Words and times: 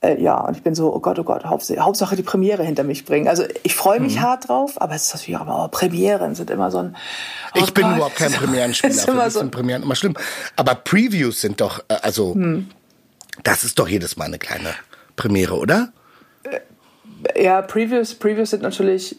Äh, 0.00 0.22
ja, 0.22 0.38
und 0.40 0.56
ich 0.56 0.62
bin 0.62 0.76
so, 0.76 0.94
oh 0.94 1.00
Gott, 1.00 1.18
oh 1.18 1.24
Gott, 1.24 1.44
Hauptsache, 1.44 2.14
die 2.14 2.22
Premiere 2.22 2.62
hinter 2.62 2.84
mich 2.84 3.04
bringen. 3.04 3.26
Also 3.26 3.44
ich 3.64 3.74
freue 3.74 3.98
mich 3.98 4.16
mhm. 4.16 4.20
hart 4.20 4.48
drauf, 4.48 4.80
aber 4.80 4.94
es 4.94 5.08
ist 5.08 5.14
natürlich 5.14 5.40
auch, 5.40 5.64
oh, 5.64 5.68
Premieren 5.68 6.36
sind 6.36 6.50
immer 6.50 6.70
so 6.70 6.78
ein. 6.78 6.96
Oh 7.54 7.60
ich 7.60 7.74
bin 7.74 7.84
Gott. 7.84 7.96
überhaupt 7.96 8.16
kein 8.16 8.32
Premierenspieler. 8.32 8.94
ist 8.94 9.08
immer 9.08 9.28
so. 9.28 9.40
sind 9.40 9.50
Premieren 9.50 9.82
immer 9.82 9.96
schlimm. 9.96 10.14
Aber 10.54 10.76
Previews 10.76 11.40
sind 11.40 11.60
doch, 11.60 11.80
äh, 11.88 11.94
also 12.02 12.34
hm. 12.34 12.68
das 13.42 13.64
ist 13.64 13.78
doch 13.78 13.88
jedes 13.88 14.16
Mal 14.16 14.26
eine 14.26 14.38
kleine 14.38 14.72
Premiere, 15.16 15.56
oder? 15.56 15.92
Äh, 16.44 17.42
ja, 17.42 17.60
Previews, 17.62 18.14
Previews 18.14 18.50
sind 18.50 18.62
natürlich 18.62 19.16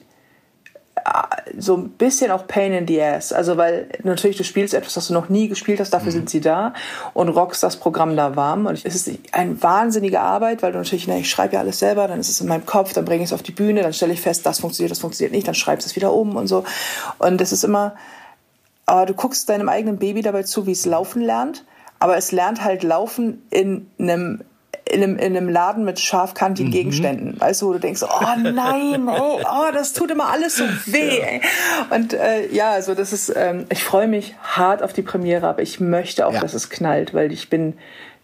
so 1.57 1.77
ein 1.77 1.89
bisschen 1.89 2.31
auch 2.31 2.47
Pain 2.47 2.73
in 2.73 2.87
the 2.87 3.01
Ass. 3.01 3.33
Also 3.33 3.57
weil 3.57 3.87
natürlich 4.03 4.37
du 4.37 4.43
spielst 4.43 4.73
etwas, 4.73 4.93
das 4.93 5.07
du 5.07 5.13
noch 5.13 5.29
nie 5.29 5.47
gespielt 5.47 5.79
hast, 5.79 5.91
dafür 5.91 6.07
mhm. 6.07 6.17
sind 6.17 6.29
sie 6.29 6.41
da 6.41 6.73
und 7.13 7.29
rockst 7.29 7.63
das 7.63 7.77
Programm 7.77 8.15
da 8.15 8.35
warm. 8.35 8.65
Und 8.65 8.85
es 8.85 8.95
ist 8.95 9.09
eine 9.31 9.61
wahnsinnige 9.61 10.19
Arbeit, 10.21 10.61
weil 10.63 10.71
du 10.71 10.77
natürlich, 10.77 11.07
ne, 11.07 11.19
ich 11.19 11.29
schreibe 11.29 11.55
ja 11.55 11.59
alles 11.59 11.79
selber, 11.79 12.07
dann 12.07 12.19
ist 12.19 12.29
es 12.29 12.41
in 12.41 12.47
meinem 12.47 12.65
Kopf, 12.65 12.93
dann 12.93 13.05
bringe 13.05 13.23
ich 13.23 13.29
es 13.29 13.33
auf 13.33 13.43
die 13.43 13.51
Bühne, 13.51 13.81
dann 13.81 13.93
stelle 13.93 14.13
ich 14.13 14.21
fest, 14.21 14.45
das 14.45 14.59
funktioniert, 14.59 14.91
das 14.91 14.99
funktioniert 14.99 15.33
nicht, 15.33 15.47
dann 15.47 15.55
schreibst 15.55 15.87
du 15.87 15.89
es 15.89 15.95
wieder 15.95 16.13
um 16.13 16.35
und 16.35 16.47
so. 16.47 16.63
Und 17.17 17.39
das 17.41 17.51
ist 17.51 17.63
immer, 17.63 17.95
aber 18.85 19.05
du 19.05 19.13
guckst 19.13 19.49
deinem 19.49 19.69
eigenen 19.69 19.97
Baby 19.97 20.21
dabei 20.21 20.43
zu, 20.43 20.65
wie 20.65 20.71
es 20.71 20.85
laufen 20.85 21.21
lernt. 21.21 21.65
Aber 21.99 22.15
es 22.15 22.31
lernt 22.31 22.63
halt 22.63 22.83
laufen 22.83 23.43
in 23.49 23.87
einem 23.99 24.41
in 24.89 25.03
einem, 25.03 25.17
in 25.17 25.37
einem 25.37 25.49
Laden 25.49 25.85
mit 25.85 25.99
scharfkantigen 25.99 26.69
mhm. 26.69 26.75
Gegenständen. 26.75 27.39
Weißt 27.39 27.61
du, 27.61 27.67
wo 27.67 27.73
du 27.73 27.79
denkst, 27.79 28.03
oh 28.03 28.25
nein, 28.37 29.07
ey, 29.07 29.43
oh, 29.45 29.71
das 29.73 29.93
tut 29.93 30.11
immer 30.11 30.29
alles 30.29 30.57
so 30.57 30.63
weh. 30.85 31.19
Ey. 31.19 31.41
Und 31.89 32.13
äh, 32.13 32.47
ja, 32.51 32.71
also 32.71 32.95
das 32.95 33.13
ist, 33.13 33.31
ähm, 33.35 33.65
ich 33.69 33.83
freue 33.83 34.07
mich 34.07 34.35
hart 34.41 34.83
auf 34.83 34.93
die 34.93 35.01
Premiere, 35.01 35.47
aber 35.47 35.61
ich 35.61 35.79
möchte 35.79 36.25
auch, 36.25 36.33
ja. 36.33 36.39
dass 36.39 36.53
es 36.53 36.69
knallt, 36.69 37.13
weil 37.13 37.31
ich 37.31 37.49
bin 37.49 37.73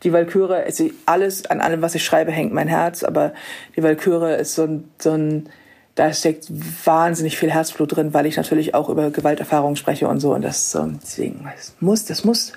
die 0.03 0.13
Walküre, 0.13 0.63
also 0.63 0.89
alles, 1.05 1.45
an 1.45 1.61
allem, 1.61 1.81
was 1.81 1.95
ich 1.95 2.03
schreibe, 2.03 2.31
hängt 2.31 2.53
mein 2.53 2.67
Herz, 2.67 3.03
aber 3.03 3.33
die 3.75 3.83
Walküre 3.83 4.35
ist 4.35 4.55
so 4.55 4.63
ein, 4.63 4.89
so 4.99 5.11
ein 5.11 5.49
da 5.95 6.11
steckt 6.13 6.47
wahnsinnig 6.85 7.37
viel 7.37 7.51
Herzblut 7.51 7.95
drin, 7.95 8.13
weil 8.13 8.25
ich 8.25 8.35
natürlich 8.35 8.75
auch 8.75 8.89
über 8.89 9.11
Gewalterfahrungen 9.11 9.77
spreche 9.77 10.09
und 10.09 10.19
so. 10.19 10.33
Und 10.33 10.41
das 10.41 10.71
so, 10.71 10.85
deswegen, 11.01 11.49
es 11.55 11.73
muss, 11.79 12.03
das 12.03 12.25
muss, 12.25 12.51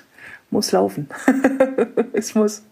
muss 0.51 0.73
laufen. 0.73 1.07
es 2.13 2.35
muss. 2.35 2.63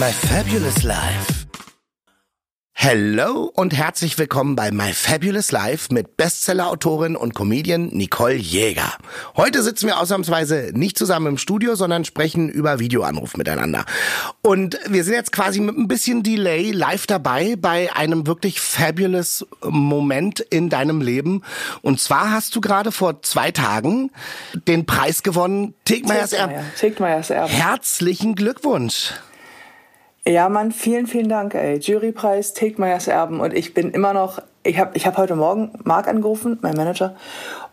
My 0.00 0.12
Fabulous 0.12 0.82
Life. 0.82 1.46
Hello 2.72 3.52
und 3.54 3.76
herzlich 3.76 4.16
willkommen 4.16 4.56
bei 4.56 4.70
My 4.70 4.94
Fabulous 4.94 5.52
Life 5.52 5.92
mit 5.92 6.16
Bestseller-Autorin 6.16 7.16
und 7.16 7.34
Comedian 7.34 7.88
Nicole 7.88 8.36
Jäger. 8.36 8.94
Heute 9.36 9.62
sitzen 9.62 9.88
wir 9.88 10.00
ausnahmsweise 10.00 10.70
nicht 10.72 10.96
zusammen 10.96 11.26
im 11.26 11.36
Studio, 11.36 11.74
sondern 11.74 12.06
sprechen 12.06 12.48
über 12.48 12.78
Videoanruf 12.78 13.36
miteinander. 13.36 13.84
Und 14.40 14.78
wir 14.88 15.04
sind 15.04 15.12
jetzt 15.12 15.32
quasi 15.32 15.60
mit 15.60 15.76
ein 15.76 15.86
bisschen 15.86 16.22
Delay 16.22 16.70
live 16.70 17.06
dabei 17.06 17.56
bei 17.56 17.94
einem 17.94 18.26
wirklich 18.26 18.58
fabulous 18.58 19.46
Moment 19.62 20.40
in 20.40 20.70
deinem 20.70 21.02
Leben. 21.02 21.42
Und 21.82 22.00
zwar 22.00 22.30
hast 22.30 22.56
du 22.56 22.62
gerade 22.62 22.90
vor 22.90 23.20
zwei 23.20 23.50
Tagen 23.50 24.10
den 24.66 24.86
Preis 24.86 25.22
gewonnen, 25.22 25.74
Tegmeyers 25.84 26.32
Erben. 26.32 26.54
Tegmeyers 26.78 27.28
Erben. 27.28 27.52
Herzlichen 27.52 28.34
Glückwunsch. 28.34 29.12
Ja, 30.26 30.48
Mann, 30.48 30.72
vielen, 30.72 31.06
vielen 31.06 31.28
Dank, 31.28 31.54
ey. 31.54 31.78
Jurypreis, 31.78 32.52
Tegmeyers 32.52 33.08
Erben. 33.08 33.40
Und 33.40 33.54
ich 33.54 33.74
bin 33.74 33.90
immer 33.90 34.12
noch, 34.12 34.42
ich 34.62 34.78
habe 34.78 34.96
ich 34.96 35.06
hab 35.06 35.16
heute 35.16 35.34
Morgen 35.34 35.72
Marc 35.84 36.08
angerufen, 36.08 36.58
mein 36.60 36.74
Manager, 36.74 37.16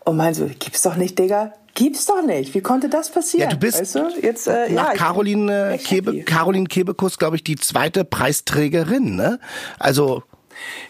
und 0.04 0.16
meinte 0.16 0.40
so, 0.40 0.46
gibt's 0.46 0.82
doch 0.82 0.96
nicht, 0.96 1.18
Digga. 1.18 1.52
Gibt's 1.74 2.06
doch 2.06 2.22
nicht. 2.22 2.54
Wie 2.54 2.60
konnte 2.60 2.88
das 2.88 3.10
passieren? 3.10 3.50
Ja, 3.50 3.54
du 3.54 3.60
bist 3.60 3.80
weißt 3.80 3.94
du? 3.94 4.08
jetzt 4.20 4.48
äh, 4.48 4.68
nach 4.70 4.88
ja, 4.88 4.94
Caroline 4.94 5.78
Kebe, 5.80 6.22
Caroline 6.22 6.66
Kebekus, 6.66 7.18
glaube 7.18 7.36
ich, 7.36 7.44
die 7.44 7.54
zweite 7.54 8.04
Preisträgerin, 8.04 9.14
ne? 9.14 9.38
Also 9.78 10.24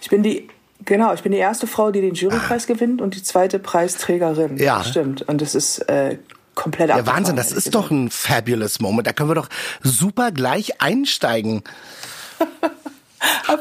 ich 0.01 0.08
bin 0.08 0.23
die 0.23 0.48
genau, 0.86 1.13
ich 1.13 1.23
bin 1.23 1.33
die 1.33 1.39
erste 1.39 1.67
Frau, 1.67 1.90
die 1.90 2.01
den 2.01 2.14
Jurypreis 2.14 2.67
gewinnt 2.67 3.02
und 3.02 3.14
die 3.14 3.23
zweite 3.23 3.58
Preisträgerin. 3.58 4.57
Ja, 4.57 4.83
stimmt. 4.83 5.29
Und 5.29 5.42
das 5.42 5.55
ist 5.55 5.80
äh, 5.90 6.17
komplett 6.58 6.89
Ja, 6.91 7.07
Wahnsinn, 7.07 7.36
das 7.36 7.52
ist 7.52 7.74
doch 7.74 7.91
ein 7.91 8.11
fabulous 8.11 8.80
Moment. 8.80 9.07
Da 9.07 9.13
können 9.13 9.30
wir 9.30 9.35
doch 9.35 9.48
super 9.83 10.33
gleich 10.33 10.80
einsteigen. 10.80 11.63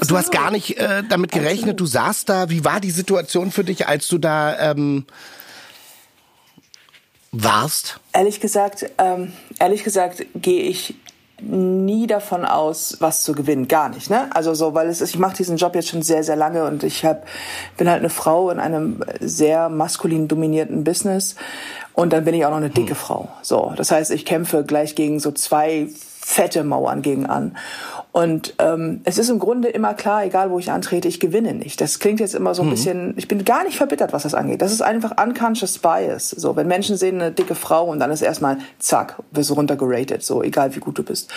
du 0.08 0.18
hast 0.18 0.32
gar 0.32 0.52
nicht 0.52 0.78
äh, 0.78 1.04
damit 1.08 1.32
gerechnet, 1.32 1.76
Absolut. 1.76 1.80
du 1.80 1.86
saßt 1.86 2.30
da. 2.30 2.50
Wie 2.50 2.66
war 2.66 2.80
die 2.80 2.92
Situation 2.92 3.52
für 3.52 3.64
dich, 3.64 3.88
als 3.88 4.08
du 4.08 4.18
da 4.18 4.72
ähm, 4.72 5.06
warst? 7.32 8.00
Ehrlich 8.14 8.40
gesagt, 8.40 8.90
ähm, 8.98 9.34
ehrlich 9.60 9.84
gesagt 9.84 10.26
gehe 10.34 10.64
ich 10.64 10.96
nie 11.40 12.08
davon 12.08 12.46
aus, 12.46 12.98
was 13.00 13.22
zu 13.22 13.34
gewinnen, 13.34 13.68
gar 13.68 13.90
nicht, 13.90 14.10
ne? 14.10 14.28
Also 14.34 14.56
so, 14.56 14.74
weil 14.74 14.88
es 14.88 15.02
ist, 15.02 15.12
ich 15.12 15.20
mache 15.20 15.38
diesen 15.38 15.58
Job 15.58 15.76
jetzt 15.76 15.90
schon 15.90 16.02
sehr, 16.02 16.24
sehr 16.24 16.36
lange 16.36 16.66
und 16.66 16.84
ich 16.84 17.06
hab, 17.06 17.28
bin 17.78 17.88
halt 17.88 18.00
eine 18.00 18.10
Frau 18.10 18.50
in 18.50 18.60
einem 18.60 19.04
sehr 19.20 19.70
maskulin 19.70 20.28
dominierten 20.28 20.84
Business 20.84 21.36
und 21.98 22.14
dann 22.14 22.26
bin 22.26 22.36
ich 22.36 22.46
auch 22.46 22.52
noch 22.52 22.58
eine 22.58 22.70
dicke 22.70 22.92
hm. 22.92 22.96
Frau. 22.96 23.30
So, 23.42 23.74
das 23.76 23.90
heißt, 23.90 24.12
ich 24.12 24.24
kämpfe 24.24 24.64
gleich 24.64 24.94
gegen 24.94 25.20
so 25.20 25.32
zwei 25.32 25.88
fette 25.96 26.64
Mauern 26.64 27.02
gegen 27.02 27.26
an. 27.26 27.58
Und 28.18 28.56
ähm, 28.58 29.02
es 29.04 29.20
ist 29.20 29.30
im 29.30 29.38
Grunde 29.38 29.68
immer 29.68 29.94
klar, 29.94 30.26
egal 30.26 30.50
wo 30.50 30.58
ich 30.58 30.72
antrete, 30.72 31.08
ich 31.08 31.20
gewinne 31.20 31.54
nicht. 31.54 31.80
Das 31.80 32.00
klingt 32.00 32.20
jetzt 32.20 32.34
immer 32.34 32.56
so 32.56 32.64
ein 32.64 32.66
mhm. 32.66 32.72
bisschen, 32.72 33.14
ich 33.16 33.28
bin 33.28 33.46
gar 33.46 33.64
nicht 33.64 33.78
verbittert, 33.78 34.12
was 34.12 34.24
das 34.24 34.34
angeht. 34.34 34.64
Das 34.64 34.72
ist 34.72 34.82
einfach 34.82 35.24
unconscious 35.24 35.78
bias. 35.78 36.32
So, 36.32 36.56
wenn 36.56 36.68
Menschen 36.68 36.98
sehen 36.98 37.22
eine 37.22 37.32
dicke 37.32 37.54
Frau 37.54 37.86
und 37.86 38.00
dann 38.00 38.10
ist 38.10 38.24
erstmal 38.24 38.58
zack, 38.80 39.22
wirst 39.30 39.52
du 39.52 39.54
runtergeratet, 39.54 40.24
so 40.24 40.42
egal 40.42 40.76
wie 40.76 40.80
gut 40.80 40.98
du 40.98 41.04
bist. 41.04 41.32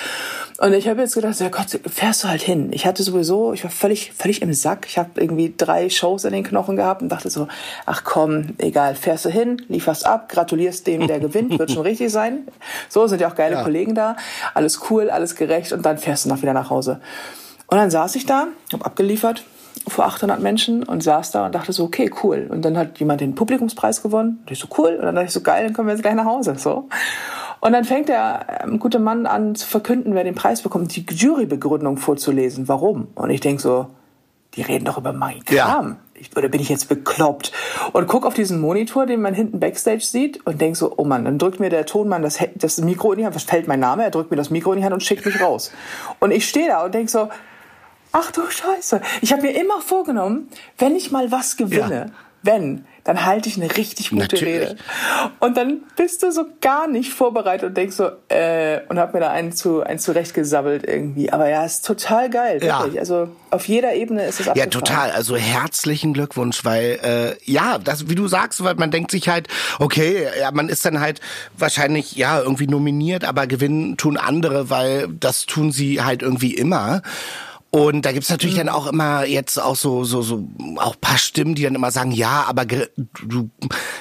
Und 0.57 0.73
ich 0.73 0.89
habe 0.89 1.03
jetzt 1.03 1.15
gedacht, 1.15 1.39
ja 1.39 1.51
Gott, 1.51 1.79
fährst 1.87 2.25
du 2.25 2.29
halt 2.29 2.41
hin. 2.41 2.71
Ich 2.73 2.87
hatte 2.87 3.03
sowieso, 3.03 3.53
ich 3.53 3.63
war 3.63 3.71
völlig, 3.71 4.15
völlig 4.15 4.41
im 4.41 4.55
Sack. 4.55 4.87
Ich 4.89 4.97
habe 4.97 5.11
irgendwie 5.17 5.53
drei 5.55 5.91
Shows 5.91 6.25
in 6.25 6.33
den 6.33 6.45
Knochen 6.45 6.77
gehabt 6.77 7.03
und 7.03 7.11
dachte 7.11 7.29
so, 7.29 7.47
ach 7.85 8.05
komm, 8.05 8.55
egal, 8.57 8.95
fährst 8.95 9.27
du 9.27 9.29
hin, 9.29 9.61
lieferst 9.69 10.07
ab, 10.07 10.31
gratulierst 10.31 10.87
dem, 10.87 11.07
der 11.07 11.21
gewinnt, 11.21 11.59
wird 11.59 11.73
schon 11.73 11.83
richtig 11.87 12.11
sein. 12.11 12.49
So 12.89 13.07
sind 13.07 13.21
ja 13.21 13.31
auch 13.31 13.35
geile 13.35 13.57
ja. 13.57 13.63
Kollegen 13.65 13.95
da, 13.95 14.17
alles 14.55 14.81
cool, 14.89 15.11
alles 15.11 15.37
gerecht 15.37 15.75
und 15.75 15.85
dann 15.85 15.99
fährst 15.99 16.25
du 16.25 16.31
noch 16.31 16.41
wieder 16.41 16.55
nach 16.55 16.70
Hause. 16.71 17.01
Und 17.67 17.77
dann 17.77 17.91
saß 17.91 18.17
ich 18.17 18.27
da, 18.27 18.49
habe 18.73 18.85
abgeliefert 18.85 19.45
vor 19.87 20.05
800 20.07 20.41
Menschen 20.41 20.83
und 20.83 21.03
saß 21.03 21.31
da 21.31 21.47
und 21.47 21.55
dachte 21.55 21.73
so, 21.73 21.85
okay, 21.85 22.11
cool. 22.23 22.49
Und 22.51 22.65
dann 22.65 22.77
hat 22.77 22.99
jemand 22.99 23.21
den 23.21 23.35
Publikumspreis 23.35 24.03
gewonnen. 24.03 24.41
Und 24.41 24.51
ich 24.51 24.59
so, 24.59 24.69
cool. 24.79 24.97
Und 24.97 25.03
dann 25.03 25.15
dachte 25.15 25.29
ich 25.29 25.33
so, 25.33 25.41
geil, 25.41 25.65
dann 25.65 25.73
kommen 25.73 25.89
wir 25.89 25.95
jetzt 25.95 26.03
gleich 26.03 26.15
nach 26.15 26.25
Hause. 26.25 26.55
So. 26.57 26.89
Und 27.61 27.73
dann 27.73 27.85
fängt 27.85 28.09
der 28.09 28.63
ähm, 28.65 28.79
gute 28.79 28.99
Mann 28.99 29.27
an 29.27 29.55
zu 29.55 29.67
verkünden, 29.67 30.15
wer 30.15 30.25
den 30.25 30.35
Preis 30.35 30.63
bekommt, 30.63 30.95
die 30.97 31.05
Jurybegründung 31.09 31.97
vorzulesen. 31.97 32.69
Warum? 32.69 33.09
Und 33.15 33.31
ich 33.31 33.41
denk 33.41 33.61
so, 33.61 33.87
die 34.55 34.63
reden 34.63 34.85
doch 34.85 34.99
über 34.99 35.13
meinen 35.13 35.45
Kram. 35.45 35.89
Ja. 35.89 35.97
Ich, 36.21 36.37
oder 36.37 36.49
bin 36.49 36.61
ich 36.61 36.69
jetzt 36.69 36.89
bekloppt? 36.89 37.51
Und 37.93 38.07
guck 38.07 38.27
auf 38.27 38.35
diesen 38.35 38.61
Monitor, 38.61 39.07
den 39.07 39.23
man 39.23 39.35
hinten 39.35 39.59
Backstage 39.59 40.03
sieht 40.03 40.45
und 40.47 40.61
denk 40.61 40.77
so, 40.77 40.95
oh 40.97 41.05
Mann, 41.05 41.25
dann 41.25 41.39
drückt 41.39 41.61
mir 41.61 41.71
der 41.71 41.87
Tonmann 41.87 42.23
das, 42.23 42.39
das 42.55 42.79
Mikro 42.79 43.13
in 43.13 43.19
die 43.19 43.25
Hand, 43.25 43.35
was 43.35 43.45
fällt 43.45 43.67
mein 43.67 43.81
Name? 43.81 44.05
Er 44.05 44.11
drückt 44.11 44.31
mir 44.31 44.37
das 44.37 44.51
Mikro 44.51 44.73
in 44.73 44.79
die 44.79 44.85
Hand 44.85 44.93
und 44.93 45.03
schickt 45.03 45.25
mich 45.25 45.41
raus. 45.41 45.73
Und 46.19 46.31
ich 46.31 46.49
stehe 46.49 46.69
da 46.69 46.85
und 46.85 46.95
denk 46.95 47.09
so, 47.09 47.31
ach 48.13 48.31
du 48.33 48.43
Scheiße. 48.49 49.01
Ich 49.23 49.33
habe 49.33 49.43
mir 49.43 49.53
immer 49.53 49.81
vorgenommen, 49.81 50.49
wenn 50.79 50.95
ich 50.95 51.11
mal 51.11 51.33
was 51.33 51.57
gewinne, 51.57 52.07
ja. 52.07 52.13
wenn, 52.43 52.85
dann 53.05 53.25
halte 53.25 53.49
ich 53.49 53.57
eine 53.57 53.77
richtig 53.77 54.11
gute 54.11 54.23
Natürlich. 54.23 54.71
Rede. 54.71 54.77
Und 55.39 55.57
dann 55.57 55.83
bist 55.97 56.23
du 56.23 56.31
so 56.31 56.45
gar 56.61 56.87
nicht 56.87 57.13
vorbereitet 57.13 57.69
und 57.71 57.77
denkst 57.77 57.97
so, 57.97 58.11
äh, 58.29 58.81
und 58.89 58.99
hab 58.99 59.15
mir 59.15 59.21
da 59.21 59.31
einen, 59.31 59.53
zu, 59.53 59.83
einen 59.83 59.99
zurechtgesabbelt 59.99 60.87
irgendwie. 60.87 61.33
Aber 61.33 61.49
ja, 61.49 61.65
ist 61.65 61.85
total 61.85 62.31
geil, 62.31 62.61
wirklich. 62.61 62.95
Ja. 62.95 63.01
Also 63.01 63.29
auf 63.51 63.67
jeder 63.67 63.95
Ebene 63.95 64.25
ist 64.25 64.41
es 64.41 64.49
abgefahren. 64.49 64.71
Ja, 64.71 64.79
total. 64.79 65.11
Also 65.11 65.37
herzlichen 65.37 66.13
Glückwunsch, 66.13 66.65
weil, 66.65 66.99
äh, 67.03 67.51
ja, 67.51 67.79
das, 67.79 68.09
wie 68.09 68.15
du 68.15 68.29
sagst, 68.29 68.63
weil 68.63 68.75
man 68.75 68.91
denkt 68.91 69.11
sich 69.11 69.29
halt, 69.29 69.49
okay, 69.79 70.27
ja, 70.39 70.51
man 70.53 70.69
ist 70.69 70.85
dann 70.85 71.01
halt 71.01 71.21
wahrscheinlich, 71.57 72.17
ja, 72.17 72.41
irgendwie 72.41 72.67
nominiert, 72.67 73.25
aber 73.25 73.47
gewinnen 73.47 73.97
tun 73.97 74.17
andere, 74.17 74.71
weil 74.71 75.09
das 75.09 75.47
tun 75.47 75.73
sie 75.73 76.03
halt 76.03 76.23
irgendwie 76.23 76.55
immer. 76.55 77.03
Und 77.71 78.05
da 78.05 78.11
gibt's 78.11 78.31
natürlich 78.31 78.57
mhm. 78.57 78.67
dann 78.67 78.69
auch 78.71 78.89
immer 78.89 79.25
jetzt 79.25 79.61
auch 79.61 79.77
so, 79.77 80.03
so, 80.03 80.23
so, 80.23 80.49
auch 80.77 81.01
paar 81.01 81.19
Stimmen, 81.19 81.55
die 81.55 81.63
dann 81.63 81.77
immer 81.77 81.93
sagen, 81.93 82.11
ja, 82.11 82.45
aber 82.49 82.65
du 82.65 83.51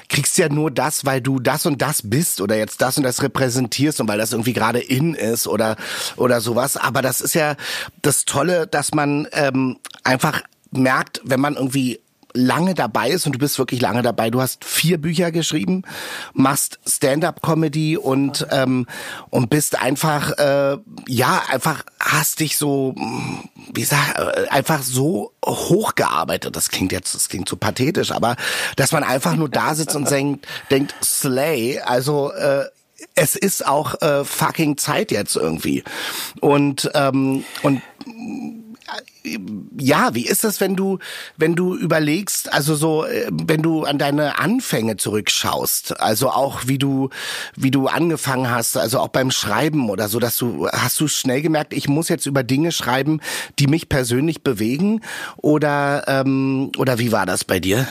kriegst 0.08 0.40
ja 0.40 0.50
nur 0.50 0.72
das, 0.72 1.06
weil 1.06 1.22
du 1.22 1.40
das 1.40 1.68
und 1.68 1.80
das 1.80 2.02
bist 2.10 2.42
oder 2.42 2.58
jetzt 2.58 2.82
das 2.82 2.98
und 2.98 3.04
das 3.04 3.22
repräsentierst 3.22 4.02
und 4.02 4.08
weil 4.08 4.18
das 4.18 4.32
irgendwie 4.32 4.54
gerade 4.54 4.80
in 4.80 5.14
ist 5.14 5.48
oder, 5.48 5.76
oder 6.18 6.42
sowas. 6.42 6.78
Aber 6.78 7.04
das 7.04 7.22
ist 7.22 7.36
ja 7.36 7.56
das 8.02 8.26
Tolle, 8.26 8.66
dass 8.66 8.96
man 8.96 9.28
ähm, 9.34 9.78
einfach 10.04 10.42
merkt, 10.72 11.22
wenn 11.24 11.40
man 11.40 11.56
irgendwie 11.56 12.00
lange 12.34 12.74
dabei 12.74 13.10
ist 13.10 13.26
und 13.26 13.34
du 13.34 13.40
bist 13.40 13.58
wirklich 13.58 13.82
lange 13.82 14.02
dabei. 14.02 14.30
Du 14.30 14.42
hast 14.42 14.64
vier 14.66 14.98
Bücher 15.00 15.32
geschrieben, 15.32 15.84
machst 16.34 16.80
Stand-up-Comedy 16.88 17.98
und 17.98 18.48
ähm, 18.52 18.88
und 19.30 19.50
bist 19.50 19.82
einfach 19.82 20.38
äh, 20.38 20.78
ja 21.08 21.44
einfach 21.50 21.84
hast 22.00 22.40
dich 22.40 22.58
so 22.58 22.96
wie 23.74 23.84
sag 23.84 24.18
äh, 24.18 24.48
einfach 24.50 24.82
so 24.84 25.34
hochgearbeitet. 25.46 26.56
Das 26.56 26.70
klingt 26.70 26.92
jetzt 26.92 27.16
das 27.16 27.30
klingt 27.30 27.50
so 27.50 27.56
pathetisch, 27.56 28.12
aber 28.12 28.36
dass 28.76 28.92
man 28.92 29.04
einfach 29.04 29.36
nur 29.36 29.50
da 29.50 29.76
sitzt 29.76 29.96
und 29.96 30.10
denkt 30.10 30.48
denkt 30.70 30.94
Slay, 31.04 31.80
also 31.80 32.32
äh, 32.32 32.66
es 33.16 33.36
ist 33.36 33.66
auch 33.66 34.02
äh, 34.02 34.24
fucking 34.24 34.78
Zeit 34.78 35.12
jetzt 35.12 35.36
irgendwie. 35.36 35.84
Und 36.42 36.90
ähm, 36.94 37.44
und 37.64 37.82
ja, 39.78 40.14
wie 40.14 40.26
ist 40.26 40.44
das, 40.44 40.62
wenn 40.62 40.76
du, 40.76 41.00
wenn 41.38 41.56
du 41.56 41.76
überlegst, 41.76 42.52
also 42.54 42.76
so, 42.76 43.06
äh, 43.06 43.28
wenn 43.32 43.62
du 43.62 43.84
an 43.84 43.98
deine 43.98 44.40
Anfänge 44.40 44.98
zurückschaust, 44.98 46.00
also 46.00 46.30
auch 46.30 46.62
wie 46.68 46.78
du, 46.78 47.10
wie 47.56 47.72
du 47.72 47.88
angefangen 47.88 48.50
hast, 48.50 48.78
also 48.78 49.00
auch 49.00 49.10
beim 49.10 49.32
Schreiben 49.32 49.90
oder 49.90 50.08
so, 50.08 50.20
dass 50.20 50.38
du, 50.38 50.68
hast 50.70 51.00
du 51.00 51.08
schnell 51.08 51.42
gemerkt, 51.42 51.74
ich 51.74 51.88
muss 51.88 52.10
jetzt 52.10 52.26
über 52.26 52.44
Dinge 52.44 52.72
schreiben, 52.72 53.20
die 53.60 53.68
mich 53.68 53.90
persönlich 53.90 54.44
bewegen 54.44 55.02
oder, 55.38 56.06
ähm, 56.08 56.72
oder 56.78 57.00
wie 57.00 57.12
war 57.12 57.26
das 57.26 57.44
bei 57.44 57.60
dir? 57.60 57.88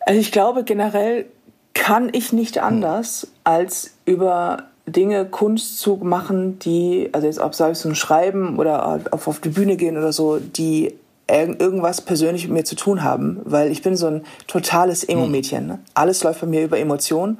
Also 0.00 0.20
ich 0.20 0.32
glaube 0.32 0.64
generell 0.64 1.26
kann 1.74 2.10
ich 2.12 2.32
nicht 2.32 2.58
anders, 2.58 3.28
als 3.42 3.94
über 4.04 4.68
Dinge 4.86 5.24
Kunst 5.24 5.78
zu 5.78 5.96
machen, 6.02 6.58
die, 6.58 7.08
also 7.12 7.26
jetzt 7.26 7.38
ob 7.38 7.54
sei 7.54 7.70
es 7.70 7.84
ein 7.84 7.94
Schreiben 7.94 8.58
oder 8.58 9.00
auf, 9.10 9.28
auf 9.28 9.40
die 9.40 9.48
Bühne 9.48 9.76
gehen 9.76 9.96
oder 9.96 10.12
so, 10.12 10.38
die 10.38 10.94
irgendwas 11.26 12.02
persönlich 12.02 12.44
mit 12.44 12.52
mir 12.52 12.64
zu 12.64 12.76
tun 12.76 13.02
haben, 13.02 13.40
weil 13.44 13.70
ich 13.70 13.80
bin 13.80 13.96
so 13.96 14.06
ein 14.08 14.24
totales 14.46 15.04
Emo-Mädchen. 15.04 15.66
Ne? 15.66 15.78
Alles 15.94 16.22
läuft 16.22 16.42
bei 16.42 16.46
mir 16.46 16.62
über 16.62 16.78
Emotionen 16.78 17.38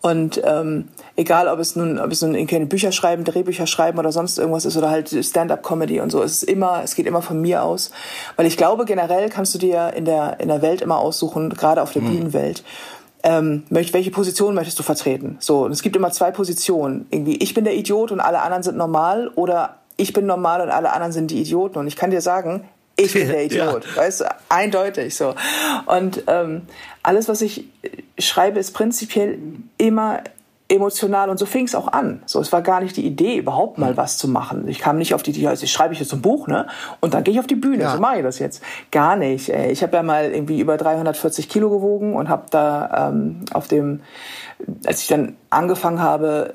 und 0.00 0.40
ähm, 0.44 0.88
egal, 1.16 1.48
ob 1.48 1.58
es 1.58 1.74
nun, 1.74 1.98
ob 1.98 2.12
es 2.12 2.22
nun 2.22 2.36
irgendwie 2.36 2.64
Bücher 2.66 2.92
schreiben, 2.92 3.24
Drehbücher 3.24 3.66
schreiben 3.66 3.98
oder 3.98 4.12
sonst 4.12 4.38
irgendwas 4.38 4.64
ist 4.64 4.76
oder 4.76 4.90
halt 4.90 5.08
Stand-up-Comedy 5.08 6.00
und 6.00 6.12
so, 6.12 6.22
es 6.22 6.34
ist 6.34 6.42
immer, 6.44 6.82
es 6.84 6.94
geht 6.94 7.06
immer 7.06 7.20
von 7.20 7.40
mir 7.40 7.64
aus, 7.64 7.90
weil 8.36 8.46
ich 8.46 8.56
glaube 8.56 8.84
generell 8.84 9.28
kannst 9.28 9.52
du 9.54 9.58
dir 9.58 9.92
in 9.96 10.04
der 10.04 10.38
in 10.38 10.48
der 10.48 10.62
Welt 10.62 10.80
immer 10.80 10.98
aussuchen, 10.98 11.50
gerade 11.50 11.82
auf 11.82 11.92
der 11.92 12.02
mhm. 12.02 12.06
Bühnenwelt 12.06 12.62
ähm, 13.26 13.64
welche 13.70 14.12
Position 14.12 14.54
möchtest 14.54 14.78
du 14.78 14.84
vertreten? 14.84 15.36
So, 15.40 15.64
und 15.64 15.72
es 15.72 15.82
gibt 15.82 15.96
immer 15.96 16.12
zwei 16.12 16.30
Positionen. 16.30 17.06
Irgendwie, 17.10 17.34
ich 17.36 17.54
bin 17.54 17.64
der 17.64 17.74
Idiot 17.74 18.12
und 18.12 18.20
alle 18.20 18.40
anderen 18.40 18.62
sind 18.62 18.76
normal 18.76 19.32
oder 19.34 19.78
ich 19.96 20.12
bin 20.12 20.26
normal 20.26 20.60
und 20.60 20.70
alle 20.70 20.92
anderen 20.92 21.10
sind 21.10 21.32
die 21.32 21.40
Idioten. 21.40 21.76
Und 21.78 21.88
ich 21.88 21.96
kann 21.96 22.12
dir 22.12 22.20
sagen, 22.20 22.68
ich 22.94 23.12
bin 23.14 23.26
der 23.26 23.44
Idiot, 23.46 23.84
ja. 23.84 23.96
weißt 23.96 24.20
du, 24.20 24.24
eindeutig 24.48 25.16
so. 25.16 25.34
Und 25.86 26.22
ähm, 26.28 26.62
alles, 27.02 27.28
was 27.28 27.42
ich 27.42 27.64
schreibe, 28.16 28.60
ist 28.60 28.70
prinzipiell 28.70 29.38
immer 29.76 30.22
emotional 30.68 31.30
und 31.30 31.38
so 31.38 31.46
fing 31.46 31.64
es 31.64 31.74
auch 31.74 31.88
an. 31.88 32.22
So, 32.26 32.40
es 32.40 32.52
war 32.52 32.60
gar 32.60 32.80
nicht 32.80 32.96
die 32.96 33.06
Idee, 33.06 33.36
überhaupt 33.36 33.78
mal 33.78 33.92
mhm. 33.92 33.96
was 33.96 34.18
zu 34.18 34.28
machen. 34.28 34.66
Ich 34.66 34.80
kam 34.80 34.98
nicht 34.98 35.14
auf 35.14 35.22
die 35.22 35.30
Idee, 35.30 35.46
also 35.48 35.64
ich 35.64 35.72
schreibe 35.72 35.94
ich 35.94 36.00
jetzt 36.00 36.12
ein 36.12 36.22
Buch, 36.22 36.48
ne? 36.48 36.66
Und 37.00 37.14
dann 37.14 37.22
gehe 37.22 37.34
ich 37.34 37.40
auf 37.40 37.46
die 37.46 37.54
Bühne. 37.54 37.84
Ja. 37.84 37.92
So 37.92 38.00
mache 38.00 38.16
ich 38.16 38.22
das 38.22 38.38
jetzt. 38.38 38.62
Gar 38.90 39.16
nicht. 39.16 39.48
Ey. 39.48 39.70
Ich 39.70 39.82
habe 39.82 39.96
ja 39.96 40.02
mal 40.02 40.32
irgendwie 40.32 40.60
über 40.60 40.76
340 40.76 41.48
Kilo 41.48 41.70
gewogen 41.70 42.16
und 42.16 42.28
habe 42.28 42.44
da 42.50 43.10
ähm, 43.10 43.44
auf 43.52 43.68
dem, 43.68 44.00
als 44.84 45.02
ich 45.02 45.08
dann 45.08 45.36
angefangen 45.50 46.00
habe, 46.00 46.54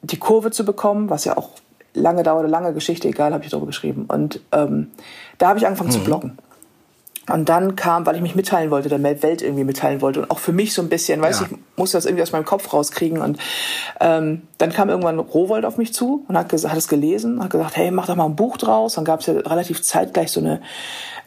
die 0.00 0.18
Kurve 0.18 0.50
zu 0.50 0.64
bekommen, 0.64 1.10
was 1.10 1.24
ja 1.24 1.36
auch 1.36 1.50
lange 1.92 2.22
dauerte, 2.22 2.48
lange 2.48 2.72
Geschichte, 2.72 3.08
egal, 3.08 3.32
habe 3.32 3.44
ich 3.44 3.50
darüber 3.50 3.66
geschrieben. 3.66 4.06
Und 4.08 4.40
ähm, 4.52 4.90
da 5.38 5.48
habe 5.48 5.58
ich 5.58 5.66
angefangen 5.66 5.90
mhm. 5.90 5.94
zu 5.94 6.04
bloggen. 6.04 6.38
Und 7.30 7.48
dann 7.48 7.74
kam, 7.74 8.04
weil 8.04 8.16
ich 8.16 8.22
mich 8.22 8.34
mitteilen 8.34 8.70
wollte, 8.70 8.88
der 8.88 9.02
Welt 9.02 9.40
irgendwie 9.40 9.64
mitteilen 9.64 10.02
wollte 10.02 10.20
und 10.20 10.30
auch 10.30 10.38
für 10.38 10.52
mich 10.52 10.74
so 10.74 10.82
ein 10.82 10.88
bisschen, 10.88 11.22
weiß 11.22 11.40
ja. 11.40 11.46
ich, 11.46 11.58
musste 11.76 11.96
das 11.96 12.04
irgendwie 12.04 12.22
aus 12.22 12.32
meinem 12.32 12.44
Kopf 12.44 12.72
rauskriegen. 12.72 13.20
Und 13.20 13.38
ähm, 14.00 14.42
dann 14.58 14.72
kam 14.72 14.90
irgendwann 14.90 15.18
Rowold 15.18 15.64
auf 15.64 15.78
mich 15.78 15.94
zu 15.94 16.24
und 16.28 16.36
hat, 16.36 16.52
hat 16.52 16.76
es 16.76 16.88
gelesen, 16.88 17.42
hat 17.42 17.50
gesagt, 17.50 17.76
hey, 17.76 17.90
mach 17.90 18.06
doch 18.06 18.16
mal 18.16 18.26
ein 18.26 18.36
Buch 18.36 18.58
draus. 18.58 18.94
Dann 18.94 19.04
gab 19.04 19.20
es 19.20 19.26
ja 19.26 19.34
relativ 19.34 19.82
zeitgleich 19.82 20.30
so 20.30 20.40
eine 20.40 20.60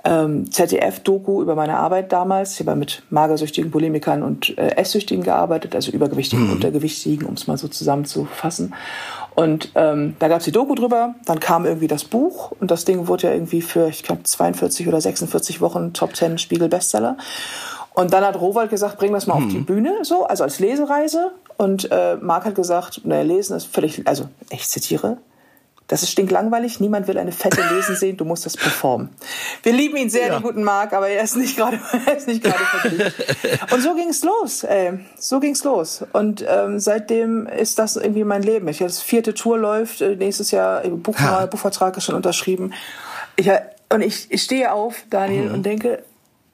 ähm, 0.05 0.51
ZDF-Doku 0.51 1.41
über 1.41 1.55
meine 1.55 1.77
Arbeit 1.77 2.11
damals. 2.11 2.59
Ich 2.59 2.65
habe 2.65 2.77
mit 2.77 3.03
magersüchtigen 3.09 3.71
Bulimikern 3.71 4.23
und 4.23 4.57
äh, 4.57 4.75
Esssüchtigen 4.75 5.23
gearbeitet, 5.23 5.75
also 5.75 5.91
übergewichtigen, 5.91 6.45
mhm. 6.45 6.53
untergewichtigen, 6.53 7.27
um 7.27 7.33
es 7.33 7.47
mal 7.47 7.57
so 7.57 7.67
zusammenzufassen. 7.67 8.73
Und 9.37 9.69
ähm, 9.75 10.15
da 10.17 10.29
gab 10.29 10.39
es 10.39 10.45
die 10.45 10.51
Doku 10.51 10.73
drüber, 10.73 11.13
dann 11.25 11.39
kam 11.39 11.67
irgendwie 11.67 11.87
das 11.87 12.03
Buch 12.03 12.53
und 12.59 12.71
das 12.71 12.85
Ding 12.85 13.07
wurde 13.07 13.27
ja 13.27 13.33
irgendwie 13.33 13.61
für, 13.61 13.87
ich 13.87 14.01
glaube, 14.01 14.23
42 14.23 14.87
oder 14.87 14.99
46 14.99 15.61
Wochen 15.61 15.93
Top 15.93 16.15
10 16.15 16.39
Spiegel 16.39 16.69
Bestseller. 16.69 17.17
Und 17.93 18.13
dann 18.13 18.25
hat 18.25 18.41
Rowald 18.41 18.71
gesagt, 18.71 18.97
bring 18.97 19.13
das 19.13 19.27
mal 19.27 19.39
mhm. 19.39 19.45
auf 19.45 19.51
die 19.51 19.59
Bühne, 19.59 19.99
so, 20.01 20.25
also 20.25 20.43
als 20.43 20.57
Lesereise. 20.57 21.33
Und 21.55 21.91
äh, 21.91 22.15
Marc 22.15 22.45
hat 22.45 22.55
gesagt, 22.55 23.01
naja, 23.03 23.21
lesen 23.21 23.55
ist 23.55 23.67
völlig, 23.67 24.07
also 24.07 24.27
ich 24.49 24.67
zitiere, 24.67 25.17
das 25.87 26.03
ist 26.03 26.11
stinklangweilig. 26.11 26.81
Niemand 26.81 27.07
will 27.07 27.17
eine 27.17 27.31
Fette 27.31 27.61
lesen 27.73 27.95
sehen. 27.95 28.17
Du 28.17 28.25
musst 28.25 28.45
das 28.45 28.57
performen. 28.57 29.09
Wir 29.63 29.71
lieben 29.71 29.95
ihn 29.95 30.09
sehr, 30.09 30.27
ja. 30.27 30.33
den 30.37 30.43
guten 30.43 30.63
Marc, 30.63 30.91
aber 30.91 31.07
er 31.07 31.23
ist 31.23 31.37
nicht 31.37 31.55
gerade, 31.55 31.79
er 32.05 32.17
ist 32.17 32.27
nicht 32.27 32.43
gerade. 32.43 33.13
Und 33.71 33.81
so 33.81 33.95
ging's 33.95 34.23
los. 34.23 34.63
Ey. 34.63 34.99
So 35.17 35.39
ging's 35.39 35.63
los. 35.63 36.03
Und 36.11 36.45
ähm, 36.47 36.79
seitdem 36.79 37.47
ist 37.47 37.79
das 37.79 37.95
irgendwie 37.95 38.25
mein 38.25 38.43
Leben. 38.43 38.67
Ich 38.67 38.79
das 38.79 39.01
vierte 39.01 39.33
Tour 39.33 39.57
läuft 39.57 40.01
äh, 40.01 40.15
nächstes 40.15 40.51
Jahr. 40.51 40.81
Buch, 40.81 41.15
Buchvertrag 41.49 41.95
ist 41.95 42.03
schon 42.03 42.15
unterschrieben. 42.15 42.73
Ich, 43.37 43.49
und 43.93 44.01
ich, 44.01 44.29
ich 44.29 44.43
stehe 44.43 44.73
auf, 44.73 45.03
Daniel, 45.09 45.49
mhm. 45.49 45.53
und 45.53 45.65
denke, 45.65 46.03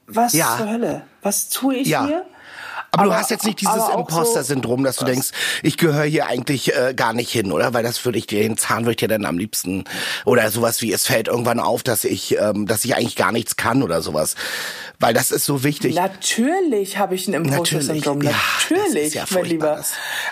was 0.06 0.34
ja. 0.34 0.58
zur 0.58 0.70
Hölle? 0.70 1.04
Was 1.24 1.50
tue 1.50 1.76
ich 1.76 1.88
ja. 1.88 2.06
hier? 2.06 2.26
Aber, 2.94 3.04
aber, 3.04 3.12
du 3.12 3.18
hast 3.18 3.32
jetzt 3.32 3.46
nicht 3.46 3.60
dieses 3.60 3.90
Imposter-Syndrom, 3.90 4.84
dass 4.84 4.98
du 4.98 5.06
denkst, 5.06 5.32
ich 5.64 5.78
gehöre 5.78 6.04
hier 6.04 6.28
eigentlich 6.28 6.76
äh, 6.76 6.94
gar 6.96 7.14
nicht 7.14 7.32
hin, 7.32 7.52
oder? 7.52 7.74
Weil 7.74 7.82
das 7.82 8.06
würde 8.06 8.20
ich 8.20 8.28
dir, 8.28 8.44
den 8.44 8.56
Zahn 8.56 8.84
würde 8.84 8.92
ich 8.92 8.98
dir 8.98 9.08
dann 9.08 9.26
am 9.26 9.40
liebsten, 9.40 9.86
oder 10.26 10.52
sowas 10.52 10.82
wie, 10.84 10.94
es 10.94 11.08
fällt 11.08 11.28
irgendwann 11.28 11.60
auf, 11.60 11.82
dass 11.82 12.04
ich, 12.04 12.38
ähm, 12.38 12.68
dass 12.68 12.86
ich 12.86 12.96
eigentlich 12.96 13.16
gar 13.16 13.32
nichts 13.32 13.56
kann 13.56 13.82
oder 13.82 14.04
sowas. 14.04 14.36
Weil 15.00 15.16
das 15.16 15.32
ist 15.32 15.46
so 15.46 15.64
wichtig. 15.64 15.96
Natürlich 15.96 17.00
habe 17.00 17.16
ich 17.16 17.28
ein 17.28 17.34
Imposter-Syndrom. 17.34 18.22
Ja, 18.22 18.32
Natürlich, 18.70 19.16
ja 19.16 19.26
mein 19.32 19.46
Lieber. 19.46 19.84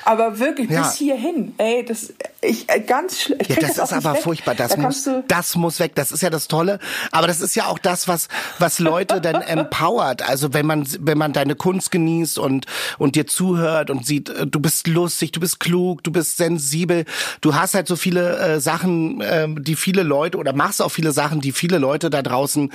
Aber 0.05 0.37
wirklich, 0.37 0.69
ja. 0.69 0.83
bis 0.83 0.93
hierhin, 0.93 1.55
ey, 1.57 1.83
das, 1.83 2.13
ich, 2.41 2.69
äh, 2.69 2.79
ganz 2.81 3.21
schlimm. 3.21 3.39
Ja, 3.47 3.55
das, 3.55 3.75
das 3.75 3.91
ist 3.91 3.97
aber 3.97 4.15
weg. 4.15 4.23
furchtbar. 4.23 4.55
Das 4.55 4.75
da 4.75 4.81
muss, 4.81 5.09
das 5.27 5.55
muss 5.55 5.79
weg. 5.79 5.95
Das 5.95 6.11
ist 6.11 6.21
ja 6.21 6.29
das 6.29 6.47
Tolle. 6.47 6.79
Aber 7.11 7.27
das 7.27 7.41
ist 7.41 7.55
ja 7.55 7.65
auch 7.67 7.79
das, 7.79 8.07
was, 8.07 8.27
was 8.59 8.79
Leute 8.79 9.19
dann 9.19 9.41
empowert. 9.41 10.21
Also 10.27 10.53
wenn 10.53 10.65
man, 10.65 10.87
wenn 10.99 11.17
man 11.17 11.33
deine 11.33 11.55
Kunst 11.55 11.91
genießt 11.91 12.37
und 12.37 12.51
und, 12.51 12.65
und 12.97 13.15
dir 13.15 13.27
zuhört 13.27 13.89
und 13.89 14.05
sieht, 14.05 14.29
äh, 14.29 14.45
du 14.45 14.59
bist 14.59 14.87
lustig, 14.87 15.31
du 15.31 15.39
bist 15.39 15.59
klug, 15.59 16.03
du 16.03 16.11
bist 16.11 16.37
sensibel, 16.37 17.05
du 17.41 17.55
hast 17.55 17.73
halt 17.73 17.87
so 17.87 17.95
viele 17.95 18.37
äh, 18.37 18.59
Sachen, 18.59 19.21
äh, 19.21 19.47
die 19.57 19.75
viele 19.75 20.03
Leute 20.03 20.37
oder 20.37 20.53
machst 20.53 20.81
auch 20.81 20.89
viele 20.89 21.11
Sachen, 21.11 21.41
die 21.41 21.51
viele 21.51 21.77
Leute 21.77 22.09
da 22.09 22.21
draußen 22.21 22.71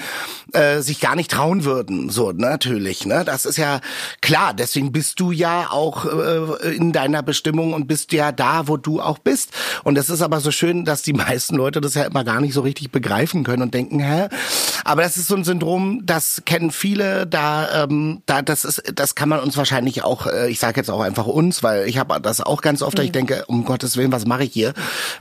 äh, 0.52 0.80
sich 0.80 1.00
gar 1.00 1.14
nicht 1.14 1.30
trauen 1.30 1.64
würden. 1.64 2.10
So, 2.10 2.32
natürlich, 2.32 3.06
ne? 3.06 3.24
Das 3.24 3.44
ist 3.44 3.58
ja 3.58 3.80
klar, 4.20 4.54
deswegen 4.54 4.92
bist 4.92 5.20
du 5.20 5.30
ja 5.30 5.68
auch 5.70 6.06
äh, 6.06 6.74
in 6.74 6.92
deiner 6.92 7.22
Bestimmung 7.22 7.74
und 7.74 7.86
bist 7.86 8.12
ja 8.12 8.32
da, 8.32 8.68
wo 8.68 8.76
du 8.76 9.00
auch 9.00 9.18
bist. 9.18 9.52
Und 9.84 9.98
es 9.98 10.10
ist 10.10 10.22
aber 10.22 10.40
so 10.40 10.50
schön, 10.50 10.84
dass 10.84 11.02
die 11.02 11.12
meisten 11.14 11.56
Leute 11.56 11.80
das 11.80 11.94
ja 11.94 12.04
immer 12.04 12.24
gar 12.24 12.40
nicht 12.40 12.54
so 12.54 12.60
richtig 12.60 12.90
begreifen 12.90 13.44
können 13.44 13.62
und 13.62 13.74
denken, 13.74 14.00
hä? 14.00 14.28
Aber 14.84 15.02
das 15.02 15.16
ist 15.16 15.28
so 15.28 15.36
ein 15.36 15.44
Syndrom, 15.44 16.02
das 16.04 16.42
kennen 16.44 16.70
viele, 16.70 17.26
da, 17.26 17.84
ähm, 17.84 18.22
da 18.26 18.42
das 18.42 18.64
ist, 18.64 18.82
das 18.94 19.14
kann 19.14 19.28
man 19.28 19.40
uns 19.40 19.56
wahrscheinlich 19.56 20.02
auch, 20.02 20.26
äh, 20.26 20.48
ich 20.48 20.58
sage 20.58 20.76
jetzt 20.78 20.90
auch 20.90 21.00
einfach 21.00 21.26
uns, 21.26 21.62
weil 21.62 21.88
ich 21.88 21.98
habe 21.98 22.20
das 22.20 22.40
auch 22.40 22.62
ganz 22.62 22.82
oft, 22.82 22.98
mhm. 22.98 23.04
ich 23.04 23.12
denke, 23.12 23.44
um 23.46 23.64
Gottes 23.64 23.96
Willen, 23.96 24.12
was 24.12 24.26
mache 24.26 24.44
ich 24.44 24.52
hier? 24.52 24.74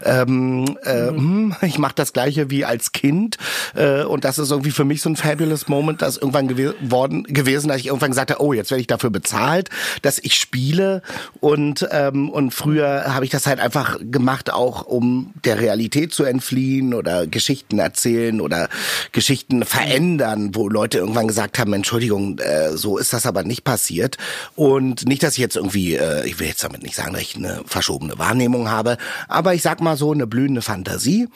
Ähm, 0.03 0.77
äh, 0.83 1.11
mhm. 1.11 1.55
Ich 1.65 1.79
mache 1.79 1.95
das 1.95 2.13
gleiche 2.13 2.49
wie 2.49 2.63
als 2.63 2.91
Kind 2.91 3.37
äh, 3.73 4.03
und 4.03 4.23
das 4.23 4.37
ist 4.37 4.51
irgendwie 4.51 4.71
für 4.71 4.85
mich 4.85 5.01
so 5.01 5.09
ein 5.09 5.15
fabulous 5.15 5.67
Moment, 5.67 6.01
das 6.01 6.17
irgendwann 6.17 6.47
gew 6.47 6.73
worden 6.81 7.23
gewesen, 7.23 7.67
dass 7.67 7.77
ich 7.77 7.87
irgendwann 7.87 8.11
gesagt 8.11 8.31
habe, 8.31 8.41
oh, 8.41 8.53
jetzt 8.53 8.71
werde 8.71 8.81
ich 8.81 8.87
dafür 8.87 9.09
bezahlt, 9.09 9.69
dass 10.01 10.19
ich 10.19 10.35
spiele 10.35 11.01
und 11.39 11.87
ähm, 11.91 12.29
und 12.29 12.53
früher 12.53 13.13
habe 13.13 13.25
ich 13.25 13.31
das 13.31 13.47
halt 13.47 13.59
einfach 13.59 13.97
gemacht, 13.99 14.24
auch 14.51 14.83
um 14.83 15.33
der 15.43 15.59
Realität 15.59 16.13
zu 16.13 16.23
entfliehen 16.23 16.93
oder 16.93 17.27
Geschichten 17.27 17.79
erzählen 17.79 18.41
oder 18.41 18.69
Geschichten 19.11 19.63
verändern, 19.65 20.51
wo 20.53 20.69
Leute 20.69 20.97
irgendwann 20.97 21.27
gesagt 21.27 21.59
haben, 21.59 21.73
Entschuldigung, 21.73 22.39
äh, 22.39 22.71
so 22.71 22.97
ist 22.97 23.13
das 23.13 23.25
aber 23.25 23.43
nicht 23.43 23.63
passiert. 23.63 24.17
Und 24.55 25.07
nicht, 25.07 25.23
dass 25.23 25.33
ich 25.33 25.39
jetzt 25.39 25.55
irgendwie, 25.55 25.95
äh, 25.95 26.25
ich 26.25 26.39
will 26.39 26.47
jetzt 26.47 26.63
damit 26.63 26.83
nicht 26.83 26.95
sagen, 26.95 27.13
dass 27.13 27.21
ich 27.21 27.35
eine 27.35 27.61
verschobene 27.65 28.17
Wahrnehmung 28.17 28.69
habe, 28.69 28.97
aber 29.27 29.53
ich 29.53 29.61
sag 29.61 29.81
mal 29.81 29.97
so 29.97 30.11
eine 30.11 30.27
blühende 30.27 30.61
Fantasie. 30.61 31.27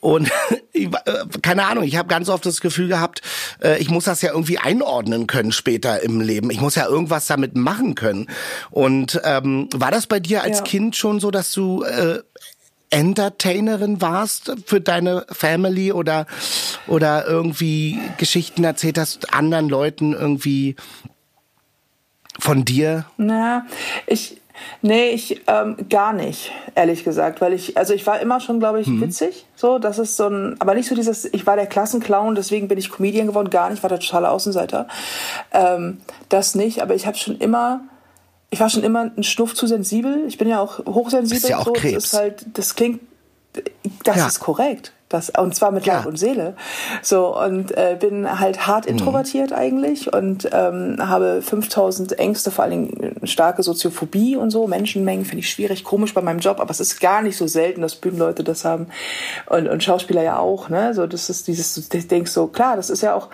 Und 0.00 0.30
äh, 0.72 0.88
keine 1.42 1.66
Ahnung, 1.66 1.84
ich 1.84 1.96
habe 1.96 2.08
ganz 2.08 2.28
oft 2.28 2.46
das 2.46 2.60
Gefühl 2.60 2.88
gehabt, 2.88 3.22
äh, 3.62 3.78
ich 3.78 3.90
muss 3.90 4.04
das 4.04 4.22
ja 4.22 4.30
irgendwie 4.30 4.58
einordnen 4.58 5.26
können 5.26 5.52
später 5.52 6.02
im 6.02 6.20
Leben. 6.20 6.50
Ich 6.50 6.60
muss 6.60 6.74
ja 6.74 6.86
irgendwas 6.86 7.26
damit 7.26 7.56
machen 7.56 7.94
können. 7.94 8.28
Und 8.70 9.20
ähm, 9.24 9.68
war 9.74 9.90
das 9.90 10.06
bei 10.06 10.20
dir 10.20 10.42
als 10.42 10.58
ja. 10.58 10.64
Kind 10.64 10.96
schon 10.96 11.20
so, 11.20 11.30
dass 11.30 11.52
du 11.52 11.82
äh, 11.82 12.20
Entertainerin 12.90 14.00
warst 14.00 14.52
für 14.66 14.80
deine 14.80 15.26
Family 15.30 15.92
oder 15.92 16.26
oder 16.86 17.26
irgendwie 17.26 17.98
Geschichten 18.16 18.64
erzählt 18.64 18.98
hast 18.98 19.34
anderen 19.34 19.68
Leuten 19.68 20.12
irgendwie 20.12 20.76
von 22.38 22.64
dir? 22.64 23.04
Na, 23.16 23.66
ich, 24.06 24.40
nee, 24.80 25.10
ich 25.10 25.42
ähm, 25.48 25.76
gar 25.90 26.12
nicht, 26.12 26.52
ehrlich 26.74 27.04
gesagt, 27.04 27.40
weil 27.40 27.52
ich, 27.52 27.76
also 27.76 27.92
ich 27.94 28.06
war 28.06 28.20
immer 28.20 28.40
schon, 28.40 28.60
glaube 28.60 28.80
ich, 28.80 28.86
mhm. 28.86 29.02
witzig, 29.02 29.46
so, 29.56 29.78
das 29.78 29.98
ist 29.98 30.16
so 30.16 30.28
ein, 30.28 30.56
aber 30.60 30.74
nicht 30.74 30.88
so 30.88 30.94
dieses, 30.94 31.24
ich 31.24 31.46
war 31.46 31.56
der 31.56 31.66
Klassenclown, 31.66 32.34
deswegen 32.34 32.68
bin 32.68 32.78
ich 32.78 32.90
Comedian 32.90 33.26
geworden, 33.26 33.50
gar 33.50 33.70
nicht, 33.70 33.82
war 33.82 33.90
der 33.90 34.00
totale 34.00 34.30
Außenseiter, 34.30 34.86
ähm, 35.52 35.98
das 36.28 36.54
nicht, 36.54 36.80
aber 36.80 36.94
ich 36.94 37.06
habe 37.06 37.16
schon 37.16 37.38
immer 37.38 37.80
ich 38.50 38.60
war 38.60 38.68
schon 38.70 38.82
immer 38.82 39.10
ein 39.16 39.22
Schnuff 39.24 39.54
zu 39.54 39.66
sensibel. 39.66 40.24
Ich 40.26 40.38
bin 40.38 40.48
ja 40.48 40.60
auch 40.60 40.78
hochsensibel. 40.86 41.36
Ist 41.38 41.48
ja 41.48 41.58
auch 41.58 41.64
so. 41.66 41.72
Krebs. 41.72 41.94
Das 41.94 42.04
ist 42.12 42.18
halt, 42.18 42.46
das 42.54 42.74
klingt, 42.74 43.00
das 44.04 44.16
Ja. 44.16 44.26
ist 44.26 44.40
korrekt. 44.40 44.92
Das, 45.10 45.30
und 45.30 45.54
zwar 45.54 45.70
mit 45.70 45.86
Leib 45.86 46.02
Ja. 46.02 46.08
und 46.08 46.18
Seele. 46.18 46.54
So, 47.02 47.34
und 47.38 47.70
äh, 47.74 47.96
bin 47.98 48.38
halt 48.40 48.66
hart 48.66 48.84
Mhm. 48.84 48.92
introvertiert 48.92 49.54
eigentlich 49.54 50.12
und 50.12 50.46
ähm, 50.52 50.96
habe 51.00 51.40
5000 51.40 52.18
Ängste, 52.18 52.50
vor 52.50 52.64
allen 52.64 52.88
Dingen 52.88 53.14
eine 53.18 53.26
starke 53.26 53.62
Soziophobie 53.62 54.36
und 54.36 54.50
so. 54.50 54.66
Menschenmengen 54.66 55.24
finde 55.24 55.40
ich 55.40 55.48
schwierig, 55.50 55.82
komisch 55.82 56.12
bei 56.12 56.20
meinem 56.20 56.40
Job, 56.40 56.60
aber 56.60 56.70
es 56.70 56.80
ist 56.80 57.00
gar 57.00 57.22
nicht 57.22 57.38
so 57.38 57.46
selten, 57.46 57.80
dass 57.80 57.96
Bühnenleute 57.96 58.44
das 58.44 58.66
haben. 58.66 58.88
Und, 59.46 59.66
und 59.68 59.82
Schauspieler 59.82 60.22
ja 60.22 60.38
auch, 60.38 60.68
ne? 60.68 60.92
So, 60.92 61.06
das 61.06 61.30
ist 61.30 61.48
dieses, 61.48 61.74
du 61.88 61.98
denkst 62.02 62.30
so, 62.30 62.46
klar, 62.48 62.76
das 62.76 62.90
ist 62.90 63.00
ja 63.00 63.14
auch, 63.14 63.28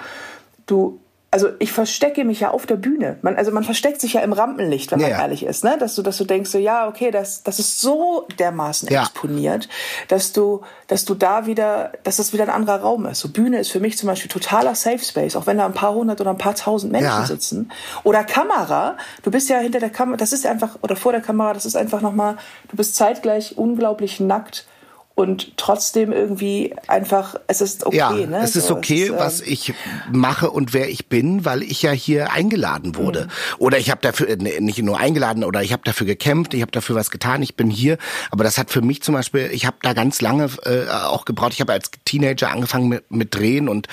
du, 0.67 1.01
also 1.35 1.49
ich 1.59 1.73
verstecke 1.73 2.25
mich 2.25 2.39
ja 2.39 2.53
auf 2.53 2.65
der 2.65 2.77
Bühne. 2.77 3.17
Man, 3.23 3.35
also 3.35 3.51
man 3.51 3.65
versteckt 3.65 4.01
sich 4.01 4.13
ja 4.13 4.21
im 4.21 4.33
Rampenlicht, 4.33 4.93
wenn 4.93 5.01
Ja, 5.01 5.09
man 5.09 5.17
ja. 5.17 5.23
ehrlich 5.23 5.43
ist, 5.45 5.65
ne? 5.65 5.77
Dass 5.81 5.97
du, 5.97 6.03
dass 6.03 6.17
du 6.17 6.23
denkst 6.25 6.49
so, 6.49 6.59
ja, 6.59 6.87
okay, 6.87 7.11
das, 7.11 7.43
das 7.43 7.59
ist 7.59 7.81
so 7.81 8.25
dermaßen 8.39 8.89
Ja. 8.89 9.03
exponiert, 9.03 9.69
dass 10.07 10.33
du, 10.33 10.61
dass 10.87 11.05
du 11.05 11.15
da 11.15 11.47
wieder, 11.47 11.91
dass 12.05 12.19
das 12.19 12.33
wieder 12.33 12.45
ein 12.45 12.51
anderer 12.51 12.83
Raum 12.83 13.07
ist. 13.07 13.19
So 13.19 13.31
Bühne 13.31 13.59
ist 13.59 13.73
für 13.73 13.81
mich 13.81 13.99
zum 13.99 14.07
Beispiel 14.07 14.31
totaler 14.31 14.77
Safe 14.77 15.01
Space, 15.01 15.35
auch 15.35 15.49
wenn 15.49 15.59
da 15.59 15.67
ein 15.67 15.73
paar 15.73 15.93
hundert 15.93 16.21
oder 16.21 16.31
ein 16.31 16.39
paar 16.39 16.55
tausend 16.55 16.93
Menschen 16.93 17.27
sitzen. 17.27 17.73
Oder 18.05 18.23
Kamera. 18.23 18.97
Du 19.25 19.33
bist 19.33 19.49
ja 19.49 19.59
hinter 19.59 19.81
der 19.81 19.91
Kamera, 19.91 20.17
das 20.17 20.33
ist 20.33 20.47
einfach, 20.47 20.79
oder 20.83 20.95
vor 20.95 21.11
der 21.11 21.21
Kamera, 21.21 21.53
das 21.53 21.67
ist 21.67 21.75
einfach 21.77 22.01
nochmal, 22.01 22.37
du 22.69 22.77
bist 22.77 22.95
zeitgleich 22.95 23.59
unglaublich 23.59 24.21
nackt 24.21 24.67
und 25.17 25.57
trotzdem 25.57 26.11
irgendwie 26.11 26.75
einfach, 26.89 27.37
es 27.47 27.61
ist 27.61 27.87
okay, 27.87 27.97
Ja, 27.97 28.11
ne? 28.11 28.41
es 28.43 28.57
ist 28.57 28.67
So, 28.67 28.77
okay, 28.77 29.07
ähm, 29.07 29.15
was 29.17 29.41
ich 29.41 29.73
mache 30.11 30.51
und 30.51 30.75
wer 30.75 30.89
ich 30.91 31.07
bin, 31.07 31.45
weil 31.45 31.63
ich 31.63 31.83
ja 31.83 31.93
hier 31.93 32.33
eingeladen 32.33 32.97
wurde. 32.97 33.29
Oder 33.59 33.79
ich 33.79 33.91
habe 33.93 34.01
dafür 34.01 34.29
äh, 34.29 34.37
nicht 34.61 34.83
nur 34.83 34.99
eingeladen 34.99 35.45
oder 35.45 35.63
ich 35.63 35.73
habe 35.73 35.83
dafür 35.85 36.07
gekämpft, 36.09 36.53
ich 36.55 36.63
habe 36.63 36.73
dafür 36.73 36.97
was 36.97 37.13
getan, 37.13 37.43
ich 37.43 37.55
bin 37.55 37.71
hier. 37.71 37.97
Aber 38.33 38.43
das 38.43 38.59
hat 38.59 38.71
für 38.71 38.83
mich 38.83 39.03
zum 39.03 39.15
Beispiel, 39.15 39.51
ich 39.53 39.67
habe 39.67 39.77
da 39.83 39.93
ganz 39.93 40.21
lange 40.21 40.51
äh, 40.65 40.91
auch 40.91 41.25
gebraucht. 41.27 41.53
Ich 41.53 41.61
habe 41.61 41.73
als 41.73 41.93
Teenager 42.05 42.51
angefangen 42.51 42.89
mit, 42.89 43.09
mit 43.13 43.35
Drehen 43.37 43.69
und 43.69 43.87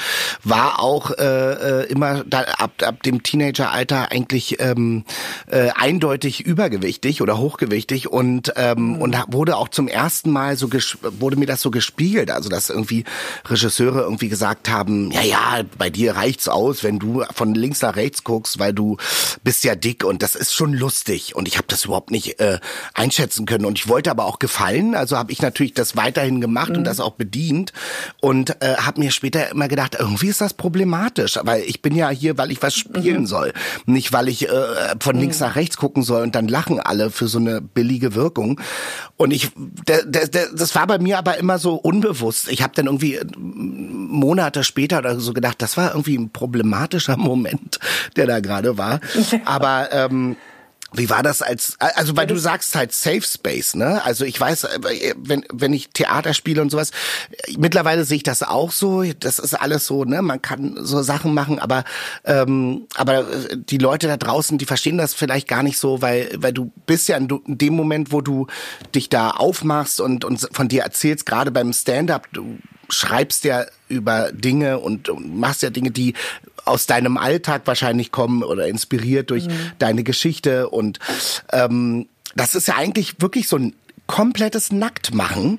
war 0.43 0.79
auch 0.79 1.11
äh, 1.11 1.83
äh, 1.83 1.85
immer 1.91 2.23
da, 2.23 2.41
ab, 2.57 2.71
ab 2.83 3.03
dem 3.03 3.21
Teenageralter 3.21 4.11
eigentlich 4.11 4.59
ähm, 4.59 5.05
äh, 5.51 5.69
eindeutig 5.75 6.41
übergewichtig 6.41 7.21
oder 7.21 7.37
hochgewichtig 7.37 8.07
und 8.11 8.53
ähm, 8.55 8.99
und 8.99 9.15
ha- 9.19 9.25
wurde 9.27 9.55
auch 9.57 9.69
zum 9.69 9.87
ersten 9.87 10.31
Mal 10.31 10.57
so 10.57 10.65
ges- 10.65 10.97
wurde 11.19 11.35
mir 11.35 11.45
das 11.45 11.61
so 11.61 11.71
gespiegelt, 11.71 12.31
also 12.31 12.49
dass 12.49 12.69
irgendwie 12.69 13.03
Regisseure 13.45 14.01
irgendwie 14.01 14.29
gesagt 14.29 14.69
haben, 14.69 15.11
ja 15.11 15.21
ja, 15.21 15.61
bei 15.77 15.89
dir 15.89 16.15
reicht's 16.15 16.47
aus, 16.47 16.83
wenn 16.83 16.99
du 16.99 17.23
von 17.33 17.55
links 17.55 17.81
nach 17.81 17.95
rechts 17.95 18.23
guckst, 18.23 18.59
weil 18.59 18.73
du 18.73 18.97
bist 19.43 19.63
ja 19.63 19.75
dick 19.75 20.03
und 20.03 20.21
das 20.23 20.35
ist 20.35 20.53
schon 20.53 20.73
lustig. 20.73 21.35
Und 21.35 21.47
ich 21.47 21.57
habe 21.57 21.67
das 21.67 21.85
überhaupt 21.85 22.11
nicht 22.11 22.39
äh, 22.39 22.59
einschätzen 22.93 23.45
können. 23.45 23.65
Und 23.65 23.79
ich 23.79 23.87
wollte 23.87 24.11
aber 24.11 24.25
auch 24.25 24.39
gefallen, 24.39 24.95
also 24.95 25.17
habe 25.17 25.31
ich 25.31 25.41
natürlich 25.41 25.73
das 25.73 25.95
weiterhin 25.95 26.41
gemacht 26.41 26.71
und 26.71 26.83
das 26.83 26.99
auch 26.99 27.13
bedient 27.13 27.73
und 28.19 28.61
äh, 28.61 28.75
habe 28.77 28.99
mir 28.99 29.11
später 29.11 29.49
immer 29.49 29.67
gedacht, 29.67 29.95
irgendwie 29.97 30.27
ist 30.27 30.41
das 30.41 30.53
problematisch, 30.53 31.39
weil 31.43 31.63
ich 31.63 31.81
bin 31.81 31.95
ja 31.95 32.09
hier, 32.09 32.37
weil 32.37 32.51
ich 32.51 32.61
was 32.61 32.75
spielen 32.75 33.25
soll, 33.25 33.53
nicht 33.85 34.13
weil 34.13 34.27
ich 34.27 34.49
äh, 34.49 34.95
von 34.99 35.17
links 35.17 35.39
nach 35.39 35.55
rechts 35.55 35.77
gucken 35.77 36.03
soll 36.03 36.23
und 36.23 36.35
dann 36.35 36.47
lachen 36.47 36.79
alle 36.79 37.09
für 37.09 37.27
so 37.27 37.39
eine 37.39 37.61
billige 37.61 38.15
Wirkung. 38.15 38.59
Und 39.17 39.31
ich, 39.31 39.51
der, 39.55 40.05
der, 40.05 40.27
der, 40.27 40.47
das 40.53 40.75
war 40.75 40.87
bei 40.87 40.97
mir 41.01 41.17
aber 41.17 41.37
immer 41.37 41.57
so 41.59 41.75
unbewusst. 41.75 42.49
Ich 42.51 42.61
habe 42.61 42.73
dann 42.75 42.85
irgendwie 42.85 43.15
äh, 43.15 43.25
Monate 43.37 44.63
später 44.63 44.99
oder 44.99 45.19
so 45.19 45.33
gedacht, 45.33 45.61
das 45.61 45.77
war 45.77 45.91
irgendwie 45.91 46.17
ein 46.17 46.29
problematischer 46.29 47.17
Moment, 47.17 47.79
der 48.15 48.27
da 48.27 48.39
gerade 48.39 48.77
war. 48.77 48.99
Aber 49.45 49.89
ähm, 49.91 50.35
wie 50.93 51.09
war 51.09 51.23
das 51.23 51.41
als, 51.41 51.75
also 51.79 52.17
weil 52.17 52.27
du 52.27 52.37
sagst 52.37 52.75
halt 52.75 52.91
Safe 52.91 53.21
Space, 53.21 53.75
ne? 53.75 54.03
Also 54.03 54.25
ich 54.25 54.39
weiß, 54.39 54.67
wenn, 55.17 55.45
wenn 55.51 55.71
ich 55.71 55.89
Theater 55.89 56.33
spiele 56.33 56.61
und 56.61 56.69
sowas, 56.69 56.91
mittlerweile 57.57 58.03
sehe 58.03 58.17
ich 58.17 58.23
das 58.23 58.43
auch 58.43 58.71
so, 58.71 59.03
das 59.03 59.39
ist 59.39 59.53
alles 59.53 59.85
so, 59.85 60.03
ne? 60.03 60.21
Man 60.21 60.41
kann 60.41 60.77
so 60.81 61.01
Sachen 61.01 61.33
machen, 61.33 61.59
aber, 61.59 61.85
ähm, 62.25 62.87
aber 62.95 63.25
die 63.55 63.77
Leute 63.77 64.07
da 64.07 64.17
draußen, 64.17 64.57
die 64.57 64.65
verstehen 64.65 64.97
das 64.97 65.13
vielleicht 65.13 65.47
gar 65.47 65.63
nicht 65.63 65.77
so, 65.77 66.01
weil, 66.01 66.29
weil 66.37 66.51
du 66.51 66.71
bist 66.85 67.07
ja 67.07 67.15
in 67.15 67.29
dem 67.45 67.73
Moment, 67.73 68.11
wo 68.11 68.19
du 68.19 68.47
dich 68.93 69.07
da 69.07 69.31
aufmachst 69.31 70.01
und, 70.01 70.25
und 70.25 70.49
von 70.51 70.67
dir 70.67 70.83
erzählst, 70.83 71.25
gerade 71.25 71.51
beim 71.51 71.71
Stand-up, 71.71 72.27
du 72.33 72.59
schreibst 72.89 73.45
ja 73.45 73.65
über 73.87 74.31
Dinge 74.31 74.79
und, 74.79 75.09
und 75.09 75.37
machst 75.37 75.61
ja 75.61 75.69
Dinge, 75.69 75.91
die 75.91 76.13
aus 76.71 76.87
deinem 76.87 77.17
Alltag 77.17 77.63
wahrscheinlich 77.65 78.11
kommen 78.11 78.43
oder 78.43 78.67
inspiriert 78.67 79.29
durch 79.29 79.47
deine 79.79 80.03
Geschichte 80.03 80.69
und 80.69 80.99
ähm, 81.51 82.07
das 82.35 82.55
ist 82.55 82.67
ja 82.67 82.75
eigentlich 82.75 83.21
wirklich 83.21 83.47
so 83.47 83.57
ein 83.57 83.75
komplettes 84.07 84.71
Nacktmachen 84.71 85.57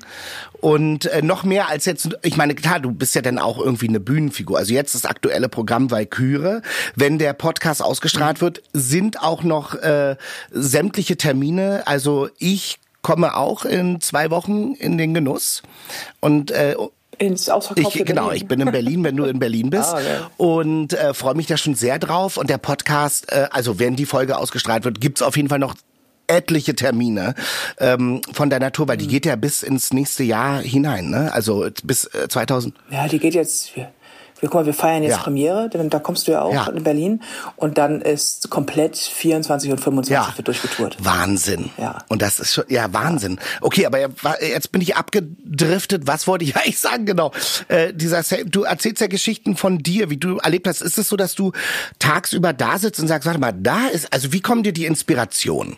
und 0.61 1.07
äh, 1.07 1.21
noch 1.21 1.43
mehr 1.43 1.69
als 1.69 1.85
jetzt, 1.85 2.09
ich 2.21 2.37
meine, 2.37 2.55
klar, 2.55 2.79
du 2.79 2.91
bist 2.91 3.15
ja 3.15 3.21
dann 3.21 3.39
auch 3.39 3.57
irgendwie 3.57 3.87
eine 3.87 3.99
Bühnenfigur. 3.99 4.57
Also 4.57 4.73
jetzt 4.73 4.93
das 4.95 5.05
aktuelle 5.05 5.49
Programm 5.49 5.91
Valkyrie. 5.91 6.61
Wenn 6.95 7.17
der 7.17 7.33
Podcast 7.33 7.81
ausgestrahlt 7.81 8.41
wird, 8.41 8.61
sind 8.71 9.21
auch 9.21 9.43
noch 9.43 9.73
äh, 9.75 10.15
sämtliche 10.51 11.17
Termine. 11.17 11.83
Also 11.85 12.29
ich 12.37 12.79
komme 13.01 13.35
auch 13.35 13.65
in 13.65 13.99
zwei 14.01 14.29
Wochen 14.29 14.73
in 14.75 14.97
den 14.97 15.13
Genuss 15.13 15.63
und 16.21 16.51
äh, 16.51 16.75
ins 17.17 17.49
ausverkaufte 17.49 17.99
ich, 17.99 18.05
genau, 18.05 18.25
Berlin. 18.25 18.41
ich 18.41 18.47
bin 18.47 18.59
in 18.61 18.71
Berlin, 18.71 19.03
wenn 19.03 19.15
du 19.15 19.25
in 19.25 19.39
Berlin 19.39 19.69
bist. 19.69 19.93
Ah, 19.93 19.97
okay. 19.97 20.17
Und 20.37 20.93
äh, 20.93 21.13
freue 21.13 21.35
mich 21.35 21.47
da 21.47 21.57
schon 21.57 21.75
sehr 21.75 21.99
drauf. 21.99 22.37
Und 22.37 22.49
der 22.49 22.57
Podcast, 22.57 23.31
äh, 23.31 23.47
also 23.51 23.79
wenn 23.79 23.95
die 23.95 24.05
Folge 24.05 24.37
ausgestrahlt 24.37 24.85
wird, 24.85 25.01
gibt's 25.01 25.21
auf 25.21 25.35
jeden 25.37 25.49
Fall 25.49 25.59
noch 25.59 25.75
etliche 26.27 26.75
Termine 26.75 27.35
ähm, 27.79 28.21
von 28.31 28.49
deiner 28.49 28.71
Tour, 28.71 28.87
weil 28.87 28.97
die 28.97 29.07
geht 29.07 29.25
ja 29.25 29.35
bis 29.35 29.61
ins 29.61 29.93
nächste 29.93 30.23
Jahr 30.23 30.61
hinein, 30.61 31.09
ne? 31.09 31.33
Also 31.33 31.67
bis 31.83 32.05
äh, 32.05 32.27
2000. 32.29 32.73
Ja, 32.89 33.07
die 33.07 33.19
geht 33.19 33.33
jetzt. 33.33 33.75
Wir, 33.75 33.91
wir, 34.43 34.49
guck 34.49 34.59
mal, 34.61 34.65
wir 34.67 34.73
feiern 34.73 35.01
jetzt 35.01 35.13
Ja. 35.13 35.17
Premiere, 35.23 35.69
denn 35.69 35.89
da 35.89 35.97
kommst 35.99 36.27
du 36.27 36.33
ja 36.33 36.41
auch 36.41 36.53
Ja. 36.53 36.67
in 36.67 36.83
Berlin. 36.83 37.23
Und 37.55 37.77
dann 37.79 38.01
ist 38.01 38.49
komplett 38.49 38.97
24 38.97 39.71
und 39.71 39.79
25 39.79 40.13
Ja, 40.13 40.33
wird 40.37 40.47
durchgetourt. 40.47 40.97
Wahnsinn. 40.99 41.71
Ja. 41.77 41.99
Und 42.09 42.21
das 42.21 42.39
ist 42.39 42.53
schon, 42.53 42.65
ja, 42.67 42.91
Wahnsinn. 42.93 43.39
Okay, 43.61 43.85
aber 43.87 43.99
jetzt 44.41 44.71
bin 44.71 44.81
ich 44.81 44.95
abgedriftet. 44.95 46.05
Was 46.05 46.27
wollte 46.27 46.43
ich 46.45 46.55
eigentlich 46.57 46.79
sagen? 46.79 47.05
Genau. 47.05 47.31
Äh, 47.69 47.93
dieser, 47.93 48.21
du 48.45 48.63
erzählst 48.63 49.01
ja 49.01 49.07
Geschichten 49.07 49.55
von 49.55 49.79
dir, 49.79 50.09
wie 50.09 50.17
du 50.17 50.37
erlebt 50.37 50.67
hast. 50.67 50.81
Ist 50.81 50.97
es 50.99 51.07
so, 51.09 51.15
dass 51.15 51.33
du 51.35 51.53
tagsüber 51.99 52.51
da 52.53 52.77
sitzt 52.77 52.99
und 52.99 53.07
sagst, 53.07 53.25
warte 53.25 53.39
mal, 53.39 53.53
da 53.53 53.87
ist, 53.87 54.11
also 54.13 54.33
wie 54.33 54.41
kommt 54.41 54.65
dir 54.65 54.73
die 54.73 54.85
Inspiration? 54.85 55.77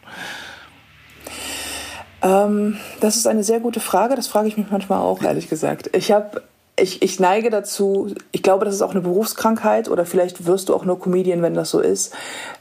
Ähm, 2.21 2.77
das 3.01 3.15
ist 3.17 3.27
eine 3.27 3.43
sehr 3.43 3.59
gute 3.59 3.79
Frage. 3.79 4.15
Das 4.15 4.27
frage 4.27 4.47
ich 4.47 4.57
mich 4.57 4.67
manchmal 4.71 4.99
auch, 4.99 5.21
ehrlich 5.21 5.49
gesagt. 5.49 5.89
Ich 5.95 6.11
habe, 6.11 6.41
ich, 6.77 7.01
ich 7.01 7.19
neige 7.19 7.49
dazu. 7.49 8.13
Ich 8.31 8.43
glaube, 8.43 8.65
das 8.65 8.75
ist 8.75 8.81
auch 8.81 8.91
eine 8.91 9.01
Berufskrankheit 9.01 9.89
oder 9.89 10.05
vielleicht 10.05 10.45
wirst 10.45 10.69
du 10.69 10.75
auch 10.75 10.85
nur 10.85 10.99
Comedian, 10.99 11.41
wenn 11.41 11.53
das 11.53 11.69
so 11.69 11.79
ist. 11.79 12.13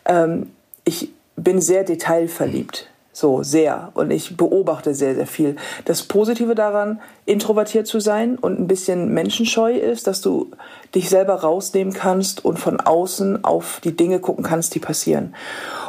Ähm, 0.04 0.50
ich 0.85 1.11
bin 1.37 1.61
sehr 1.61 1.85
detailverliebt. 1.85 2.88
So, 3.16 3.44
sehr. 3.44 3.92
Und 3.94 4.11
ich 4.11 4.37
beobachte 4.37 4.92
sehr, 4.92 5.14
sehr 5.14 5.28
viel. 5.28 5.54
Das 5.85 6.02
Positive 6.02 6.56
daran, 6.56 7.00
introvertiert 7.26 7.87
zu 7.87 8.00
sein 8.00 8.37
und 8.37 8.59
ein 8.59 8.66
bisschen 8.66 9.14
menschenscheu 9.14 9.73
ist, 9.73 10.09
dass 10.09 10.21
du 10.21 10.50
dich 10.97 11.09
selber 11.09 11.35
rausnehmen 11.35 11.94
kannst 11.94 12.44
und 12.44 12.59
von 12.59 12.80
außen 12.80 13.44
auf 13.44 13.80
die 13.85 13.97
Dinge 13.97 14.18
gucken 14.18 14.42
kannst, 14.42 14.75
die 14.75 14.80
passieren. 14.80 15.33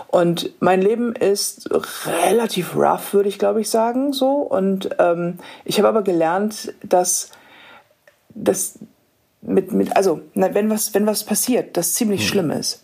Und 0.08 0.52
mein 0.60 0.84
Leben 0.84 1.16
ist 1.16 1.68
relativ 2.30 2.76
rough, 2.76 3.14
würde 3.14 3.30
ich 3.30 3.40
glaube 3.40 3.62
ich 3.62 3.72
sagen, 3.72 4.14
so. 4.14 4.34
Und 4.34 4.90
ähm, 5.00 5.40
ich 5.64 5.80
habe 5.80 5.88
aber 5.88 6.04
gelernt, 6.04 6.74
dass 6.84 7.32
das 8.36 8.78
mit, 9.42 9.72
mit 9.72 9.96
also 9.96 10.22
wenn 10.34 10.70
was 10.70 10.94
wenn 10.94 11.06
was 11.06 11.24
passiert, 11.24 11.78
das 11.78 11.94
ziemlich 11.94 12.28
schlimm 12.28 12.52
ist, 12.52 12.84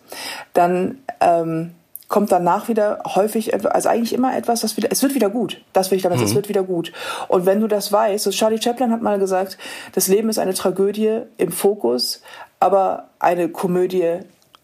dann 0.54 1.00
ähm, 1.20 1.72
kommt 2.12 2.30
danach 2.32 2.68
wieder 2.68 3.02
häufig, 3.16 3.54
also 3.54 3.88
eigentlich 3.88 4.12
immer 4.12 4.36
etwas, 4.36 4.60
das 4.60 4.76
wieder, 4.76 4.90
es 4.92 5.02
wird 5.02 5.16
wieder 5.16 5.30
gut. 5.30 5.62
Das 5.72 5.90
will 5.90 5.96
ich 5.96 6.04
damit 6.04 6.20
sagen, 6.20 6.30
es 6.30 6.36
wird 6.36 6.50
wieder 6.50 6.62
gut. 6.62 6.92
Und 7.30 7.46
wenn 7.46 7.62
du 7.62 7.68
das 7.68 7.92
weißt, 7.92 8.26
so 8.26 8.32
Charlie 8.32 8.62
Chaplin 8.62 8.92
hat 8.92 9.02
mal 9.02 9.18
gesagt, 9.18 9.58
das 9.94 10.10
Leben 10.10 10.28
ist 10.28 10.38
eine 10.38 10.54
Tragödie 10.54 11.22
im 11.38 11.54
Fokus, 11.54 12.22
aber 12.60 13.08
eine 13.20 13.48
Komödie 13.48 14.20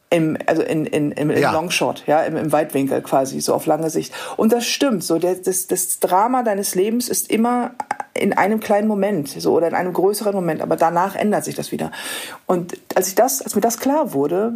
im, 0.09 0.37
also 0.45 0.61
in, 0.61 0.85
in, 0.85 1.13
im, 1.13 1.29
im 1.29 1.41
Ja. 1.41 1.53
Longshot, 1.53 2.03
ja, 2.05 2.21
im, 2.23 2.35
im 2.35 2.51
Weitwinkel 2.51 3.01
quasi, 3.01 3.39
so 3.39 3.53
auf 3.53 3.65
lange 3.65 3.89
Sicht. 3.89 4.13
Und 4.35 4.51
das 4.51 4.65
stimmt, 4.65 5.05
so, 5.05 5.17
der, 5.17 5.35
das, 5.35 5.67
das 5.67 5.99
Drama 5.99 6.43
deines 6.43 6.75
Lebens 6.75 7.07
ist 7.07 7.31
immer 7.31 7.71
in 8.17 8.33
einem 8.33 8.59
kleinen 8.59 8.87
Moment, 8.87 9.29
so, 9.29 9.53
oder 9.53 9.67
in 9.67 9.75
einem 9.75 9.93
größeren 9.93 10.33
Moment, 10.33 10.61
aber 10.61 10.75
danach 10.75 11.15
ändert 11.15 11.45
sich 11.45 11.55
das 11.55 11.71
wieder. 11.71 11.91
Und 12.45 12.77
als 12.95 13.09
ich 13.09 13.15
das, 13.15 13.41
als 13.41 13.55
mir 13.55 13.61
das 13.61 13.79
klar 13.79 14.13
wurde, 14.13 14.53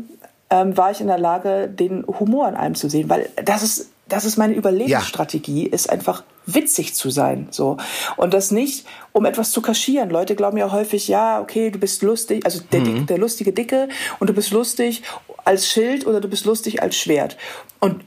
ähm, 0.50 0.76
war 0.78 0.92
ich 0.92 1.02
in 1.02 1.08
der 1.08 1.18
Lage, 1.18 1.68
den 1.68 2.06
Humor 2.08 2.48
in 2.50 2.56
allem 2.56 2.76
zu 2.76 2.90
sehen, 2.90 3.10
weil 3.10 3.30
das 3.44 3.64
ist, 3.64 3.90
das 4.08 4.26
ist 4.26 4.38
meine 4.38 4.54
Überlebensstrategie, 4.54 5.66
ist 5.66 5.90
einfach 5.90 6.24
witzig 6.46 6.96
zu 6.96 7.10
sein, 7.10 7.48
so. 7.52 7.78
Und 8.18 8.34
das 8.34 8.52
nicht, 8.52 8.86
um 9.14 9.26
etwas 9.26 9.52
zu 9.52 9.62
kaschieren. 9.62 10.10
Leute 10.10 10.36
glauben 10.36 10.58
ja 10.58 10.72
häufig, 10.72 11.08
ja, 11.08 11.40
okay, 11.40 11.70
du 11.70 11.80
bist 11.80 12.02
lustig, 12.02 12.46
also 12.46 12.62
der, 12.72 12.82
Dick, 12.82 13.08
der 13.08 13.18
lustige 13.18 13.54
Dicke 13.54 13.88
und 14.20 14.30
du 14.30 14.34
bist 14.34 14.52
lustig 14.52 15.04
als 15.46 15.68
Schild 15.68 16.06
oder 16.06 16.20
du 16.20 16.28
bist 16.28 16.46
lustig 16.46 16.82
als 16.82 16.98
Schwert. 16.98 17.38
Und 17.80 18.04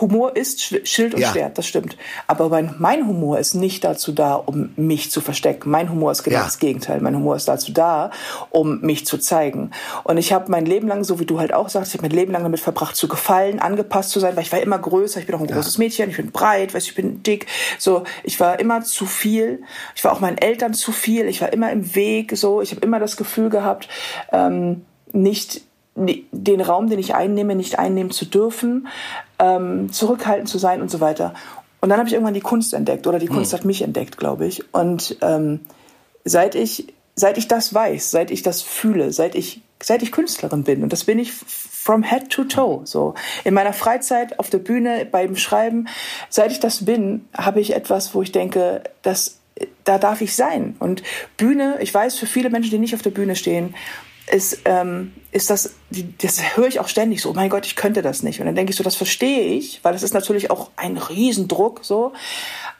Humor 0.00 0.36
ist 0.36 0.62
Schild 0.88 1.14
und 1.14 1.20
ja. 1.20 1.30
Schwert, 1.30 1.58
das 1.58 1.66
stimmt. 1.66 1.96
Aber 2.26 2.48
mein, 2.48 2.74
mein, 2.78 3.06
Humor 3.06 3.38
ist 3.38 3.54
nicht 3.54 3.84
dazu 3.84 4.12
da, 4.12 4.34
um 4.34 4.70
mich 4.76 5.10
zu 5.10 5.20
verstecken. 5.20 5.70
Mein 5.70 5.90
Humor 5.90 6.12
ist 6.12 6.22
genau 6.22 6.38
ja. 6.38 6.44
das 6.44 6.58
Gegenteil. 6.58 7.00
Mein 7.02 7.14
Humor 7.14 7.36
ist 7.36 7.46
dazu 7.46 7.70
da, 7.70 8.10
um 8.48 8.80
mich 8.80 9.04
zu 9.04 9.18
zeigen. 9.18 9.70
Und 10.04 10.16
ich 10.16 10.32
habe 10.32 10.50
mein 10.50 10.64
Leben 10.64 10.88
lang, 10.88 11.04
so 11.04 11.20
wie 11.20 11.26
du 11.26 11.38
halt 11.38 11.52
auch 11.52 11.68
sagst, 11.68 11.92
ich 11.92 11.98
habe 11.98 12.08
mein 12.08 12.16
Leben 12.16 12.32
lang 12.32 12.42
damit 12.42 12.60
verbracht, 12.60 12.96
zu 12.96 13.06
gefallen, 13.06 13.58
angepasst 13.58 14.10
zu 14.10 14.20
sein, 14.20 14.34
weil 14.34 14.44
ich 14.44 14.52
war 14.52 14.60
immer 14.60 14.78
größer. 14.78 15.20
Ich 15.20 15.26
bin 15.26 15.34
auch 15.34 15.40
ein 15.40 15.48
ja. 15.48 15.54
großes 15.54 15.76
Mädchen, 15.76 16.08
ich 16.08 16.16
bin 16.16 16.30
breit, 16.30 16.72
weiß 16.72 16.86
ich 16.86 16.94
bin 16.94 17.22
dick. 17.22 17.46
So, 17.78 18.04
ich 18.24 18.40
war 18.40 18.58
immer 18.60 18.82
zu 18.82 19.04
viel. 19.04 19.62
Ich 19.94 20.02
war 20.04 20.12
auch 20.12 20.20
meinen 20.20 20.38
Eltern 20.38 20.72
zu 20.72 20.90
viel. 20.90 21.26
Ich 21.26 21.42
war 21.42 21.52
immer 21.52 21.70
im 21.70 21.94
Weg. 21.94 22.36
So, 22.36 22.62
ich 22.62 22.70
habe 22.70 22.80
immer 22.80 22.98
das 22.98 23.18
Gefühl 23.18 23.50
gehabt, 23.50 23.88
ähm, 24.32 24.86
nicht 25.12 25.62
den 26.32 26.60
Raum, 26.60 26.88
den 26.88 26.98
ich 26.98 27.14
einnehme, 27.14 27.54
nicht 27.54 27.78
einnehmen 27.78 28.10
zu 28.10 28.24
dürfen, 28.24 28.88
ähm, 29.38 29.92
zurückhaltend 29.92 30.48
zu 30.48 30.58
sein 30.58 30.82
und 30.82 30.90
so 30.90 31.00
weiter. 31.00 31.34
Und 31.80 31.88
dann 31.88 31.98
habe 31.98 32.08
ich 32.08 32.14
irgendwann 32.14 32.34
die 32.34 32.40
Kunst 32.40 32.74
entdeckt 32.74 33.06
oder 33.06 33.18
die 33.18 33.28
hm. 33.28 33.36
Kunst 33.36 33.52
hat 33.52 33.64
mich 33.64 33.82
entdeckt, 33.82 34.16
glaube 34.16 34.46
ich. 34.46 34.62
Und 34.74 35.16
ähm, 35.22 35.60
seit 36.24 36.54
ich 36.54 36.92
seit 37.16 37.38
ich 37.38 37.48
das 37.48 37.74
weiß, 37.74 38.10
seit 38.10 38.30
ich 38.30 38.42
das 38.42 38.62
fühle, 38.62 39.12
seit 39.12 39.34
ich 39.34 39.62
seit 39.82 40.02
ich 40.02 40.12
Künstlerin 40.12 40.64
bin 40.64 40.82
und 40.82 40.92
das 40.92 41.04
bin 41.04 41.18
ich 41.18 41.32
from 41.32 42.02
head 42.02 42.30
to 42.30 42.44
toe 42.44 42.82
so 42.84 43.14
in 43.44 43.54
meiner 43.54 43.72
Freizeit 43.72 44.38
auf 44.38 44.50
der 44.50 44.58
Bühne 44.58 45.06
beim 45.10 45.36
Schreiben, 45.36 45.88
seit 46.28 46.52
ich 46.52 46.60
das 46.60 46.84
bin, 46.84 47.26
habe 47.36 47.60
ich 47.60 47.74
etwas, 47.74 48.14
wo 48.14 48.22
ich 48.22 48.32
denke, 48.32 48.82
dass 49.02 49.38
da 49.84 49.98
darf 49.98 50.20
ich 50.20 50.34
sein 50.34 50.76
und 50.78 51.02
Bühne, 51.36 51.78
ich 51.80 51.92
weiß 51.92 52.16
für 52.16 52.26
viele 52.26 52.50
Menschen, 52.50 52.70
die 52.70 52.78
nicht 52.78 52.94
auf 52.94 53.02
der 53.02 53.10
Bühne 53.10 53.36
stehen, 53.36 53.74
ist, 54.30 54.60
ähm, 54.64 55.12
ist 55.32 55.50
das, 55.50 55.74
das 56.22 56.56
höre 56.56 56.66
ich 56.66 56.80
auch 56.80 56.88
ständig 56.88 57.22
so, 57.22 57.30
oh 57.30 57.34
mein 57.34 57.50
Gott, 57.50 57.66
ich 57.66 57.76
könnte 57.76 58.02
das 58.02 58.22
nicht. 58.22 58.40
Und 58.40 58.46
dann 58.46 58.54
denke 58.54 58.70
ich 58.70 58.76
so, 58.76 58.84
das 58.84 58.96
verstehe 58.96 59.42
ich, 59.42 59.80
weil 59.82 59.92
das 59.92 60.02
ist 60.02 60.14
natürlich 60.14 60.50
auch 60.50 60.70
ein 60.76 60.96
Riesendruck 60.96 61.80
so. 61.82 62.12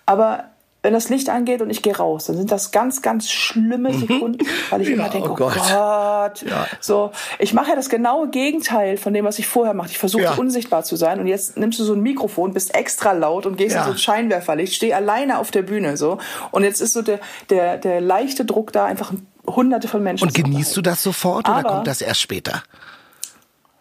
Aber 0.07 0.51
wenn 0.83 0.95
das 0.95 1.11
Licht 1.11 1.29
angeht 1.29 1.61
und 1.61 1.69
ich 1.69 1.83
gehe 1.83 1.95
raus, 1.95 2.27
dann 2.27 2.37
sind 2.37 2.51
das 2.51 2.71
ganz, 2.71 3.03
ganz 3.03 3.31
schlimme 3.31 3.91
mhm. 3.91 3.99
Sekunden, 3.99 4.47
weil 4.71 4.81
ich 4.81 4.89
ja, 4.89 4.95
immer 4.95 5.09
denke, 5.11 5.29
oh, 5.29 5.33
oh 5.33 5.37
Gott, 5.37 5.55
Gott. 5.55 6.43
Ja. 6.43 6.67
so, 6.81 7.11
ich 7.39 7.53
mache 7.53 7.71
ja 7.71 7.77
das 7.77 7.91
genaue 7.91 8.29
Gegenteil 8.29 8.97
von 8.97 9.13
dem, 9.13 9.25
was 9.25 9.39
ich 9.39 9.47
vorher 9.47 9.75
mache. 9.75 9.91
Ich 9.91 9.99
versuche 9.99 10.23
ja. 10.23 10.35
unsichtbar 10.35 10.83
zu 10.83 10.97
sein 10.97 11.21
und 11.21 11.27
jetzt 11.27 11.59
nimmst 11.59 11.79
du 11.79 11.85
so 11.85 11.93
ein 11.93 12.01
Mikrofon, 12.01 12.55
bist 12.55 12.75
extra 12.75 13.13
laut 13.13 13.45
und 13.45 13.57
gehst 13.57 13.77
in 13.77 13.85
so 13.85 13.91
ein 13.91 13.99
Scheinwerferlicht, 13.99 14.75
stehe 14.75 14.97
alleine 14.97 15.39
auf 15.39 15.51
der 15.51 15.63
Bühne 15.63 15.97
so 15.97 16.19
und 16.51 16.65
jetzt 16.65 16.81
ist 16.81 16.95
so 16.95 17.03
der, 17.03 17.21
der, 17.51 17.77
der 17.77 18.01
leichte 18.01 18.47
Druck 18.47 18.73
da, 18.73 18.87
einfach 18.87 19.13
hunderte 19.47 19.89
von 19.89 20.03
Menschen 20.03 20.27
Und 20.27 20.35
genießt 20.35 20.77
du 20.77 20.83
das 20.83 21.03
sofort 21.03 21.49
oder 21.49 21.63
kommt 21.63 21.87
das 21.87 22.01
erst 22.01 22.21
später? 22.21 22.63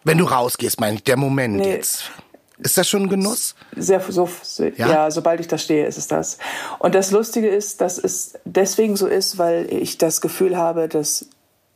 Wenn 0.04 0.18
du 0.18 0.24
rausgehst, 0.24 0.80
meine 0.80 0.96
ich, 0.96 1.04
der 1.04 1.16
Moment 1.16 1.56
nee, 1.56 1.74
jetzt. 1.74 2.10
Ist 2.58 2.76
das 2.76 2.88
schon 2.88 3.04
ein 3.04 3.08
Genuss? 3.08 3.54
Sehr, 3.76 4.00
so, 4.00 4.28
ja? 4.76 4.88
ja, 4.88 5.10
sobald 5.10 5.40
ich 5.40 5.48
da 5.48 5.56
stehe, 5.56 5.86
ist 5.86 5.96
es 5.96 6.08
das. 6.08 6.38
Und 6.78 6.94
das 6.94 7.10
Lustige 7.10 7.48
ist, 7.48 7.80
dass 7.80 7.98
es 7.98 8.34
deswegen 8.44 8.96
so 8.96 9.06
ist, 9.06 9.38
weil 9.38 9.72
ich 9.72 9.98
das 9.98 10.20
Gefühl 10.20 10.56
habe, 10.56 10.88
dass 10.88 11.26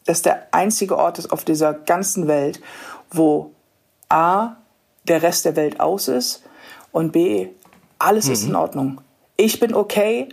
das 0.05 0.23
der 0.23 0.49
einzige 0.53 0.99
Ort 0.99 1.19
ist 1.19 1.33
auf 1.33 1.45
dieser 1.45 1.73
ganzen 1.73 2.29
Welt, 2.29 2.61
wo 3.11 3.53
A, 4.09 4.57
der 5.09 5.23
Rest 5.23 5.45
der 5.47 5.57
Welt 5.57 5.81
aus 5.81 6.09
ist 6.09 6.43
und 6.93 7.12
B, 7.12 7.49
alles 7.99 8.26
mhm. 8.26 8.33
ist 8.33 8.45
in 8.45 8.55
Ordnung. 8.55 9.00
Ich 9.37 9.61
bin 9.61 9.75
okay, 9.75 10.29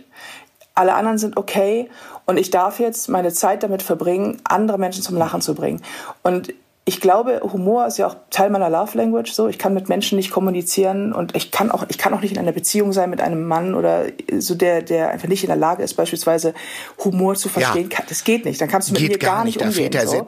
alle 0.74 0.94
anderen 0.94 1.18
sind 1.18 1.36
okay 1.36 1.90
und 2.26 2.38
ich 2.38 2.50
darf 2.50 2.78
jetzt 2.80 3.08
meine 3.08 3.32
Zeit 3.32 3.62
damit 3.62 3.82
verbringen, 3.82 4.40
andere 4.44 4.78
Menschen 4.78 5.02
zum 5.02 5.16
Lachen 5.16 5.40
zu 5.40 5.54
bringen. 5.54 5.82
Und 6.22 6.54
ich 6.84 7.00
glaube, 7.00 7.40
Humor 7.44 7.86
ist 7.86 7.98
ja 7.98 8.08
auch 8.08 8.16
Teil 8.30 8.50
meiner 8.50 8.68
Love 8.68 8.98
Language. 8.98 9.30
So, 9.32 9.46
ich 9.46 9.56
kann 9.56 9.72
mit 9.72 9.88
Menschen 9.88 10.16
nicht 10.16 10.32
kommunizieren 10.32 11.12
und 11.12 11.36
ich 11.36 11.52
kann 11.52 11.70
auch, 11.70 11.84
ich 11.88 11.96
kann 11.96 12.12
auch 12.12 12.20
nicht 12.20 12.32
in 12.32 12.38
einer 12.38 12.50
Beziehung 12.50 12.92
sein 12.92 13.08
mit 13.08 13.20
einem 13.20 13.46
Mann 13.46 13.76
oder 13.76 14.06
so 14.38 14.56
der, 14.56 14.82
der 14.82 15.10
einfach 15.10 15.28
nicht 15.28 15.44
in 15.44 15.46
der 15.46 15.56
Lage 15.56 15.84
ist, 15.84 15.94
beispielsweise 15.94 16.54
Humor 17.04 17.36
zu 17.36 17.48
verstehen. 17.48 17.88
Ja. 17.92 17.98
Das 18.08 18.24
geht 18.24 18.44
nicht. 18.44 18.60
Dann 18.60 18.68
kannst 18.68 18.88
du 18.88 18.94
mit 18.94 19.00
geht 19.00 19.12
mir 19.12 19.18
gar, 19.18 19.36
gar 19.36 19.44
nicht, 19.44 19.62
umgehen. 19.62 19.92
Da 19.92 20.08
so. 20.08 20.26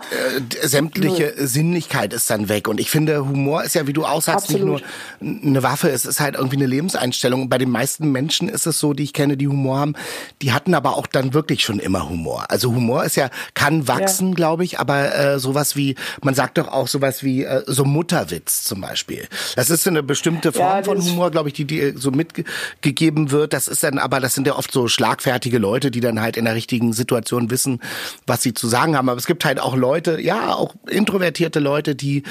äh, 0.63 0.69
sämtliche 0.69 1.35
Null. 1.37 1.47
Sinnlichkeit 1.49 2.13
ist 2.13 2.31
dann 2.31 2.49
weg. 2.49 2.69
Und 2.69 2.79
ich 2.79 2.89
finde, 2.89 3.27
Humor 3.27 3.65
ist 3.65 3.75
ja, 3.75 3.89
wie 3.89 3.93
du 3.93 4.05
auch 4.05 4.23
sagst, 4.23 4.51
Absolut. 4.51 4.83
nicht 4.83 5.21
nur 5.21 5.43
eine 5.51 5.63
Waffe. 5.65 5.91
Es 5.91 6.07
ist 6.07 6.21
halt 6.21 6.37
irgendwie 6.37 6.57
eine 6.57 6.67
Lebenseinstellung. 6.67 7.43
Und 7.43 7.49
bei 7.49 7.59
den 7.59 7.71
meisten 7.71 8.13
Menschen 8.13 8.49
ist 8.49 8.67
es 8.67 8.79
so, 8.79 8.93
die 8.93 9.03
ich 9.03 9.13
kenne, 9.13 9.37
die 9.37 9.49
Humor 9.49 9.79
haben, 9.81 9.95
die 10.41 10.53
hatten 10.53 10.75
aber 10.75 10.97
auch 10.97 11.09
dann 11.09 11.35
wirklich 11.35 11.65
schon 11.65 11.81
immer 11.81 12.09
Humor. 12.09 12.45
Also 12.49 12.73
Humor 12.73 13.03
ist 13.03 13.17
ja 13.17 13.29
kann 13.55 13.89
wachsen, 13.89 14.29
ja. 14.29 14.35
glaube 14.37 14.63
ich, 14.63 14.79
aber 14.79 15.17
äh, 15.17 15.39
sowas 15.41 15.75
wie 15.75 15.97
man 16.23 16.35
sagt 16.35 16.44
sagt 16.45 16.59
doch 16.59 16.69
auch 16.69 16.89
sowas 16.89 17.23
wie 17.23 17.45
äh, 17.45 17.63
so 17.67 17.87
Mutterwitz 17.87 18.65
zum 18.65 18.83
Beispiel. 18.83 19.27
Das 19.57 19.71
ist 19.71 19.89
eine 19.89 20.03
bestimmte 20.03 20.53
Form 20.53 20.77
ja, 20.77 20.83
von 20.83 21.03
Humor, 21.03 21.31
glaube 21.31 21.49
ich, 21.49 21.55
die 21.55 21.65
dir 21.65 21.97
so 21.97 22.11
mitgegeben 22.11 23.31
wird. 23.31 23.55
Das 23.55 23.67
ist 23.67 23.83
dann, 23.83 23.99
aber 23.99 24.21
das 24.21 24.35
sind 24.35 24.47
ja 24.47 24.55
oft 24.55 24.71
so 24.71 24.87
schlagfertige 24.87 25.57
Leute, 25.57 25.91
die 25.91 26.01
dann 26.01 26.21
halt 26.21 26.37
in 26.37 26.45
der 26.45 26.55
richtigen 26.55 26.93
Situation 26.93 27.51
wissen, 27.51 27.81
was 28.27 28.43
sie 28.43 28.53
zu 28.53 28.69
sagen 28.69 28.95
haben. 28.95 29.09
Aber 29.09 29.17
es 29.19 29.25
gibt 29.25 29.47
halt 29.47 29.59
auch 29.59 29.75
Leute, 29.75 30.21
ja, 30.21 30.55
auch 30.55 30.75
introvertierte 30.87 31.61
Leute, 31.61 31.95
die, 31.95 32.25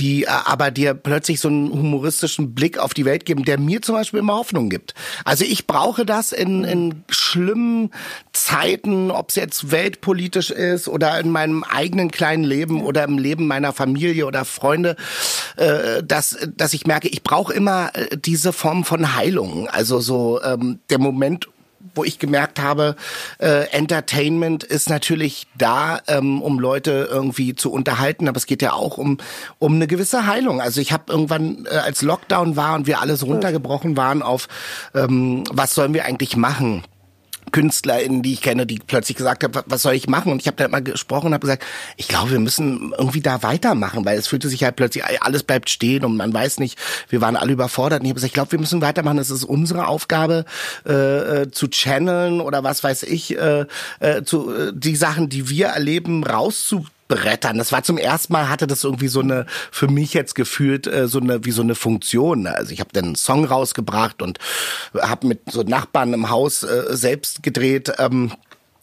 die 0.00 0.24
äh, 0.24 0.28
aber 0.46 0.72
dir 0.72 0.94
plötzlich 0.94 1.38
so 1.38 1.46
einen 1.46 1.70
humoristischen 1.70 2.56
Blick 2.56 2.76
auf 2.76 2.92
die 2.92 3.04
Welt 3.04 3.24
geben, 3.24 3.44
der 3.44 3.60
mir 3.60 3.82
zum 3.82 3.94
Beispiel 3.94 4.18
immer 4.18 4.34
Hoffnung 4.34 4.68
gibt. 4.68 4.94
Also 5.24 5.44
ich 5.44 5.68
brauche 5.68 6.04
das 6.04 6.32
in, 6.32 6.64
in 6.64 7.04
schlimmen 7.08 7.92
Zeiten, 8.32 9.12
ob 9.12 9.28
es 9.28 9.36
jetzt 9.36 9.70
weltpolitisch 9.70 10.50
ist 10.50 10.88
oder 10.88 11.20
in 11.20 11.30
meinem 11.30 11.62
eigenen 11.62 12.10
kleinen 12.10 12.42
Leben 12.42 12.82
oder 12.82 13.04
im 13.04 13.16
Leben 13.16 13.46
meiner 13.46 13.59
meiner 13.60 13.72
Familie 13.72 14.26
oder 14.26 14.44
Freunde, 14.44 14.96
äh, 15.56 16.02
dass, 16.02 16.36
dass 16.56 16.72
ich 16.72 16.86
merke, 16.86 17.08
ich 17.08 17.22
brauche 17.22 17.52
immer 17.52 17.90
äh, 17.94 18.16
diese 18.16 18.52
Form 18.52 18.84
von 18.84 19.14
Heilung. 19.14 19.68
Also 19.68 20.00
so 20.00 20.40
ähm, 20.42 20.78
der 20.88 20.98
Moment, 20.98 21.48
wo 21.94 22.04
ich 22.04 22.18
gemerkt 22.18 22.60
habe, 22.60 22.96
äh, 23.38 23.68
Entertainment 23.70 24.64
ist 24.64 24.88
natürlich 24.88 25.46
da, 25.58 26.00
ähm, 26.08 26.40
um 26.40 26.58
Leute 26.58 27.08
irgendwie 27.10 27.54
zu 27.54 27.72
unterhalten, 27.72 28.28
aber 28.28 28.36
es 28.36 28.46
geht 28.46 28.62
ja 28.62 28.72
auch 28.72 28.96
um 28.98 29.18
um 29.58 29.74
eine 29.74 29.86
gewisse 29.86 30.26
Heilung. 30.26 30.60
Also 30.60 30.80
ich 30.80 30.92
habe 30.92 31.12
irgendwann, 31.12 31.66
äh, 31.70 31.76
als 31.76 32.02
Lockdown 32.02 32.56
war 32.56 32.74
und 32.74 32.86
wir 32.86 33.00
alle 33.00 33.16
so 33.16 33.26
runtergebrochen 33.26 33.96
waren 33.96 34.22
auf, 34.22 34.48
ähm, 34.94 35.44
was 35.50 35.74
sollen 35.74 35.94
wir 35.94 36.04
eigentlich 36.04 36.36
machen? 36.36 36.82
KünstlerInnen, 37.52 38.22
die 38.22 38.34
ich 38.34 38.42
kenne, 38.42 38.66
die 38.66 38.78
plötzlich 38.78 39.16
gesagt 39.16 39.44
haben, 39.44 39.52
was 39.66 39.82
soll 39.82 39.94
ich 39.94 40.08
machen? 40.08 40.32
Und 40.32 40.40
ich 40.40 40.46
habe 40.46 40.56
da 40.56 40.64
immer 40.64 40.80
gesprochen 40.80 41.28
und 41.28 41.34
habe 41.34 41.46
gesagt, 41.46 41.64
ich 41.96 42.08
glaube, 42.08 42.30
wir 42.30 42.38
müssen 42.38 42.92
irgendwie 42.96 43.20
da 43.20 43.42
weitermachen, 43.42 44.04
weil 44.04 44.18
es 44.18 44.28
fühlte 44.28 44.48
sich 44.48 44.64
halt 44.64 44.76
plötzlich, 44.76 45.04
alles 45.20 45.42
bleibt 45.42 45.70
stehen 45.70 46.04
und 46.04 46.16
man 46.16 46.32
weiß 46.32 46.58
nicht, 46.58 46.78
wir 47.08 47.20
waren 47.20 47.36
alle 47.36 47.52
überfordert. 47.52 48.00
Und 48.00 48.06
ich 48.06 48.10
habe 48.10 48.16
gesagt, 48.16 48.30
ich 48.30 48.34
glaube, 48.34 48.52
wir 48.52 48.60
müssen 48.60 48.80
weitermachen. 48.80 49.18
Es 49.18 49.30
ist 49.30 49.44
unsere 49.44 49.88
Aufgabe, 49.88 50.44
äh, 50.86 51.42
äh, 51.42 51.50
zu 51.50 51.68
channeln 51.68 52.40
oder 52.40 52.62
was 52.62 52.84
weiß 52.84 53.02
ich, 53.04 53.36
äh, 53.36 53.66
äh, 54.00 54.22
zu, 54.22 54.54
äh, 54.54 54.72
die 54.74 54.96
Sachen, 54.96 55.28
die 55.28 55.48
wir 55.48 55.68
erleben, 55.68 56.24
rauszubringen 56.24 56.99
brettern. 57.10 57.58
Das 57.58 57.72
war 57.72 57.82
zum 57.82 57.98
ersten 57.98 58.32
Mal, 58.32 58.48
hatte 58.48 58.68
das 58.68 58.84
irgendwie 58.84 59.08
so 59.08 59.20
eine, 59.20 59.44
für 59.72 59.88
mich 59.88 60.14
jetzt 60.14 60.34
gefühlt, 60.34 60.86
äh, 60.86 61.08
so 61.08 61.18
eine, 61.18 61.44
wie 61.44 61.50
so 61.50 61.60
eine 61.60 61.74
Funktion. 61.74 62.46
Also 62.46 62.72
ich 62.72 62.80
habe 62.80 62.90
dann 62.92 63.04
einen 63.04 63.14
Song 63.16 63.44
rausgebracht 63.44 64.22
und 64.22 64.38
habe 64.94 65.26
mit 65.26 65.50
so 65.50 65.62
Nachbarn 65.62 66.14
im 66.14 66.30
Haus 66.30 66.62
äh, 66.62 66.84
selbst 66.90 67.42
gedreht. 67.42 67.92
Ähm, 67.98 68.32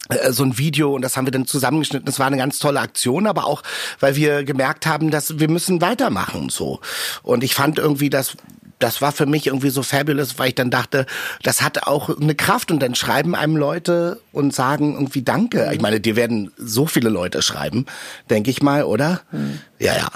äh, 0.09 0.31
so 0.31 0.43
ein 0.43 0.57
Video 0.57 0.93
und 0.93 1.01
das 1.01 1.15
haben 1.15 1.25
wir 1.25 1.31
dann 1.31 1.47
zusammengeschnitten. 1.47 2.05
Das 2.05 2.19
war 2.19 2.27
eine 2.27 2.37
ganz 2.37 2.59
tolle 2.59 2.81
Aktion, 2.81 3.27
aber 3.27 3.45
auch, 3.45 3.63
weil 4.01 4.17
wir 4.17 4.43
gemerkt 4.43 4.85
haben, 4.85 5.09
dass 5.09 5.39
wir 5.39 5.49
müssen 5.49 5.81
weitermachen 5.81 6.49
so. 6.49 6.81
Und 7.23 7.45
ich 7.45 7.55
fand 7.55 7.79
irgendwie, 7.79 8.09
dass 8.09 8.35
das 8.79 9.01
war 9.01 9.11
für 9.11 9.25
mich 9.25 9.47
irgendwie 9.47 9.69
so 9.69 9.81
fabulous, 9.83 10.37
weil 10.37 10.49
ich 10.49 10.55
dann 10.55 10.69
dachte, 10.69 11.05
das 11.43 11.61
hat 11.61 11.87
auch 11.87 12.09
eine 12.19 12.35
Kraft 12.35 12.71
und 12.71 12.81
dann 12.81 12.95
schreiben 12.95 13.35
einem 13.35 13.57
Leute 13.57 14.19
und 14.31 14.53
sagen 14.53 14.93
irgendwie 14.93 15.23
Danke. 15.23 15.69
Ich 15.73 15.81
meine, 15.81 15.99
dir 15.99 16.15
werden 16.15 16.51
so 16.57 16.85
viele 16.85 17.09
Leute 17.09 17.41
schreiben, 17.41 17.85
denke 18.29 18.51
ich 18.51 18.61
mal, 18.61 18.83
oder? 18.83 19.21
Mhm. 19.31 19.59
Ja, 19.79 19.93
ja. 19.95 20.09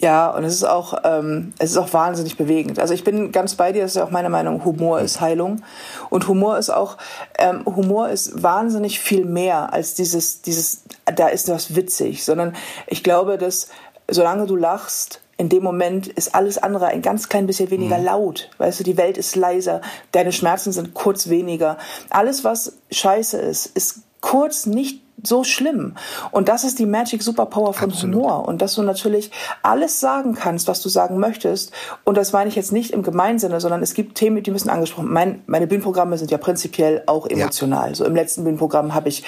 Ja, 0.00 0.30
und 0.30 0.44
es 0.44 0.54
ist 0.54 0.64
auch, 0.64 0.94
ähm, 1.04 1.52
es 1.58 1.72
ist 1.72 1.76
auch 1.76 1.92
wahnsinnig 1.92 2.38
bewegend. 2.38 2.78
Also 2.78 2.94
ich 2.94 3.04
bin 3.04 3.32
ganz 3.32 3.54
bei 3.54 3.70
dir, 3.72 3.82
das 3.82 3.90
ist 3.90 3.96
ja 3.96 4.04
auch 4.04 4.10
meine 4.10 4.30
Meinung, 4.30 4.64
Humor 4.64 5.00
ist 5.00 5.20
Heilung. 5.20 5.62
Und 6.08 6.26
Humor 6.26 6.56
ist 6.56 6.70
auch, 6.70 6.96
ähm, 7.36 7.66
Humor 7.66 8.08
ist 8.08 8.42
wahnsinnig 8.42 8.98
viel 8.98 9.26
mehr 9.26 9.74
als 9.74 9.92
dieses, 9.92 10.40
dieses, 10.40 10.84
da 11.04 11.28
ist 11.28 11.50
was 11.50 11.76
witzig, 11.76 12.24
sondern 12.24 12.54
ich 12.86 13.04
glaube, 13.04 13.36
dass 13.36 13.68
solange 14.08 14.46
du 14.46 14.56
lachst, 14.56 15.20
in 15.40 15.48
dem 15.48 15.62
Moment 15.62 16.06
ist 16.06 16.34
alles 16.34 16.58
andere 16.58 16.88
ein 16.88 17.00
ganz 17.00 17.30
klein 17.30 17.46
bisschen 17.46 17.70
weniger 17.70 17.96
mhm. 17.96 18.04
laut. 18.04 18.50
Weißt 18.58 18.78
du, 18.78 18.84
die 18.84 18.98
Welt 18.98 19.16
ist 19.16 19.36
leiser, 19.36 19.80
deine 20.12 20.32
Schmerzen 20.32 20.70
sind 20.70 20.92
kurz 20.92 21.30
weniger. 21.30 21.78
Alles, 22.10 22.44
was 22.44 22.76
scheiße 22.90 23.38
ist, 23.38 23.64
ist 23.74 24.02
kurz 24.20 24.66
nicht 24.66 25.02
so 25.22 25.44
schlimm. 25.44 25.94
Und 26.30 26.48
das 26.48 26.64
ist 26.64 26.78
die 26.78 26.86
Magic 26.86 27.22
Superpower 27.22 27.72
von 27.72 27.90
Absolut. 27.90 28.16
Humor. 28.16 28.48
Und 28.48 28.62
dass 28.62 28.74
du 28.74 28.82
natürlich 28.82 29.30
alles 29.62 30.00
sagen 30.00 30.34
kannst, 30.34 30.68
was 30.68 30.82
du 30.82 30.88
sagen 30.88 31.18
möchtest. 31.18 31.72
Und 32.04 32.16
das 32.16 32.32
meine 32.32 32.48
ich 32.48 32.56
jetzt 32.56 32.72
nicht 32.72 32.92
im 32.92 33.02
Gemeinsinne, 33.02 33.60
sondern 33.60 33.82
es 33.82 33.94
gibt 33.94 34.16
Themen, 34.16 34.42
die 34.42 34.50
müssen 34.50 34.70
angesprochen. 34.70 35.12
Mein, 35.12 35.42
meine 35.46 35.66
Bühnenprogramme 35.66 36.18
sind 36.18 36.30
ja 36.30 36.38
prinzipiell 36.38 37.02
auch 37.06 37.26
emotional. 37.26 37.90
Ja. 37.90 37.94
So 37.94 38.04
im 38.04 38.14
letzten 38.14 38.44
Bühnenprogramm 38.44 38.94
habe 38.94 39.08
ich 39.08 39.24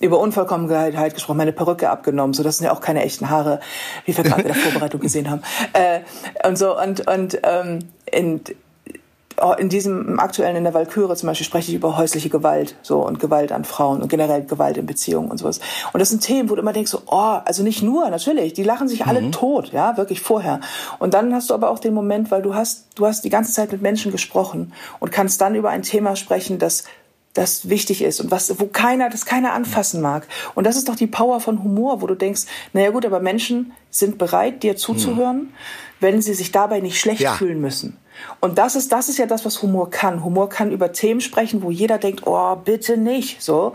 über 0.00 0.18
Unvollkommenheit 0.18 1.14
gesprochen, 1.14 1.38
meine 1.38 1.52
Perücke 1.52 1.90
abgenommen. 1.90 2.34
So, 2.34 2.42
das 2.42 2.58
sind 2.58 2.66
ja 2.66 2.72
auch 2.72 2.80
keine 2.80 3.02
echten 3.02 3.30
Haare, 3.30 3.60
wie 4.04 4.16
wir 4.16 4.24
gerade 4.24 4.42
in 4.42 4.48
der 4.48 4.56
Vorbereitung 4.56 5.00
gesehen 5.00 5.30
haben. 5.30 5.42
Äh, 5.72 6.00
und 6.46 6.56
so, 6.56 6.78
und, 6.78 7.06
und 7.08 7.38
ähm, 7.42 7.78
in, 8.10 8.40
in 9.58 9.68
diesem 9.68 10.18
aktuellen 10.18 10.56
in 10.56 10.64
der 10.64 10.74
Walküre 10.74 11.14
zum 11.16 11.26
Beispiel 11.26 11.46
spreche 11.46 11.70
ich 11.70 11.76
über 11.76 11.96
häusliche 11.96 12.28
Gewalt 12.28 12.76
so 12.82 13.00
und 13.00 13.20
Gewalt 13.20 13.52
an 13.52 13.64
Frauen 13.64 14.02
und 14.02 14.08
generell 14.08 14.44
Gewalt 14.44 14.76
in 14.76 14.86
Beziehungen 14.86 15.30
und 15.30 15.38
sowas. 15.38 15.60
Und 15.92 16.00
das 16.00 16.10
sind 16.10 16.22
Themen, 16.22 16.48
wo 16.48 16.54
du 16.54 16.62
immer 16.62 16.72
denkst, 16.72 16.90
so, 16.90 17.02
oh, 17.06 17.38
also 17.44 17.62
nicht 17.62 17.82
nur, 17.82 18.08
natürlich, 18.08 18.54
die 18.54 18.62
lachen 18.62 18.88
sich 18.88 19.06
alle 19.06 19.20
mhm. 19.20 19.32
tot, 19.32 19.72
ja, 19.72 19.96
wirklich 19.96 20.20
vorher. 20.20 20.60
Und 20.98 21.14
dann 21.14 21.34
hast 21.34 21.50
du 21.50 21.54
aber 21.54 21.70
auch 21.70 21.78
den 21.78 21.94
Moment, 21.94 22.30
weil 22.30 22.42
du 22.42 22.54
hast, 22.54 22.86
du 22.94 23.06
hast 23.06 23.24
die 23.24 23.30
ganze 23.30 23.52
Zeit 23.52 23.72
mit 23.72 23.82
Menschen 23.82 24.10
gesprochen 24.10 24.72
und 25.00 25.12
kannst 25.12 25.40
dann 25.40 25.54
über 25.54 25.70
ein 25.70 25.82
Thema 25.82 26.16
sprechen, 26.16 26.58
das 26.58 26.84
das 27.36 27.68
wichtig 27.68 28.02
ist 28.02 28.20
und 28.20 28.30
was, 28.30 28.58
wo 28.58 28.66
keiner, 28.66 29.10
das 29.10 29.26
keiner 29.26 29.52
anfassen 29.52 30.00
mag. 30.00 30.26
Und 30.54 30.66
das 30.66 30.76
ist 30.76 30.88
doch 30.88 30.96
die 30.96 31.06
Power 31.06 31.40
von 31.40 31.62
Humor, 31.62 32.00
wo 32.00 32.06
du 32.06 32.14
denkst, 32.14 32.42
naja 32.72 32.90
gut, 32.90 33.04
aber 33.04 33.20
Menschen 33.20 33.72
sind 33.90 34.18
bereit, 34.18 34.62
dir 34.62 34.76
zuzuhören, 34.76 35.36
mhm. 35.36 35.48
Wenn 36.00 36.20
sie 36.22 36.34
sich 36.34 36.52
dabei 36.52 36.80
nicht 36.80 37.00
schlecht 37.00 37.20
ja. 37.22 37.32
fühlen 37.32 37.60
müssen. 37.60 37.96
Und 38.40 38.58
das 38.58 38.76
ist, 38.76 38.92
das 38.92 39.08
ist 39.08 39.18
ja 39.18 39.26
das, 39.26 39.44
was 39.44 39.62
Humor 39.62 39.90
kann. 39.90 40.24
Humor 40.24 40.48
kann 40.48 40.72
über 40.72 40.92
Themen 40.92 41.20
sprechen, 41.20 41.62
wo 41.62 41.70
jeder 41.70 41.98
denkt, 41.98 42.22
oh, 42.26 42.56
bitte 42.56 42.96
nicht, 42.96 43.42
so. 43.42 43.72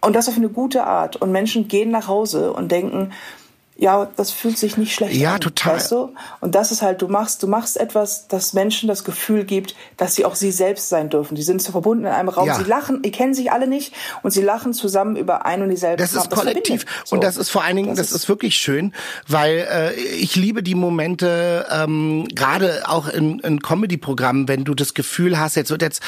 Und 0.00 0.14
das 0.14 0.28
auf 0.28 0.36
eine 0.36 0.50
gute 0.50 0.84
Art. 0.84 1.16
Und 1.16 1.32
Menschen 1.32 1.66
gehen 1.68 1.90
nach 1.90 2.08
Hause 2.08 2.52
und 2.52 2.70
denken, 2.70 3.12
ja, 3.76 4.08
das 4.16 4.30
fühlt 4.30 4.56
sich 4.56 4.76
nicht 4.76 4.94
schlecht 4.94 5.16
ja, 5.16 5.30
an. 5.30 5.34
Ja, 5.34 5.38
total. 5.40 5.76
Weißt 5.76 5.90
du? 5.90 6.14
Und 6.40 6.54
das 6.54 6.70
ist 6.70 6.80
halt, 6.80 7.02
du 7.02 7.08
machst, 7.08 7.42
du 7.42 7.48
machst 7.48 7.76
etwas, 7.76 8.28
das 8.28 8.52
Menschen 8.52 8.88
das 8.88 9.02
Gefühl 9.02 9.44
gibt, 9.44 9.74
dass 9.96 10.14
sie 10.14 10.24
auch 10.24 10.36
sie 10.36 10.52
selbst 10.52 10.88
sein 10.88 11.10
dürfen. 11.10 11.34
Die 11.34 11.42
sind 11.42 11.60
so 11.60 11.72
verbunden 11.72 12.04
in 12.04 12.12
einem 12.12 12.28
Raum. 12.28 12.46
Ja. 12.46 12.54
Sie 12.54 12.64
lachen, 12.64 13.02
die 13.02 13.10
kennen 13.10 13.34
sich 13.34 13.50
alle 13.50 13.66
nicht 13.66 13.92
und 14.22 14.30
sie 14.30 14.42
lachen 14.42 14.74
zusammen 14.74 15.16
über 15.16 15.44
ein 15.44 15.60
und 15.62 15.70
dieselbe 15.70 15.96
Das 15.96 16.14
ist 16.14 16.30
kollektiv. 16.30 16.86
So. 17.04 17.16
Und 17.16 17.24
das 17.24 17.36
ist 17.36 17.50
vor 17.50 17.64
allen 17.64 17.76
Dingen, 17.76 17.88
das, 17.88 18.10
das 18.10 18.12
ist, 18.12 18.28
wirklich 18.28 18.56
schön, 18.56 18.94
weil 19.28 19.66
äh, 19.70 19.92
ich 19.94 20.36
liebe 20.36 20.62
die 20.62 20.74
Momente, 20.74 21.66
ähm, 21.70 22.26
gerade 22.34 22.88
auch 22.88 23.08
in, 23.08 23.40
in 23.40 23.60
Comedy-Programmen, 23.60 24.48
wenn 24.48 24.64
du 24.64 24.74
das 24.74 24.94
Gefühl 24.94 25.38
hast, 25.38 25.56
jetzt 25.56 25.70
wird 25.70 25.82
jetzt, 25.82 26.02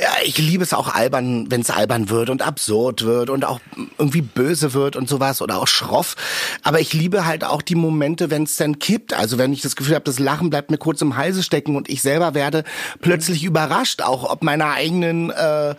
ja, 0.00 0.08
ich 0.24 0.38
liebe 0.38 0.62
es 0.62 0.72
auch 0.72 0.94
albern, 0.94 1.50
wenn 1.50 1.60
es 1.60 1.70
albern 1.70 2.08
wird 2.10 2.30
und 2.30 2.42
absurd 2.42 3.04
wird 3.04 3.28
und 3.28 3.44
auch 3.44 3.60
irgendwie 3.98 4.22
böse 4.22 4.72
wird 4.72 4.96
und 4.96 5.08
sowas 5.08 5.42
oder 5.42 5.58
auch 5.58 5.68
schroff. 5.68 6.16
Aber 6.62 6.80
ich 6.80 6.92
liebe 6.92 7.07
liebe 7.08 7.24
halt 7.24 7.42
auch 7.42 7.62
die 7.62 7.74
Momente, 7.74 8.30
wenn 8.30 8.42
es 8.42 8.56
dann 8.56 8.78
kippt. 8.78 9.14
Also 9.14 9.38
wenn 9.38 9.50
ich 9.50 9.62
das 9.62 9.76
Gefühl 9.76 9.94
habe, 9.94 10.04
das 10.04 10.18
Lachen 10.18 10.50
bleibt 10.50 10.70
mir 10.70 10.76
kurz 10.76 11.00
im 11.00 11.16
Halse 11.16 11.42
stecken 11.42 11.74
und 11.74 11.88
ich 11.88 12.02
selber 12.02 12.34
werde 12.34 12.64
plötzlich 13.00 13.44
überrascht, 13.44 14.02
auch 14.02 14.30
ob 14.30 14.42
meiner 14.42 14.72
eigenen, 14.72 15.30
äh, 15.30 15.70
äh, 15.70 15.74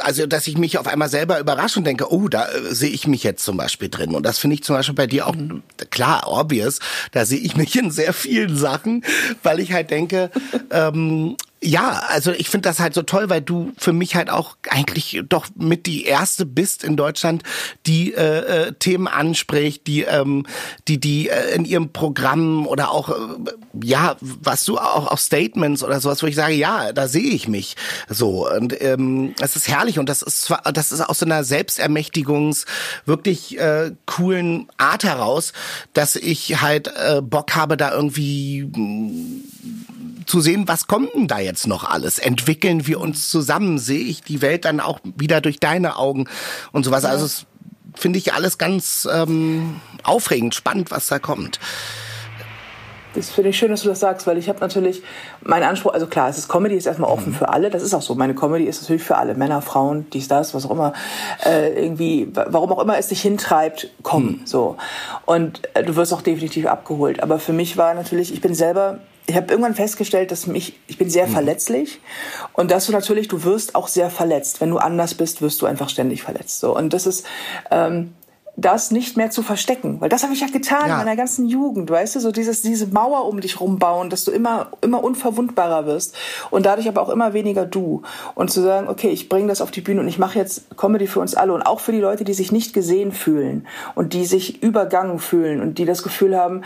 also 0.00 0.26
dass 0.26 0.46
ich 0.46 0.56
mich 0.56 0.78
auf 0.78 0.86
einmal 0.86 1.10
selber 1.10 1.38
überrasche 1.38 1.78
und 1.78 1.86
denke, 1.86 2.10
oh, 2.10 2.28
da 2.28 2.46
äh, 2.46 2.74
sehe 2.74 2.88
ich 2.88 3.06
mich 3.06 3.22
jetzt 3.22 3.44
zum 3.44 3.58
Beispiel 3.58 3.90
drin. 3.90 4.14
Und 4.14 4.24
das 4.24 4.38
finde 4.38 4.54
ich 4.54 4.64
zum 4.64 4.76
Beispiel 4.76 4.94
bei 4.94 5.06
dir 5.06 5.26
auch 5.26 5.34
mhm. 5.34 5.62
klar, 5.90 6.22
obvious. 6.26 6.78
Da 7.12 7.26
sehe 7.26 7.40
ich 7.40 7.54
mich 7.54 7.76
in 7.76 7.90
sehr 7.90 8.14
vielen 8.14 8.56
Sachen, 8.56 9.04
weil 9.42 9.60
ich 9.60 9.74
halt 9.74 9.90
denke, 9.90 10.30
ähm, 10.70 11.36
ja, 11.64 12.02
also 12.08 12.30
ich 12.32 12.50
finde 12.50 12.68
das 12.68 12.78
halt 12.78 12.92
so 12.92 13.02
toll, 13.02 13.30
weil 13.30 13.40
du 13.40 13.72
für 13.78 13.94
mich 13.94 14.14
halt 14.16 14.28
auch 14.28 14.56
eigentlich 14.68 15.22
doch 15.28 15.46
mit 15.56 15.86
die 15.86 16.04
erste 16.04 16.44
bist 16.44 16.84
in 16.84 16.96
Deutschland, 16.96 17.42
die 17.86 18.12
äh, 18.12 18.66
äh, 18.66 18.72
Themen 18.72 19.08
anspricht, 19.08 19.86
die 19.86 20.02
ähm, 20.02 20.46
die 20.88 21.00
die 21.00 21.30
äh, 21.30 21.54
in 21.54 21.64
ihrem 21.64 21.90
Programm 21.90 22.66
oder 22.66 22.90
auch 22.90 23.08
äh, 23.08 23.14
ja, 23.82 24.16
was 24.20 24.64
du 24.64 24.76
auch 24.78 25.10
auch 25.10 25.18
Statements 25.18 25.82
oder 25.82 26.00
sowas, 26.00 26.22
wo 26.22 26.26
ich 26.26 26.36
sage, 26.36 26.54
ja, 26.54 26.92
da 26.92 27.08
sehe 27.08 27.30
ich 27.30 27.48
mich. 27.48 27.76
So 28.10 28.48
und 28.50 28.80
ähm, 28.82 29.34
es 29.40 29.56
ist 29.56 29.66
herrlich 29.66 29.98
und 29.98 30.08
das 30.08 30.20
ist 30.20 30.42
zwar, 30.42 30.60
das 30.70 30.92
ist 30.92 31.00
aus 31.00 31.20
so 31.20 31.26
einer 31.26 31.44
Selbstermächtigungs 31.44 32.66
wirklich 33.06 33.58
äh, 33.58 33.92
coolen 34.04 34.68
Art 34.76 35.04
heraus, 35.04 35.54
dass 35.94 36.14
ich 36.16 36.60
halt 36.60 36.88
äh, 36.88 37.22
Bock 37.22 37.54
habe, 37.54 37.78
da 37.78 37.92
irgendwie 37.92 38.68
zu 40.26 40.40
sehen, 40.40 40.66
was 40.66 40.86
kommt 40.86 41.14
denn 41.14 41.28
da 41.28 41.38
jetzt 41.38 41.66
noch 41.66 41.84
alles? 41.84 42.18
Entwickeln 42.18 42.86
wir 42.86 43.00
uns 43.00 43.28
zusammen? 43.28 43.78
Sehe 43.78 44.04
ich 44.04 44.22
die 44.22 44.42
Welt 44.42 44.64
dann 44.64 44.80
auch 44.80 45.00
wieder 45.16 45.40
durch 45.40 45.60
deine 45.60 45.96
Augen 45.96 46.26
und 46.72 46.84
sowas? 46.84 47.04
Also 47.04 47.26
es 47.26 47.46
finde 47.94 48.18
ich 48.18 48.32
alles 48.32 48.58
ganz 48.58 49.08
ähm, 49.10 49.80
aufregend, 50.02 50.54
spannend, 50.54 50.90
was 50.90 51.06
da 51.06 51.18
kommt. 51.18 51.58
Das 53.14 53.30
finde 53.30 53.50
ich 53.50 53.58
schön, 53.58 53.70
dass 53.70 53.82
du 53.82 53.88
das 53.88 54.00
sagst, 54.00 54.26
weil 54.26 54.38
ich 54.38 54.48
habe 54.48 54.58
natürlich 54.58 55.02
meinen 55.40 55.62
Anspruch, 55.62 55.94
also 55.94 56.06
klar, 56.06 56.28
es 56.28 56.36
ist 56.36 56.48
Comedy, 56.48 56.74
ist 56.74 56.86
erstmal 56.86 57.10
offen 57.10 57.32
mhm. 57.32 57.36
für 57.36 57.48
alle, 57.48 57.70
das 57.70 57.82
ist 57.82 57.94
auch 57.94 58.02
so. 58.02 58.16
Meine 58.16 58.34
Comedy 58.34 58.64
ist 58.64 58.82
natürlich 58.82 59.04
für 59.04 59.16
alle, 59.16 59.34
Männer, 59.34 59.62
Frauen, 59.62 60.06
dies, 60.12 60.26
das, 60.26 60.52
was 60.52 60.66
auch 60.66 60.72
immer, 60.72 60.92
äh, 61.44 61.84
irgendwie, 61.84 62.28
warum 62.34 62.72
auch 62.72 62.82
immer 62.82 62.98
es 62.98 63.08
dich 63.08 63.22
hintreibt, 63.22 63.90
komm, 64.02 64.24
mhm. 64.24 64.40
so. 64.44 64.76
Und 65.26 65.62
äh, 65.74 65.84
du 65.84 65.94
wirst 65.94 66.12
auch 66.12 66.22
definitiv 66.22 66.66
abgeholt. 66.66 67.22
Aber 67.22 67.38
für 67.38 67.52
mich 67.52 67.76
war 67.76 67.94
natürlich, 67.94 68.32
ich 68.32 68.40
bin 68.40 68.54
selber 68.54 68.98
ich 69.26 69.36
habe 69.36 69.50
irgendwann 69.50 69.74
festgestellt, 69.74 70.30
dass 70.30 70.46
mich, 70.46 70.78
ich 70.86 70.98
bin 70.98 71.08
sehr 71.08 71.26
mhm. 71.26 71.32
verletzlich 71.32 72.00
und 72.52 72.70
dass 72.70 72.86
du 72.86 72.92
natürlich, 72.92 73.28
du 73.28 73.44
wirst 73.44 73.74
auch 73.74 73.88
sehr 73.88 74.10
verletzt. 74.10 74.60
Wenn 74.60 74.70
du 74.70 74.78
anders 74.78 75.14
bist, 75.14 75.40
wirst 75.40 75.62
du 75.62 75.66
einfach 75.66 75.88
ständig 75.88 76.22
verletzt. 76.22 76.60
So 76.60 76.76
und 76.76 76.92
das 76.92 77.06
ist 77.06 77.26
ähm, 77.70 78.12
das 78.56 78.92
nicht 78.92 79.16
mehr 79.16 79.30
zu 79.30 79.42
verstecken, 79.42 80.00
weil 80.00 80.08
das 80.08 80.22
habe 80.22 80.32
ich 80.32 80.40
ja 80.40 80.46
getan 80.46 80.88
ja. 80.88 80.92
in 80.92 81.04
meiner 81.04 81.16
ganzen 81.16 81.46
Jugend, 81.46 81.90
weißt 81.90 82.14
du, 82.14 82.20
so 82.20 82.30
dieses 82.30 82.62
diese 82.62 82.86
Mauer 82.86 83.26
um 83.26 83.40
dich 83.40 83.60
rumbauen, 83.60 84.10
dass 84.10 84.24
du 84.24 84.30
immer 84.30 84.68
immer 84.80 85.02
unverwundbarer 85.02 85.86
wirst 85.86 86.14
und 86.50 86.64
dadurch 86.64 86.86
aber 86.86 87.02
auch 87.02 87.08
immer 87.08 87.32
weniger 87.32 87.66
du 87.66 88.02
und 88.36 88.50
zu 88.50 88.60
sagen, 88.60 88.88
okay, 88.88 89.08
ich 89.08 89.28
bringe 89.28 89.48
das 89.48 89.60
auf 89.60 89.72
die 89.72 89.80
Bühne 89.80 90.00
und 90.00 90.08
ich 90.08 90.18
mache 90.18 90.38
jetzt 90.38 90.76
Comedy 90.76 91.08
für 91.08 91.20
uns 91.20 91.34
alle 91.34 91.52
und 91.52 91.62
auch 91.62 91.80
für 91.80 91.92
die 91.92 92.00
Leute, 92.00 92.24
die 92.24 92.34
sich 92.34 92.52
nicht 92.52 92.72
gesehen 92.74 93.10
fühlen 93.10 93.66
und 93.96 94.12
die 94.12 94.24
sich 94.24 94.62
übergangen 94.62 95.18
fühlen 95.18 95.60
und 95.60 95.78
die 95.78 95.84
das 95.84 96.04
Gefühl 96.04 96.36
haben, 96.36 96.62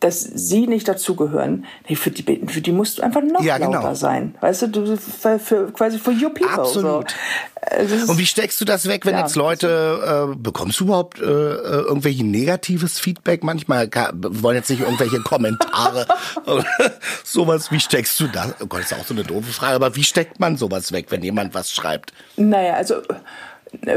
dass 0.00 0.20
sie 0.20 0.66
nicht 0.66 0.86
dazugehören, 0.86 1.64
nee, 1.88 1.96
für 1.96 2.10
die, 2.10 2.46
für 2.46 2.60
die 2.60 2.72
musst 2.72 2.98
du 2.98 3.02
einfach 3.02 3.22
noch 3.22 3.42
ja, 3.42 3.58
genau. 3.58 3.72
lauter 3.72 3.96
sein. 3.96 4.36
Weißt 4.40 4.62
du, 4.62 4.66
du 4.68 4.96
für, 4.96 5.38
für, 5.38 5.72
quasi 5.72 5.98
for 5.98 6.12
your 6.12 6.32
people. 6.32 6.50
Absolut. 6.50 7.10
So. 7.10 8.12
Und 8.12 8.18
wie 8.18 8.26
steckst 8.26 8.60
du 8.60 8.64
das 8.64 8.86
weg, 8.88 9.04
wenn 9.04 9.14
ja, 9.14 9.22
jetzt 9.22 9.34
Leute, 9.34 10.30
äh, 10.32 10.36
bekommst 10.36 10.80
du 10.80 10.84
überhaupt 10.84 11.20
äh, 11.20 11.24
äh 11.24 11.80
irgendwelche 11.82 12.24
negatives 12.24 12.98
Feedback 12.98 13.42
manchmal? 13.42 13.88
Wir 13.88 14.12
wollen 14.42 14.56
jetzt 14.56 14.70
nicht 14.70 14.80
irgendwelche 14.80 15.20
Kommentare, 15.20 16.06
sowas, 17.24 17.70
wie 17.72 17.80
steckst 17.80 18.18
du 18.20 18.28
das? 18.28 18.54
Oh 18.60 18.66
Gott, 18.66 18.82
ist 18.82 18.94
auch 18.94 19.04
so 19.04 19.14
eine 19.14 19.24
doofe 19.24 19.52
Frage, 19.52 19.74
aber 19.74 19.96
wie 19.96 20.04
steckt 20.04 20.38
man 20.40 20.56
sowas 20.56 20.92
weg, 20.92 21.06
wenn 21.10 21.22
jemand 21.22 21.54
was 21.54 21.72
schreibt? 21.72 22.12
Naja, 22.36 22.74
also 22.74 23.02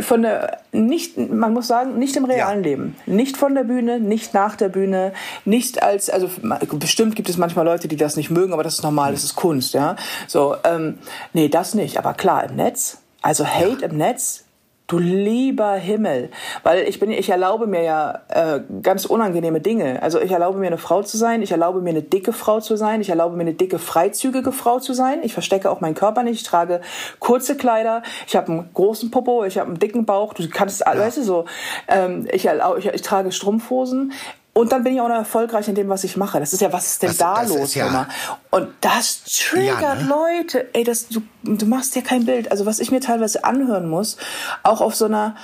von 0.02 0.22
der 0.22 0.60
nicht 0.72 1.18
man 1.18 1.54
muss 1.54 1.68
sagen 1.68 1.98
nicht 1.98 2.16
im 2.16 2.26
realen 2.26 2.64
ja. 2.64 2.70
Leben 2.70 2.96
nicht 3.06 3.38
von 3.38 3.56
der 3.56 3.64
Bühne 3.64 4.00
nicht 4.00 4.34
nach 4.34 4.56
der 4.56 4.70
Bühne 4.70 5.14
nicht 5.46 5.82
als 5.82 6.10
also 6.10 6.30
bestimmt 6.74 7.16
gibt 7.16 7.30
es 7.30 7.38
manchmal 7.38 7.66
Leute 7.66 7.88
die 7.88 7.96
das 7.96 8.16
nicht 8.16 8.30
mögen 8.30 8.54
aber 8.54 8.64
das 8.64 8.76
ist 8.76 8.84
normal 8.84 9.12
das 9.12 9.24
ist 9.24 9.36
Kunst 9.36 9.74
ja 9.74 9.96
so 10.28 10.56
ähm, 10.64 10.98
nee 11.34 11.50
das 11.50 11.74
nicht 11.74 11.98
aber 11.98 12.14
klar 12.14 12.44
im 12.44 12.56
Netz 12.56 12.98
also 13.22 13.46
Hate 13.46 13.82
ja. 13.82 13.88
im 13.88 13.98
Netz 13.98 14.46
Du 14.92 15.00
lieber 15.00 15.72
Himmel, 15.76 16.32
weil 16.64 16.86
ich 16.86 17.00
bin, 17.00 17.12
ich 17.12 17.30
erlaube 17.30 17.66
mir 17.66 17.82
ja 17.82 18.20
äh, 18.28 18.60
ganz 18.82 19.06
unangenehme 19.06 19.62
Dinge. 19.62 20.04
Also 20.04 20.20
ich 20.20 20.32
erlaube 20.32 20.60
mir 20.60 20.68
eine 20.68 20.78
Frau 20.78 21.02
zu 21.02 21.16
sein, 21.16 21.42
ich 21.42 21.54
erlaube 21.54 21.80
mir 21.80 21.92
eine 21.92 22.02
dicke 22.02 22.34
Frau 22.34 22.60
zu 22.60 22.76
sein, 22.76 23.00
ich 23.00 23.08
erlaube 23.08 23.38
mir 23.38 23.44
eine 23.44 23.54
dicke 23.54 23.80
freizügige 23.80 24.52
Frau 24.52 24.80
zu 24.80 24.92
sein. 24.92 25.20
Ich 25.24 25.32
verstecke 25.32 25.72
auch 25.72 25.80
meinen 25.80 25.96
Körper 25.96 26.24
nicht, 26.24 26.42
ich 26.42 26.44
trage 26.44 26.82
kurze 27.20 27.56
Kleider, 27.56 28.04
ich 28.28 28.36
habe 28.36 28.52
einen 28.52 28.70
großen 28.74 29.12
Popo, 29.12 29.46
ich 29.46 29.58
habe 29.58 29.70
einen 29.70 29.80
dicken 29.80 30.06
Bauch. 30.06 30.34
Du 30.34 30.46
kannst, 30.50 30.82
ja. 30.82 30.98
weißt 30.98 31.20
du 31.20 31.24
so, 31.24 31.46
ähm, 31.88 32.28
ich, 32.30 32.46
erlaube, 32.46 32.80
ich, 32.80 32.88
ich 32.88 33.02
trage 33.02 33.32
Strumpfhosen. 33.32 34.12
Und 34.54 34.74
dann 34.74 34.84
bin 34.84 34.94
ich 34.94 35.02
auch 35.02 35.08
noch 35.08 35.16
erfolgreich 35.16 35.70
in 35.70 35.76
dem, 35.76 35.88
was 35.88 36.04
ich 36.04 36.18
mache. 36.18 36.40
Das 36.40 36.52
ist 36.52 36.62
ja, 36.62 36.74
was 36.74 36.88
ist 36.88 37.04
denn 37.04 37.10
das, 37.10 37.18
da 37.18 37.42
das 37.42 37.50
los 37.50 37.74
ja 37.74 37.88
immer? 37.88 38.08
Und 38.50 38.68
das 38.82 39.24
triggert 39.24 39.82
ja, 39.82 39.96
ne? 39.96 40.10
Leute. 40.10 40.68
Ey, 40.74 40.84
das, 40.84 41.08
du, 41.08 41.22
du 41.44 41.66
machst 41.66 41.96
dir 41.96 42.02
kein 42.02 42.26
Bild. 42.26 42.52
Also 42.52 42.66
was 42.66 42.80
ich 42.80 42.92
mir 42.92 43.00
teilweise 43.00 43.46
anhören 43.46 43.88
muss, 43.88 44.18
auch 44.64 44.82
auf 44.82 44.94
so 44.94 45.06
einer, 45.06 45.36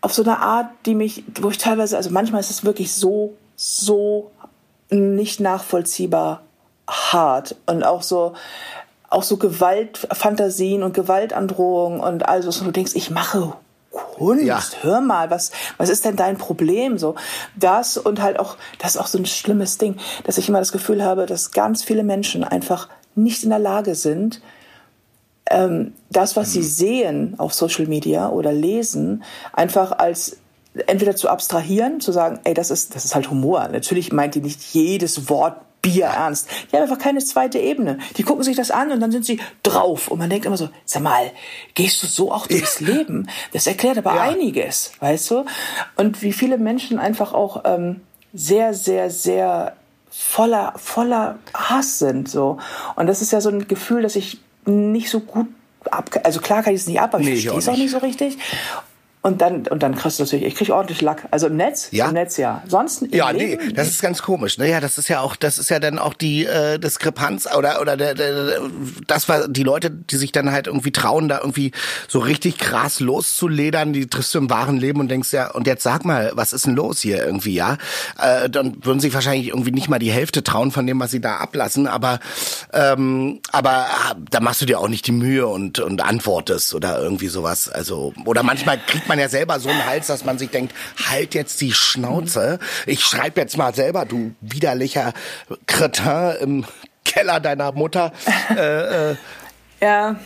auf 0.00 0.12
so 0.12 0.24
einer 0.24 0.40
Art, 0.40 0.68
die 0.84 0.96
mich, 0.96 1.24
wo 1.40 1.50
ich 1.50 1.58
teilweise, 1.58 1.96
also 1.96 2.10
manchmal 2.10 2.40
ist 2.40 2.50
es 2.50 2.64
wirklich 2.64 2.92
so, 2.92 3.36
so 3.54 4.32
nicht 4.90 5.38
nachvollziehbar 5.38 6.42
hart 6.88 7.56
und 7.66 7.84
auch 7.84 8.02
so, 8.02 8.34
auch 9.10 9.22
so 9.22 9.36
Gewaltfantasien 9.36 10.82
und 10.82 10.92
Gewaltandrohungen 10.92 12.00
und 12.00 12.28
also, 12.28 12.64
du 12.64 12.72
denkst, 12.72 12.92
ich 12.94 13.10
mache 13.10 13.54
Kunst, 13.94 14.44
ja. 14.44 14.60
hör 14.82 15.00
mal, 15.00 15.30
was, 15.30 15.52
was 15.78 15.88
ist 15.88 16.04
denn 16.04 16.16
dein 16.16 16.36
Problem? 16.36 16.98
So, 16.98 17.14
das 17.56 17.96
und 17.96 18.20
halt 18.20 18.38
auch, 18.38 18.56
das 18.78 18.96
ist 18.96 19.00
auch 19.00 19.06
so 19.06 19.18
ein 19.18 19.26
schlimmes 19.26 19.78
Ding, 19.78 19.96
dass 20.24 20.38
ich 20.38 20.48
immer 20.48 20.58
das 20.58 20.72
Gefühl 20.72 21.04
habe, 21.04 21.26
dass 21.26 21.52
ganz 21.52 21.82
viele 21.82 22.04
Menschen 22.04 22.44
einfach 22.44 22.88
nicht 23.14 23.44
in 23.44 23.50
der 23.50 23.58
Lage 23.58 23.94
sind, 23.94 24.40
ähm, 25.50 25.92
das, 26.10 26.36
was 26.36 26.52
sie 26.52 26.62
sehen 26.62 27.34
auf 27.38 27.54
Social 27.54 27.86
Media 27.86 28.30
oder 28.30 28.52
lesen, 28.52 29.22
einfach 29.52 29.92
als 29.92 30.38
entweder 30.86 31.14
zu 31.14 31.28
abstrahieren, 31.28 32.00
zu 32.00 32.12
sagen, 32.12 32.40
ey, 32.44 32.54
das 32.54 32.70
ist, 32.70 32.94
das 32.94 33.04
ist 33.04 33.14
halt 33.14 33.30
Humor. 33.30 33.68
Natürlich 33.68 34.12
meint 34.12 34.34
die 34.34 34.40
nicht 34.40 34.60
jedes 34.74 35.28
Wort 35.28 35.56
Bier 35.84 36.06
ernst. 36.06 36.48
Die 36.72 36.76
haben 36.76 36.82
einfach 36.82 36.98
keine 36.98 37.20
zweite 37.20 37.58
Ebene. 37.58 37.98
Die 38.16 38.22
gucken 38.22 38.42
sich 38.42 38.56
das 38.56 38.70
an 38.70 38.90
und 38.90 39.00
dann 39.00 39.12
sind 39.12 39.26
sie 39.26 39.38
drauf. 39.62 40.08
Und 40.08 40.18
man 40.18 40.30
denkt 40.30 40.46
immer 40.46 40.56
so, 40.56 40.70
sag 40.86 41.02
mal, 41.02 41.30
gehst 41.74 42.02
du 42.02 42.06
so 42.06 42.32
auch 42.32 42.46
durchs 42.46 42.80
ja. 42.80 42.86
Leben? 42.88 43.28
Das 43.52 43.66
erklärt 43.66 43.98
aber 43.98 44.14
ja. 44.14 44.22
einiges, 44.22 44.92
weißt 45.00 45.30
du? 45.30 45.44
Und 45.96 46.22
wie 46.22 46.32
viele 46.32 46.56
Menschen 46.56 46.98
einfach 46.98 47.34
auch 47.34 47.64
ähm, 47.66 48.00
sehr, 48.32 48.72
sehr, 48.72 49.10
sehr 49.10 49.76
voller, 50.10 50.72
voller 50.76 51.38
Hass 51.52 51.98
sind, 51.98 52.30
so. 52.30 52.56
Und 52.96 53.06
das 53.06 53.20
ist 53.20 53.32
ja 53.32 53.42
so 53.42 53.50
ein 53.50 53.68
Gefühl, 53.68 54.00
dass 54.02 54.16
ich 54.16 54.40
nicht 54.64 55.10
so 55.10 55.20
gut 55.20 55.48
ab, 55.90 56.08
also 56.24 56.40
klar 56.40 56.62
kann 56.62 56.74
ich 56.74 56.80
es 56.80 56.86
nicht 56.86 57.00
ab, 57.00 57.14
aber 57.14 57.22
nee, 57.22 57.34
ich 57.34 57.42
verstehe 57.42 57.58
es 57.58 57.68
auch 57.68 57.76
nicht 57.76 57.90
so 57.90 57.98
richtig. 57.98 58.38
Und 59.24 59.40
dann, 59.40 59.66
und 59.68 59.82
dann 59.82 59.94
kriegst 59.94 60.18
du 60.18 60.24
natürlich, 60.24 60.44
ich 60.44 60.54
krieg 60.54 60.68
ordentlich 60.68 61.00
Lack. 61.00 61.28
Also 61.30 61.46
im 61.46 61.56
Netz, 61.56 61.88
ja? 61.92 62.08
im 62.08 62.12
Netz 62.12 62.36
ja. 62.36 62.62
Sonst 62.68 63.00
im 63.00 63.10
Ja, 63.10 63.30
Leben, 63.30 63.68
nee, 63.68 63.72
das 63.72 63.88
ist 63.88 64.02
ganz 64.02 64.20
komisch. 64.20 64.58
Naja, 64.58 64.80
das 64.80 64.98
ist 64.98 65.08
ja 65.08 65.20
auch, 65.20 65.34
das 65.34 65.56
ist 65.56 65.70
ja 65.70 65.78
dann 65.78 65.98
auch 65.98 66.12
die 66.12 66.44
äh, 66.44 66.78
Diskrepanz 66.78 67.48
oder 67.56 67.80
oder 67.80 67.96
der, 67.96 68.12
der, 68.12 68.60
das 69.06 69.26
war 69.30 69.48
die 69.48 69.62
Leute, 69.62 69.90
die 69.90 70.16
sich 70.16 70.30
dann 70.30 70.52
halt 70.52 70.66
irgendwie 70.66 70.92
trauen, 70.92 71.30
da 71.30 71.38
irgendwie 71.38 71.72
so 72.06 72.18
richtig 72.18 72.58
krass 72.58 73.00
loszuledern, 73.00 73.94
die 73.94 74.06
triffst 74.08 74.34
du 74.34 74.38
im 74.40 74.50
wahren 74.50 74.76
Leben 74.76 75.00
und 75.00 75.08
denkst 75.08 75.32
ja, 75.32 75.50
und 75.52 75.66
jetzt 75.66 75.84
sag 75.84 76.04
mal, 76.04 76.32
was 76.34 76.52
ist 76.52 76.66
denn 76.66 76.74
los 76.74 77.00
hier 77.00 77.24
irgendwie, 77.24 77.54
ja? 77.54 77.78
Äh, 78.18 78.50
dann 78.50 78.76
würden 78.84 79.00
sich 79.00 79.14
wahrscheinlich 79.14 79.48
irgendwie 79.48 79.72
nicht 79.72 79.88
mal 79.88 79.98
die 79.98 80.12
Hälfte 80.12 80.44
trauen 80.44 80.70
von 80.70 80.86
dem, 80.86 81.00
was 81.00 81.12
sie 81.12 81.22
da 81.22 81.38
ablassen, 81.38 81.86
aber 81.86 82.20
ähm, 82.74 83.40
aber 83.52 83.86
äh, 84.10 84.14
da 84.30 84.40
machst 84.40 84.60
du 84.60 84.66
dir 84.66 84.80
auch 84.80 84.88
nicht 84.88 85.06
die 85.06 85.12
Mühe 85.12 85.46
und 85.46 85.78
und 85.78 86.02
antwortest 86.04 86.74
oder 86.74 87.00
irgendwie 87.00 87.28
sowas. 87.28 87.70
Also 87.70 88.12
oder 88.26 88.42
manchmal 88.42 88.78
kriegt 88.86 89.08
man 89.08 89.13
man 89.14 89.20
ja 89.20 89.28
selber 89.28 89.60
so 89.60 89.68
einen 89.68 89.86
Hals, 89.86 90.08
dass 90.08 90.24
man 90.24 90.38
sich 90.38 90.50
denkt, 90.50 90.74
halt 91.08 91.34
jetzt 91.34 91.60
die 91.60 91.72
Schnauze. 91.72 92.58
Ich 92.84 93.04
schreibe 93.04 93.40
jetzt 93.40 93.56
mal 93.56 93.72
selber, 93.74 94.04
du 94.04 94.34
widerlicher 94.40 95.12
Kretin 95.66 96.36
im 96.40 96.64
Keller 97.04 97.38
deiner 97.38 97.70
Mutter. 97.72 98.12
äh, 98.56 99.10
äh. 99.12 99.16
Ja, 99.80 100.16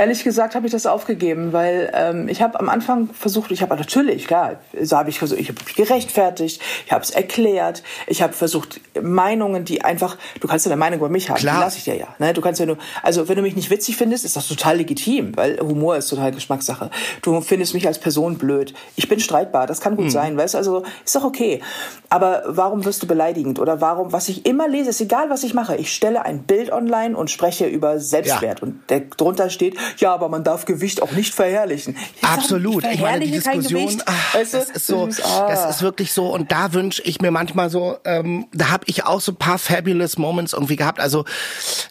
Ehrlich 0.00 0.24
gesagt 0.24 0.54
habe 0.54 0.64
ich 0.64 0.72
das 0.72 0.86
aufgegeben, 0.86 1.52
weil 1.52 1.92
ähm, 1.92 2.26
ich 2.26 2.40
habe 2.40 2.58
am 2.58 2.70
Anfang 2.70 3.10
versucht, 3.12 3.50
ich 3.50 3.60
habe 3.60 3.76
natürlich, 3.76 4.26
klar, 4.26 4.54
so 4.80 4.96
habe 4.96 5.10
ich 5.10 5.18
versucht, 5.18 5.38
ich 5.38 5.50
habe 5.50 5.58
mich 5.62 5.74
gerechtfertigt, 5.74 6.62
ich 6.86 6.90
habe 6.90 7.04
es 7.04 7.10
erklärt, 7.10 7.82
ich 8.06 8.22
habe 8.22 8.32
versucht 8.32 8.80
Meinungen, 8.98 9.66
die 9.66 9.84
einfach, 9.84 10.16
du 10.40 10.48
kannst 10.48 10.64
ja 10.64 10.72
eine 10.72 10.78
Meinung 10.78 11.00
über 11.00 11.10
mich 11.10 11.28
haben, 11.28 11.36
klar. 11.36 11.56
die 11.56 11.60
lasse 11.60 11.76
ich 11.76 11.84
dir 11.84 11.98
ja. 11.98 12.08
Ne? 12.18 12.32
Du 12.32 12.40
kannst 12.40 12.60
ja 12.60 12.64
nur, 12.64 12.78
also 13.02 13.28
wenn 13.28 13.36
du 13.36 13.42
mich 13.42 13.56
nicht 13.56 13.68
witzig 13.68 13.98
findest, 13.98 14.24
ist 14.24 14.36
das 14.36 14.48
total 14.48 14.78
legitim, 14.78 15.36
weil 15.36 15.60
Humor 15.60 15.98
ist 15.98 16.08
total 16.08 16.32
Geschmackssache. 16.32 16.88
Du 17.20 17.38
findest 17.42 17.74
mich 17.74 17.86
als 17.86 17.98
Person 17.98 18.38
blöd, 18.38 18.72
ich 18.96 19.06
bin 19.06 19.20
streitbar, 19.20 19.66
das 19.66 19.82
kann 19.82 19.96
gut 19.96 20.06
hm. 20.06 20.10
sein, 20.12 20.36
weißt? 20.38 20.56
Also 20.56 20.82
ist 21.04 21.14
doch 21.14 21.24
okay. 21.24 21.60
Aber 22.08 22.44
warum 22.46 22.86
wirst 22.86 23.02
du 23.02 23.06
beleidigend 23.06 23.58
oder 23.58 23.82
warum? 23.82 24.14
Was 24.14 24.30
ich 24.30 24.46
immer 24.46 24.66
lese, 24.66 24.88
ist 24.88 25.02
egal, 25.02 25.28
was 25.28 25.44
ich 25.44 25.52
mache. 25.52 25.76
Ich 25.76 25.92
stelle 25.92 26.24
ein 26.24 26.44
Bild 26.44 26.72
online 26.72 27.14
und 27.14 27.30
spreche 27.30 27.66
über 27.66 28.00
Selbstwert 28.00 28.60
ja. 28.60 28.66
und 28.66 28.88
der, 28.88 29.00
drunter 29.00 29.50
steht 29.50 29.76
ja, 29.98 30.12
aber 30.12 30.28
man 30.28 30.44
darf 30.44 30.64
Gewicht 30.64 31.02
auch 31.02 31.12
nicht 31.12 31.34
verherrlichen. 31.34 31.96
Ich 32.16 32.24
Absolut. 32.24 32.82
Sag, 32.82 32.92
ich, 32.92 32.98
ich 32.98 33.02
meine, 33.02 33.24
die 33.24 33.30
Diskussion, 33.30 34.02
ach, 34.06 34.34
weißt 34.34 34.54
du? 34.54 34.58
das 34.58 34.70
ist 34.70 34.86
so, 34.86 35.08
ah. 35.24 35.48
das 35.48 35.76
ist 35.76 35.82
wirklich 35.82 36.12
so. 36.12 36.32
Und 36.32 36.52
da 36.52 36.72
wünsche 36.72 37.02
ich 37.02 37.20
mir 37.20 37.30
manchmal 37.30 37.70
so, 37.70 37.98
ähm, 38.04 38.46
da 38.52 38.70
habe 38.70 38.84
ich 38.86 39.04
auch 39.04 39.20
so 39.20 39.32
ein 39.32 39.36
paar 39.36 39.58
fabulous 39.58 40.18
Moments 40.18 40.52
irgendwie 40.52 40.76
gehabt. 40.76 41.00
Also 41.00 41.24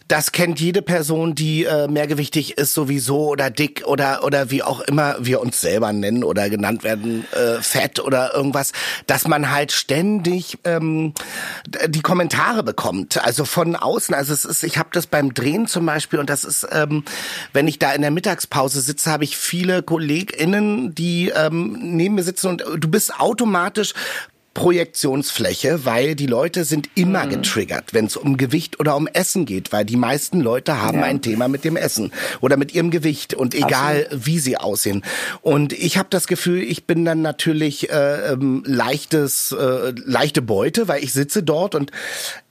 das 0.08 0.32
kennt 0.32 0.60
jede 0.60 0.82
Person, 0.82 1.34
die 1.34 1.64
äh, 1.64 1.88
mehrgewichtig 1.88 2.58
ist 2.58 2.74
sowieso 2.74 3.28
oder 3.28 3.50
dick 3.50 3.84
oder 3.86 4.24
oder 4.24 4.50
wie 4.50 4.62
auch 4.62 4.80
immer 4.80 5.16
wir 5.20 5.40
uns 5.40 5.60
selber 5.60 5.92
nennen 5.92 6.24
oder 6.24 6.50
genannt 6.50 6.84
werden, 6.84 7.26
äh, 7.32 7.62
fett 7.62 8.00
oder 8.00 8.34
irgendwas, 8.34 8.72
dass 9.06 9.26
man 9.26 9.50
halt 9.50 9.72
ständig 9.72 10.58
ähm, 10.64 11.14
die 11.86 12.00
Kommentare 12.00 12.62
bekommt. 12.62 13.22
Also 13.22 13.44
von 13.44 13.76
außen. 13.76 14.14
Also 14.14 14.32
es 14.32 14.44
ist, 14.44 14.62
ich 14.62 14.78
habe 14.78 14.90
das 14.92 15.06
beim 15.06 15.34
Drehen 15.34 15.66
zum 15.66 15.86
Beispiel 15.86 16.18
und 16.18 16.30
das 16.30 16.44
ist, 16.44 16.66
ähm, 16.72 17.04
wenn 17.52 17.68
ich 17.68 17.78
da 17.78 17.89
in 17.94 18.02
der 18.02 18.10
Mittagspause 18.10 18.80
sitze, 18.80 19.10
habe 19.10 19.24
ich 19.24 19.36
viele 19.36 19.82
KollegInnen, 19.82 20.94
die 20.94 21.30
ähm, 21.34 21.78
neben 21.80 22.14
mir 22.14 22.22
sitzen 22.22 22.48
und 22.48 22.64
du 22.78 22.88
bist 22.88 23.18
automatisch 23.18 23.94
Projektionsfläche, 24.54 25.84
weil 25.84 26.16
die 26.16 26.26
Leute 26.26 26.64
sind 26.64 26.90
immer 26.96 27.24
mhm. 27.24 27.30
getriggert, 27.30 27.94
wenn 27.94 28.06
es 28.06 28.16
um 28.16 28.36
Gewicht 28.36 28.80
oder 28.80 28.96
um 28.96 29.06
Essen 29.06 29.46
geht, 29.46 29.72
weil 29.72 29.84
die 29.84 29.96
meisten 29.96 30.40
Leute 30.40 30.82
haben 30.82 30.98
ja. 30.98 31.04
ein 31.04 31.22
Thema 31.22 31.46
mit 31.46 31.64
dem 31.64 31.76
Essen 31.76 32.12
oder 32.40 32.56
mit 32.56 32.74
ihrem 32.74 32.90
Gewicht 32.90 33.32
und 33.32 33.54
egal 33.54 34.02
Absolut. 34.04 34.26
wie 34.26 34.38
sie 34.40 34.56
aussehen. 34.56 35.04
Und 35.40 35.72
ich 35.72 35.98
habe 35.98 36.08
das 36.10 36.26
Gefühl, 36.26 36.62
ich 36.62 36.84
bin 36.84 37.04
dann 37.04 37.22
natürlich 37.22 37.90
äh, 37.90 38.32
ähm, 38.32 38.64
leichtes, 38.66 39.52
äh, 39.52 39.92
leichte 40.04 40.42
Beute, 40.42 40.88
weil 40.88 41.04
ich 41.04 41.12
sitze 41.12 41.44
dort 41.44 41.76
und 41.76 41.92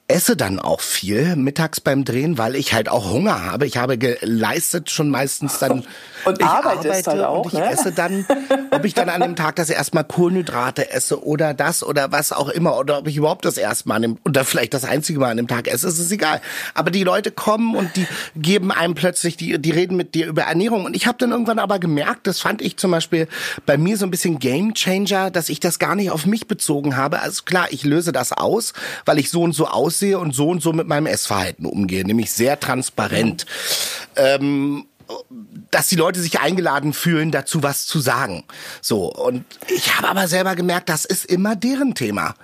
esse 0.09 0.35
dann 0.35 0.59
auch 0.59 0.81
viel 0.81 1.35
mittags 1.35 1.79
beim 1.79 2.03
Drehen, 2.03 2.39
weil 2.39 2.55
ich 2.55 2.73
halt 2.73 2.89
auch 2.89 3.11
Hunger 3.11 3.45
habe. 3.45 3.67
Ich 3.67 3.77
habe 3.77 3.97
geleistet 3.99 4.89
schon 4.89 5.11
meistens 5.11 5.59
dann 5.59 5.85
und 6.25 6.39
ich 6.39 6.45
arbeite 6.45 6.91
halt 6.91 7.07
auch, 7.07 7.45
und 7.45 7.53
ich 7.53 7.59
ne? 7.59 7.71
esse 7.71 7.91
dann, 7.91 8.25
ob 8.71 8.85
ich 8.85 8.95
dann 8.95 9.07
an 9.09 9.21
dem 9.21 9.35
Tag 9.35 9.57
das 9.57 9.69
erstmal 9.69 10.03
Kohlenhydrate 10.03 10.91
esse 10.91 11.23
oder 11.23 11.53
das 11.53 11.83
oder 11.83 12.11
was 12.11 12.31
auch 12.31 12.49
immer 12.49 12.77
oder 12.77 12.97
ob 12.97 13.07
ich 13.07 13.17
überhaupt 13.17 13.45
das 13.45 13.57
erstmal 13.57 13.97
an 13.97 14.01
dem 14.01 14.17
oder 14.25 14.43
vielleicht 14.45 14.73
das 14.73 14.83
einzige 14.83 15.19
Mal 15.19 15.29
an 15.29 15.37
dem 15.37 15.47
Tag 15.47 15.67
esse, 15.67 15.87
ist 15.87 15.99
es 15.99 16.11
egal. 16.11 16.41
Aber 16.73 16.89
die 16.89 17.03
Leute 17.03 17.29
kommen 17.29 17.75
und 17.75 17.95
die 17.95 18.07
geben 18.35 18.71
einem 18.71 18.95
plötzlich 18.95 19.37
die 19.37 19.61
die 19.61 19.71
reden 19.71 19.95
mit 19.95 20.15
dir 20.15 20.25
über 20.25 20.43
Ernährung 20.43 20.85
und 20.85 20.95
ich 20.95 21.05
habe 21.05 21.19
dann 21.19 21.29
irgendwann 21.29 21.59
aber 21.59 21.77
gemerkt, 21.77 22.25
das 22.25 22.39
fand 22.39 22.63
ich 22.63 22.77
zum 22.77 22.89
Beispiel 22.89 23.27
bei 23.67 23.77
mir 23.77 23.95
so 23.95 24.07
ein 24.07 24.11
bisschen 24.11 24.39
Game 24.39 24.73
Changer, 24.73 25.29
dass 25.29 25.49
ich 25.49 25.59
das 25.59 25.77
gar 25.77 25.93
nicht 25.93 26.09
auf 26.09 26.25
mich 26.25 26.47
bezogen 26.47 26.97
habe. 26.97 27.21
Also 27.21 27.43
klar, 27.43 27.67
ich 27.69 27.83
löse 27.83 28.11
das 28.11 28.31
aus, 28.31 28.73
weil 29.05 29.19
ich 29.19 29.29
so 29.29 29.43
und 29.43 29.53
so 29.53 29.67
aus 29.67 29.98
aussehe 29.99 30.19
und 30.19 30.33
so 30.33 30.49
und 30.49 30.61
so 30.61 30.71
mit 30.73 30.87
meinem 30.87 31.07
Essverhalten 31.07 31.65
umgehe, 31.65 32.05
nämlich 32.05 32.31
sehr 32.31 32.59
transparent. 32.59 33.45
Ähm, 34.15 34.85
dass 35.71 35.87
die 35.87 35.95
Leute 35.95 36.21
sich 36.21 36.39
eingeladen 36.39 36.93
fühlen, 36.93 37.31
dazu 37.31 37.63
was 37.63 37.87
zu 37.87 37.99
sagen. 37.99 38.43
So. 38.79 39.11
Und 39.11 39.43
ich 39.67 39.97
habe 39.97 40.07
aber 40.07 40.27
selber 40.27 40.55
gemerkt, 40.55 40.87
das 40.87 41.03
ist 41.03 41.25
immer 41.25 41.55
deren 41.55 41.95
Thema. 41.95 42.35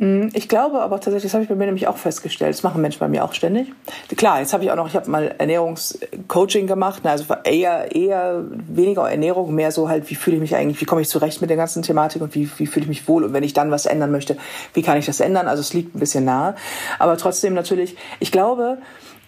Mm, 0.00 0.28
ich 0.32 0.48
glaube 0.48 0.80
aber 0.80 0.96
tatsächlich, 0.96 1.24
das 1.24 1.34
habe 1.34 1.42
ich 1.42 1.50
bei 1.50 1.54
mir 1.54 1.66
nämlich 1.66 1.86
auch 1.86 1.98
festgestellt, 1.98 2.54
das 2.54 2.62
machen 2.62 2.80
Menschen 2.80 3.00
bei 3.00 3.08
mir 3.08 3.22
auch 3.22 3.34
ständig. 3.34 3.70
Klar, 4.16 4.40
jetzt 4.40 4.54
habe 4.54 4.64
ich 4.64 4.70
auch 4.70 4.76
noch, 4.76 4.88
ich 4.88 4.96
habe 4.96 5.10
mal 5.10 5.34
Ernährungscoaching 5.36 6.66
gemacht, 6.66 7.04
ne, 7.04 7.10
also 7.10 7.26
eher, 7.44 7.94
eher 7.94 8.42
weniger 8.66 9.10
Ernährung, 9.10 9.54
mehr 9.54 9.72
so 9.72 9.90
halt, 9.90 10.08
wie 10.08 10.14
fühle 10.14 10.36
ich 10.36 10.40
mich 10.40 10.56
eigentlich, 10.56 10.80
wie 10.80 10.86
komme 10.86 11.02
ich 11.02 11.10
zurecht 11.10 11.42
mit 11.42 11.50
der 11.50 11.58
ganzen 11.58 11.82
Thematik 11.82 12.22
und 12.22 12.34
wie, 12.34 12.50
wie 12.56 12.66
fühle 12.66 12.84
ich 12.84 12.88
mich 12.88 13.08
wohl 13.08 13.24
und 13.24 13.34
wenn 13.34 13.42
ich 13.42 13.52
dann 13.52 13.70
was 13.70 13.84
ändern 13.84 14.10
möchte, 14.10 14.38
wie 14.72 14.80
kann 14.80 14.96
ich 14.96 15.04
das 15.04 15.20
ändern? 15.20 15.46
Also 15.48 15.60
es 15.60 15.74
liegt 15.74 15.94
ein 15.94 16.00
bisschen 16.00 16.24
nahe. 16.24 16.54
Aber 16.98 17.18
trotzdem 17.18 17.52
natürlich, 17.52 17.94
ich 18.20 18.32
glaube, 18.32 18.78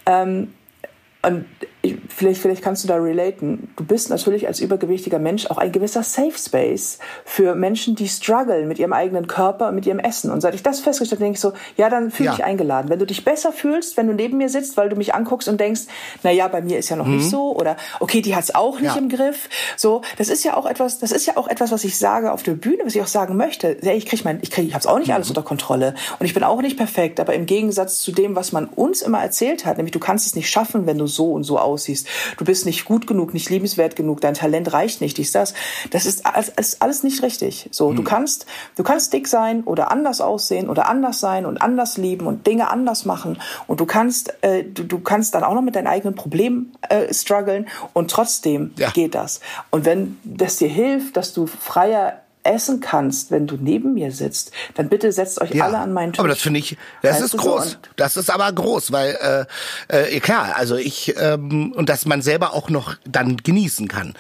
ähm, 0.07 0.55
und 1.23 1.45
vielleicht, 2.09 2.41
vielleicht 2.41 2.63
kannst 2.63 2.85
du 2.85 2.89
da 2.89 2.97
relaten. 2.97 3.71
Du 3.77 3.85
bist 3.85 4.11
natürlich 4.11 4.47
als 4.47 4.61
übergewichtiger 4.61 5.19
Mensch 5.19 5.47
auch 5.47 5.59
ein 5.59 5.73
gewisser 5.73 6.03
Safe 6.03 6.37
Space 6.37 6.99
für 7.25 7.55
Menschen, 7.55 7.97
die 7.97 8.09
strugglen 8.09 8.69
mit 8.69 8.79
ihrem 8.79 8.93
eigenen 8.93 9.27
Körper 9.27 9.69
und 9.69 9.75
mit 9.75 9.87
ihrem 9.87 9.99
Essen. 9.99 10.31
Und 10.31 10.41
seit 10.41 10.55
ich 10.55 10.63
das 10.63 10.81
festgestellt 10.81 11.19
habe, 11.19 11.25
denke 11.25 11.37
ich 11.37 11.41
so, 11.41 11.53
ja, 11.77 11.91
dann 11.91 12.11
fühle 12.11 12.29
ja. 12.29 12.37
dich 12.37 12.45
eingeladen. 12.45 12.89
Wenn 12.89 13.01
du 13.01 13.07
dich 13.07 13.25
besser 13.25 13.53
fühlst, 13.53 13.97
wenn 13.97 14.07
du 14.07 14.15
neben 14.15 14.39
mir 14.39 14.49
sitzt, 14.49 14.77
weil 14.77 14.89
du 14.89 14.97
mich 14.97 15.15
anguckst 15.15 15.49
und 15.49 15.61
denkst, 15.61 15.83
na 16.23 16.31
ja, 16.31 16.47
bei 16.47 16.63
mir 16.63 16.79
ist 16.79 16.89
ja 16.89 16.97
noch 16.97 17.07
mhm. 17.07 17.17
nicht 17.17 17.29
so 17.29 17.55
oder 17.57 17.77
okay, 17.99 18.23
die 18.23 18.37
hat's 18.37 18.55
auch 18.55 18.79
nicht 18.79 18.95
ja. 18.95 19.01
im 19.01 19.09
Griff. 19.09 19.49
So, 19.77 20.03
das 20.19 20.29
ist 20.29 20.45
ja 20.45 20.57
auch 20.57 20.67
etwas, 20.67 21.01
das 21.01 21.11
ist 21.11 21.27
ja 21.27 21.37
auch 21.37 21.49
etwas, 21.49 21.73
was 21.73 21.83
ich 21.83 21.99
sage 21.99 22.33
auf 22.33 22.45
der 22.45 22.53
Bühne, 22.53 22.85
was 22.85 22.95
ich 22.95 23.03
auch 23.03 23.09
sagen 23.09 23.37
möchte. 23.37 23.77
Ja, 23.83 23.93
ich 23.93 24.07
krieg 24.07 24.25
mein, 24.25 24.39
ich 24.43 24.53
krieg, 24.53 24.69
ich 24.69 24.75
hab's 24.75 24.87
auch 24.87 24.99
nicht 24.99 25.09
mhm. 25.09 25.15
alles 25.15 25.29
unter 25.29 25.43
Kontrolle 25.43 25.95
und 26.21 26.27
ich 26.27 26.35
bin 26.35 26.45
auch 26.45 26.63
nicht 26.63 26.77
perfekt, 26.77 27.19
aber 27.19 27.35
im 27.35 27.47
Gegensatz 27.47 28.01
zu 28.01 28.13
dem, 28.13 28.37
was 28.37 28.53
man 28.53 28.67
uns 28.67 29.03
immer 29.03 29.21
erzählt 29.21 29.67
hat, 29.67 29.79
nämlich 29.79 29.93
du 29.93 29.99
kannst 29.99 30.29
es 30.29 30.37
nicht 30.37 30.49
schaffen, 30.49 30.87
wenn 30.87 30.99
du 30.99 31.09
so 31.09 31.33
und 31.33 31.43
so 31.43 31.59
aussiehst 31.59 31.72
aussiehst. 31.73 32.07
Du 32.37 32.45
bist 32.45 32.67
nicht 32.67 32.85
gut 32.85 33.07
genug, 33.07 33.35
nicht 33.35 33.51
liebenswert 33.51 33.97
genug, 33.97 34.21
dein 34.21 34.35
Talent 34.35 34.73
reicht 34.73 35.01
nicht, 35.01 35.19
dies, 35.19 35.33
das. 35.33 35.55
Das 35.91 36.07
ist 36.07 36.27
alles, 36.27 36.49
ist 36.49 36.83
alles 36.83 37.03
nicht 37.03 37.23
richtig. 37.23 37.69
So, 37.71 37.91
hm. 37.91 37.97
du 37.97 38.05
kannst, 38.05 38.47
du 38.77 38.83
kannst 38.83 39.13
dick 39.13 39.29
sein 39.29 39.65
oder 39.65 39.91
anders 39.91 40.21
aussehen 40.21 40.69
oder 40.69 40.89
anders 40.89 41.21
sein 41.21 41.47
und 41.47 41.61
anders 41.61 41.97
lieben 41.97 42.27
und 42.27 42.47
Dinge 42.47 42.71
anders 42.71 43.05
machen 43.05 43.39
und 43.67 43.81
du 43.81 43.87
kannst, 43.87 44.35
äh, 44.43 44.65
du, 44.65 44.85
du 44.85 44.99
kannst 45.01 45.35
dann 45.35 45.45
auch 45.45 45.55
noch 45.55 45.63
mit 45.63 45.77
deinen 45.77 45.87
eigenen 45.87 46.15
Problemen 46.15 46.73
äh, 46.89 47.13
strugglen 47.13 47.67
und 47.93 48.11
trotzdem 48.11 48.73
ja. 48.77 48.91
geht 48.91 49.15
das. 49.15 49.41
Und 49.71 49.85
wenn 49.85 50.19
das 50.25 50.57
dir 50.57 50.69
hilft, 50.69 51.17
dass 51.17 51.33
du 51.33 51.47
freier 51.47 52.22
essen 52.45 52.81
kannst, 52.81 53.31
wenn 53.31 53.47
du 53.47 53.57
neben 53.57 53.95
mir 53.95 54.11
sitzt, 54.11 54.53
dann 54.75 54.89
bitte 54.89 55.13
setzt 55.13 55.41
euch 55.41 55.55
ja, 55.55 55.67
alle 55.67 55.79
an 55.79 55.93
meinen 55.93 56.13
Tisch. 56.13 56.21
Aber 56.21 56.29
das 56.29 56.41
finde 56.41 56.61
ich, 56.61 56.77
das 57.03 57.17
weißt 57.21 57.35
ist 57.35 57.37
groß. 57.41 57.71
So? 57.71 57.77
Das 57.97 58.17
ist 58.17 58.31
aber 58.31 58.53
groß, 58.53 58.93
weil 58.93 59.47
äh, 59.89 60.17
äh, 60.17 60.21
klar, 60.21 60.57
also 60.57 60.77
ich 60.77 61.15
ähm, 61.19 61.73
und 61.73 61.89
dass 61.89 62.07
man 62.07 62.23
selber 62.23 62.55
auch 62.55 62.69
noch 62.69 62.97
dann 63.05 63.37
genießen 63.37 63.89
kann. 63.89 64.15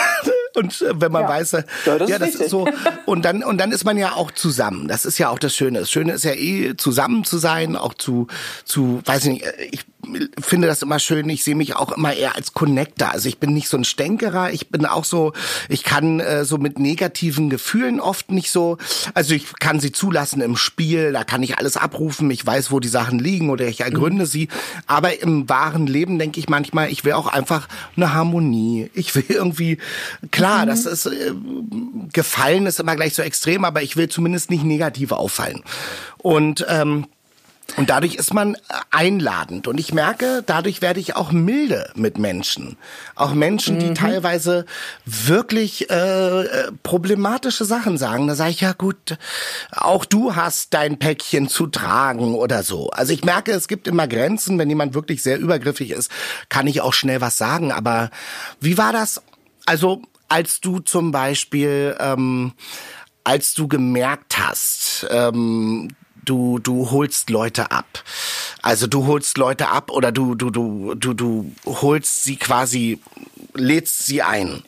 und 0.54 0.82
äh, 0.82 1.00
wenn 1.00 1.12
man 1.12 1.22
ja. 1.22 1.28
weiß, 1.28 1.52
äh, 1.54 1.64
ja, 1.86 1.98
das, 1.98 2.10
ja, 2.10 2.18
das 2.18 2.34
ist, 2.34 2.50
so 2.50 2.68
und 3.06 3.24
dann 3.24 3.42
und 3.42 3.58
dann 3.58 3.72
ist 3.72 3.84
man 3.84 3.96
ja 3.96 4.12
auch 4.14 4.30
zusammen. 4.30 4.88
Das 4.88 5.04
ist 5.04 5.18
ja 5.18 5.30
auch 5.30 5.38
das 5.38 5.54
Schöne. 5.54 5.80
Das 5.80 5.90
Schöne 5.90 6.12
ist 6.12 6.24
ja 6.24 6.34
eh 6.34 6.76
zusammen 6.76 7.24
zu 7.24 7.38
sein, 7.38 7.76
auch 7.76 7.94
zu 7.94 8.26
zu 8.64 9.00
weiß 9.04 9.24
ich 9.26 9.32
nicht, 9.32 9.44
äh, 9.46 9.64
ich 9.70 9.84
finde 10.40 10.66
das 10.66 10.82
immer 10.82 10.98
schön. 10.98 11.28
Ich 11.28 11.44
sehe 11.44 11.54
mich 11.54 11.76
auch 11.76 11.92
immer 11.92 12.12
eher 12.12 12.34
als 12.34 12.52
Connector. 12.52 13.10
Also 13.10 13.28
ich 13.28 13.38
bin 13.38 13.52
nicht 13.54 13.68
so 13.68 13.76
ein 13.76 13.84
Stänkerer. 13.84 14.52
Ich 14.52 14.68
bin 14.68 14.84
auch 14.84 15.04
so, 15.04 15.32
ich 15.68 15.84
kann 15.84 16.20
äh, 16.20 16.44
so 16.44 16.58
mit 16.58 16.78
negativen 16.78 17.50
Gefühlen 17.50 18.00
oft 18.00 18.30
nicht 18.32 18.50
so, 18.50 18.78
also 19.14 19.34
ich 19.34 19.46
kann 19.60 19.80
sie 19.80 19.92
zulassen 19.92 20.40
im 20.40 20.56
Spiel, 20.56 21.12
da 21.12 21.24
kann 21.24 21.42
ich 21.42 21.58
alles 21.58 21.76
abrufen. 21.76 22.30
Ich 22.30 22.44
weiß, 22.44 22.72
wo 22.72 22.80
die 22.80 22.88
Sachen 22.88 23.18
liegen 23.18 23.50
oder 23.50 23.66
ich 23.66 23.80
ergründe 23.80 24.24
mhm. 24.24 24.28
sie. 24.28 24.48
Aber 24.86 25.20
im 25.20 25.48
wahren 25.48 25.86
Leben 25.86 26.18
denke 26.18 26.40
ich 26.40 26.48
manchmal, 26.48 26.90
ich 26.90 27.04
will 27.04 27.12
auch 27.12 27.28
einfach 27.28 27.68
eine 27.96 28.12
Harmonie. 28.12 28.90
Ich 28.94 29.14
will 29.14 29.24
irgendwie, 29.28 29.78
klar, 30.30 30.64
mhm. 30.64 30.68
das 30.68 30.86
ist, 30.86 31.06
äh, 31.06 31.32
gefallen 32.12 32.66
ist 32.66 32.80
immer 32.80 32.96
gleich 32.96 33.14
so 33.14 33.22
extrem, 33.22 33.64
aber 33.64 33.82
ich 33.82 33.96
will 33.96 34.08
zumindest 34.08 34.50
nicht 34.50 34.64
negativ 34.64 35.12
auffallen. 35.12 35.62
Und 36.18 36.66
ähm, 36.68 37.06
und 37.76 37.88
dadurch 37.88 38.16
ist 38.16 38.34
man 38.34 38.56
einladend. 38.90 39.66
Und 39.66 39.78
ich 39.80 39.94
merke, 39.94 40.42
dadurch 40.44 40.82
werde 40.82 41.00
ich 41.00 41.16
auch 41.16 41.32
milde 41.32 41.90
mit 41.94 42.18
Menschen. 42.18 42.76
Auch 43.14 43.32
Menschen, 43.32 43.78
die 43.78 43.90
mhm. 43.90 43.94
teilweise 43.94 44.66
wirklich 45.06 45.88
äh, 45.88 46.70
problematische 46.82 47.64
Sachen 47.64 47.96
sagen. 47.96 48.26
Da 48.26 48.34
sage 48.34 48.50
ich, 48.50 48.60
ja 48.60 48.72
gut, 48.72 49.16
auch 49.70 50.04
du 50.04 50.36
hast 50.36 50.74
dein 50.74 50.98
Päckchen 50.98 51.48
zu 51.48 51.66
tragen 51.66 52.34
oder 52.34 52.62
so. 52.62 52.90
Also 52.90 53.12
ich 53.12 53.24
merke, 53.24 53.52
es 53.52 53.68
gibt 53.68 53.88
immer 53.88 54.06
Grenzen. 54.06 54.58
Wenn 54.58 54.68
jemand 54.68 54.92
wirklich 54.94 55.22
sehr 55.22 55.38
übergriffig 55.38 55.92
ist, 55.92 56.10
kann 56.50 56.66
ich 56.66 56.82
auch 56.82 56.92
schnell 56.92 57.22
was 57.22 57.38
sagen. 57.38 57.72
Aber 57.72 58.10
wie 58.60 58.76
war 58.76 58.92
das? 58.92 59.22
Also 59.64 60.02
als 60.28 60.60
du 60.60 60.80
zum 60.80 61.10
Beispiel... 61.10 61.96
Ähm, 62.00 62.52
als 63.24 63.54
du 63.54 63.68
gemerkt 63.68 64.36
hast, 64.36 65.06
ähm, 65.10 65.90
du 66.24 66.58
du 66.58 66.90
holst 66.90 67.30
Leute 67.30 67.70
ab. 67.70 68.04
Also 68.62 68.86
du 68.86 69.06
holst 69.06 69.38
Leute 69.38 69.68
ab 69.68 69.90
oder 69.90 70.12
du 70.12 70.34
du 70.34 70.50
du 70.50 70.94
du 70.94 71.14
du 71.14 71.52
holst 71.66 72.24
sie 72.24 72.36
quasi 72.36 73.00
lädst 73.54 74.06
sie 74.06 74.22
ein. 74.22 74.62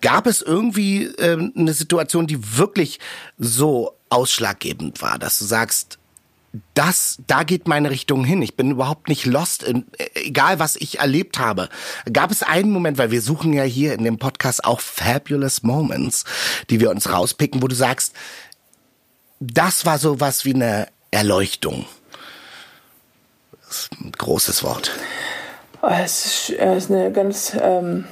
Gab 0.00 0.26
es 0.26 0.42
irgendwie 0.42 1.04
äh, 1.04 1.50
eine 1.56 1.72
Situation, 1.72 2.26
die 2.26 2.56
wirklich 2.56 3.00
so 3.38 3.94
ausschlaggebend 4.08 5.02
war, 5.02 5.18
dass 5.18 5.38
du 5.38 5.44
sagst, 5.44 5.98
das, 6.74 7.18
da 7.26 7.42
geht 7.42 7.66
meine 7.66 7.90
Richtung 7.90 8.24
hin. 8.24 8.40
Ich 8.40 8.54
bin 8.54 8.70
überhaupt 8.70 9.08
nicht 9.08 9.26
lost, 9.26 9.64
in, 9.64 9.86
egal 10.14 10.60
was 10.60 10.76
ich 10.76 11.00
erlebt 11.00 11.38
habe. 11.38 11.68
Gab 12.12 12.30
es 12.30 12.42
einen 12.42 12.70
Moment, 12.70 12.96
weil 12.96 13.10
wir 13.10 13.22
suchen 13.22 13.52
ja 13.52 13.64
hier 13.64 13.94
in 13.94 14.04
dem 14.04 14.18
Podcast 14.18 14.64
auch 14.64 14.80
fabulous 14.80 15.62
Moments, 15.62 16.24
die 16.70 16.78
wir 16.78 16.90
uns 16.90 17.10
rauspicken, 17.10 17.60
wo 17.62 17.66
du 17.66 17.74
sagst, 17.74 18.14
das 19.40 19.86
war 19.86 19.98
so 19.98 20.20
was 20.20 20.44
wie 20.44 20.54
eine 20.54 20.88
Erleuchtung. 21.10 21.86
Das 23.66 23.78
ist 23.78 23.92
ein 24.00 24.12
großes 24.12 24.62
Wort. 24.62 24.90
Oh, 25.82 25.88
es 25.88 26.50
ist 26.50 26.90
eine 26.90 27.12
ganz 27.12 27.56
ähm, 27.60 28.04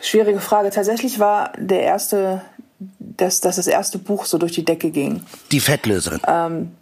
schwierige 0.00 0.40
Frage. 0.40 0.70
Tatsächlich 0.70 1.18
war 1.18 1.52
der 1.58 1.82
erste, 1.82 2.42
dass, 2.78 3.40
dass 3.40 3.56
das 3.56 3.66
erste 3.66 3.98
Buch 3.98 4.26
so 4.26 4.38
durch 4.38 4.52
die 4.52 4.64
Decke 4.64 4.90
ging. 4.90 5.24
Die 5.50 5.60
Fettlöserin. 5.60 6.20
Ähm, 6.26 6.76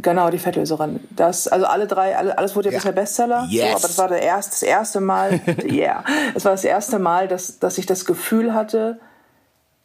Genau, 0.00 0.30
die 0.30 0.38
Fettlöserin. 0.38 1.00
Das, 1.10 1.48
also 1.48 1.66
alle 1.66 1.88
drei, 1.88 2.16
alle, 2.16 2.38
alles 2.38 2.54
wurde 2.54 2.68
ja, 2.68 2.74
ja. 2.74 2.78
bisher 2.78 2.92
Bestseller. 2.92 3.46
Yes. 3.50 3.62
So, 3.62 3.70
aber 3.70 3.80
das 3.80 3.98
war 3.98 4.08
der 4.08 4.22
erste, 4.22 4.50
das 4.52 4.62
erste 4.62 5.00
Mal, 5.00 5.40
yeah, 5.64 6.04
es 6.34 6.44
war 6.44 6.52
das 6.52 6.64
erste 6.64 7.00
Mal, 7.00 7.26
dass, 7.26 7.58
dass 7.58 7.78
ich 7.78 7.86
das 7.86 8.04
Gefühl 8.04 8.54
hatte, 8.54 9.00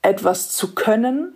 etwas 0.04 0.52
zu 0.52 0.76
können, 0.76 1.36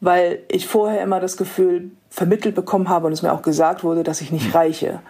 weil 0.00 0.40
ich 0.48 0.66
vorher 0.66 1.02
immer 1.02 1.20
das 1.20 1.36
Gefühl 1.36 1.90
vermittelt 2.10 2.54
bekommen 2.54 2.88
habe 2.88 3.06
und 3.06 3.12
es 3.12 3.22
mir 3.22 3.32
auch 3.32 3.42
gesagt 3.42 3.84
wurde, 3.84 4.02
dass 4.02 4.20
ich 4.20 4.32
nicht 4.32 4.46
hm. 4.46 4.52
reiche. 4.52 5.00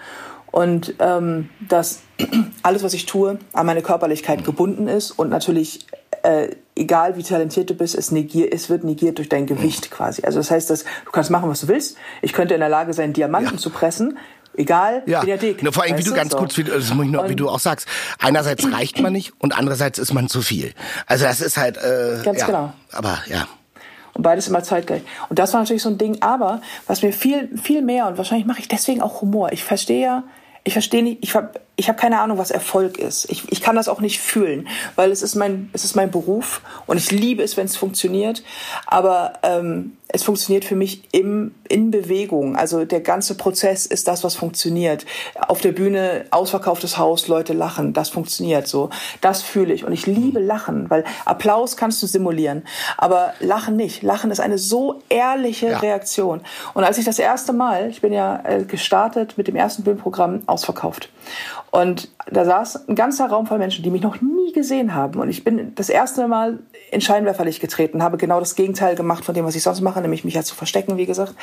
Und 0.50 0.94
ähm, 0.98 1.50
dass 1.68 2.00
alles, 2.62 2.82
was 2.82 2.94
ich 2.94 3.06
tue, 3.06 3.38
an 3.52 3.66
meine 3.66 3.82
Körperlichkeit 3.82 4.44
gebunden 4.44 4.88
ist 4.88 5.10
und 5.10 5.28
natürlich 5.28 5.86
äh, 6.22 6.48
egal 6.74 7.16
wie 7.16 7.22
talentiert 7.22 7.70
du 7.70 7.74
bist, 7.74 7.94
es, 7.94 8.10
negiert, 8.10 8.52
es 8.52 8.70
wird 8.70 8.84
negiert 8.84 9.18
durch 9.18 9.28
dein 9.28 9.46
Gewicht 9.46 9.90
quasi. 9.90 10.22
Also 10.24 10.38
das 10.38 10.50
heißt, 10.50 10.70
dass 10.70 10.84
du 10.84 11.10
kannst 11.12 11.30
machen, 11.30 11.48
was 11.48 11.60
du 11.60 11.68
willst. 11.68 11.96
Ich 12.22 12.32
könnte 12.32 12.54
in 12.54 12.60
der 12.60 12.68
Lage 12.68 12.92
sein, 12.92 13.12
Diamanten 13.12 13.54
ja. 13.54 13.58
zu 13.58 13.70
pressen. 13.70 14.18
Egal, 14.56 15.04
ja. 15.06 15.22
wie 15.22 15.26
der 15.26 15.36
dick. 15.36 15.72
Vor 15.72 15.84
allem, 15.84 15.96
wie 15.98 16.02
du 16.02 16.12
ganz 16.12 16.32
so. 16.32 16.38
kurz, 16.38 16.56
wie, 16.56 16.64
das 16.64 16.92
muss 16.92 17.06
ich 17.06 17.12
noch, 17.12 17.28
wie 17.28 17.36
du 17.36 17.48
auch 17.48 17.60
sagst. 17.60 17.86
Einerseits 18.18 18.70
reicht 18.72 19.00
man 19.00 19.12
nicht 19.12 19.32
und 19.38 19.56
andererseits 19.56 20.00
ist 20.00 20.12
man 20.12 20.28
zu 20.28 20.42
viel. 20.42 20.72
Also 21.06 21.26
das 21.26 21.40
ist 21.40 21.56
halt, 21.56 21.76
äh, 21.76 22.22
ganz 22.24 22.40
ja. 22.40 22.46
genau. 22.46 22.72
Aber 22.90 23.18
ja. 23.28 23.46
Und 24.14 24.22
beides 24.22 24.48
immer 24.48 24.62
zeitgleich. 24.62 25.02
Und 25.28 25.38
das 25.38 25.52
war 25.52 25.60
natürlich 25.60 25.82
so 25.82 25.88
ein 25.88 25.98
Ding. 25.98 26.22
Aber 26.22 26.60
was 26.86 27.02
mir 27.02 27.12
viel, 27.12 27.56
viel 27.56 27.82
mehr 27.82 28.06
und 28.06 28.18
wahrscheinlich 28.18 28.46
mache 28.46 28.60
ich 28.60 28.68
deswegen 28.68 29.02
auch 29.02 29.20
Humor. 29.20 29.52
Ich 29.52 29.64
verstehe 29.64 30.00
ja, 30.00 30.24
ich 30.64 30.72
verstehe 30.72 31.02
nicht, 31.02 31.18
ich 31.22 31.34
habe 31.34 31.50
ich 31.76 31.88
hab 31.88 31.96
keine 31.96 32.20
Ahnung, 32.20 32.38
was 32.38 32.50
Erfolg 32.50 32.98
ist. 32.98 33.30
Ich, 33.30 33.50
ich 33.52 33.60
kann 33.60 33.76
das 33.76 33.88
auch 33.88 34.00
nicht 34.00 34.20
fühlen, 34.20 34.66
weil 34.96 35.12
es 35.12 35.22
ist 35.22 35.36
mein, 35.36 35.70
es 35.72 35.84
ist 35.84 35.94
mein 35.94 36.10
Beruf 36.10 36.60
und 36.86 36.96
ich 36.96 37.12
liebe 37.12 37.42
es, 37.42 37.56
wenn 37.56 37.66
es 37.66 37.76
funktioniert. 37.76 38.42
Aber 38.86 39.34
ähm, 39.44 39.96
es 40.08 40.22
funktioniert 40.22 40.64
für 40.64 40.74
mich 40.74 41.02
im, 41.12 41.54
in 41.68 41.90
Bewegung. 41.90 42.56
Also 42.56 42.84
der 42.84 43.00
ganze 43.00 43.34
Prozess 43.36 43.84
ist 43.84 44.08
das, 44.08 44.24
was 44.24 44.34
funktioniert. 44.34 45.04
Auf 45.48 45.60
der 45.60 45.72
Bühne 45.72 46.24
ausverkauftes 46.30 46.96
Haus, 46.96 47.28
Leute 47.28 47.52
lachen, 47.52 47.92
das 47.92 48.08
funktioniert 48.08 48.66
so. 48.66 48.88
Das 49.20 49.42
fühle 49.42 49.74
ich 49.74 49.84
und 49.84 49.92
ich 49.92 50.06
liebe 50.06 50.40
Lachen, 50.40 50.88
weil 50.88 51.04
Applaus 51.26 51.76
kannst 51.76 52.02
du 52.02 52.06
simulieren, 52.06 52.62
aber 52.96 53.34
Lachen 53.40 53.76
nicht. 53.76 54.02
Lachen 54.02 54.30
ist 54.30 54.40
eine 54.40 54.56
so 54.56 55.02
ehrliche 55.10 55.68
ja. 55.68 55.78
Reaktion. 55.78 56.40
Und 56.72 56.84
als 56.84 56.96
ich 56.96 57.04
das 57.04 57.18
erste 57.18 57.52
Mal, 57.52 57.90
ich 57.90 58.00
bin 58.00 58.12
ja 58.12 58.42
äh, 58.44 58.64
gestartet 58.64 59.36
mit 59.36 59.46
dem 59.46 59.56
ersten 59.56 59.82
Bühnenprogramm 59.82 60.42
ausverkauft 60.46 61.10
und 61.70 62.08
da 62.30 62.44
saß 62.44 62.88
ein 62.88 62.94
ganzer 62.94 63.28
Raum 63.28 63.46
voll 63.46 63.58
Menschen, 63.58 63.82
die 63.82 63.90
mich 63.90 64.02
noch 64.02 64.20
nie 64.20 64.52
gesehen 64.52 64.94
haben. 64.94 65.20
Und 65.20 65.28
ich 65.28 65.44
bin 65.44 65.74
das 65.74 65.90
erste 65.90 66.26
Mal 66.26 66.60
in 66.90 67.00
Scheinwerferlicht 67.00 67.60
getreten, 67.60 68.02
habe 68.02 68.16
genau 68.16 68.40
das 68.40 68.54
Gegenteil 68.54 68.94
gemacht 68.96 69.24
von 69.24 69.34
dem, 69.34 69.44
was 69.44 69.54
ich 69.54 69.62
sonst 69.62 69.82
mache, 69.82 69.97
nämlich 70.00 70.24
mich 70.24 70.34
ja 70.34 70.42
zu 70.42 70.54
verstecken, 70.54 70.96
wie 70.96 71.06
gesagt. 71.06 71.34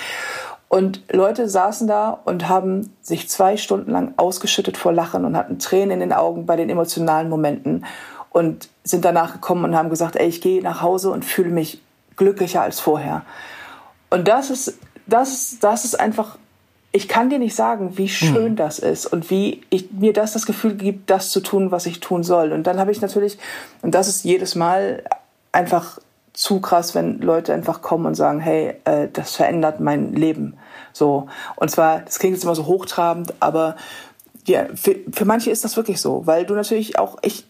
Und 0.67 1.01
Leute 1.11 1.47
saßen 1.47 1.87
da 1.87 2.19
und 2.25 2.49
haben 2.49 2.93
sich 3.01 3.29
zwei 3.29 3.57
Stunden 3.57 3.91
lang 3.91 4.13
ausgeschüttet 4.17 4.77
vor 4.77 4.91
Lachen 4.91 5.25
und 5.25 5.37
hatten 5.37 5.59
Tränen 5.59 5.91
in 5.91 5.99
den 5.99 6.13
Augen 6.13 6.45
bei 6.45 6.55
den 6.55 6.69
emotionalen 6.69 7.29
Momenten 7.29 7.85
und 8.31 8.69
sind 8.83 9.05
danach 9.05 9.33
gekommen 9.33 9.63
und 9.63 9.75
haben 9.75 9.89
gesagt, 9.89 10.15
ey, 10.15 10.27
ich 10.27 10.41
gehe 10.41 10.61
nach 10.61 10.81
Hause 10.81 11.11
und 11.11 11.23
fühle 11.23 11.49
mich 11.49 11.81
glücklicher 12.17 12.61
als 12.61 12.79
vorher. 12.79 13.23
Und 14.09 14.27
das 14.27 14.49
ist, 14.49 14.79
das, 15.07 15.57
das 15.59 15.85
ist 15.85 15.99
einfach 15.99 16.37
ich 16.95 17.09
kann 17.09 17.29
dir 17.29 17.39
nicht 17.39 17.55
sagen, 17.55 17.97
wie 17.97 18.07
schön 18.07 18.51
mhm. 18.51 18.55
das 18.55 18.79
ist 18.79 19.05
und 19.05 19.29
wie 19.29 19.63
ich, 19.69 19.91
mir 19.91 20.13
das 20.13 20.31
das 20.31 20.45
Gefühl 20.45 20.75
gibt, 20.75 21.09
das 21.09 21.29
zu 21.29 21.41
tun, 21.41 21.69
was 21.69 21.85
ich 21.87 21.99
tun 21.99 22.23
soll. 22.23 22.53
Und 22.53 22.67
dann 22.67 22.79
habe 22.79 22.89
ich 22.91 23.01
natürlich, 23.01 23.37
und 23.81 23.93
das 23.93 24.07
ist 24.07 24.23
jedes 24.23 24.55
Mal 24.55 25.03
einfach 25.51 25.99
zu 26.35 26.59
krass, 26.59 26.93
wenn 26.93 27.19
Leute 27.21 27.53
einfach 27.53 27.81
kommen 27.81 28.05
und 28.05 28.15
sagen, 28.15 28.39
hey, 28.39 28.75
äh, 28.83 29.07
das 29.11 29.35
verändert 29.35 29.79
mein 29.79 30.13
Leben. 30.13 30.57
So. 30.91 31.27
Und 31.55 31.71
zwar, 31.71 31.99
das 32.01 32.19
klingt 32.19 32.35
jetzt 32.35 32.43
immer 32.43 32.55
so 32.55 32.65
hochtrabend, 32.65 33.33
aber 33.39 33.75
ja, 34.45 34.65
für, 34.75 34.97
für 35.11 35.25
manche 35.25 35.49
ist 35.49 35.63
das 35.63 35.77
wirklich 35.77 35.99
so, 35.99 36.27
weil 36.27 36.45
du 36.45 36.53
natürlich 36.53 36.99
auch, 36.99 37.17
ich, 37.21 37.45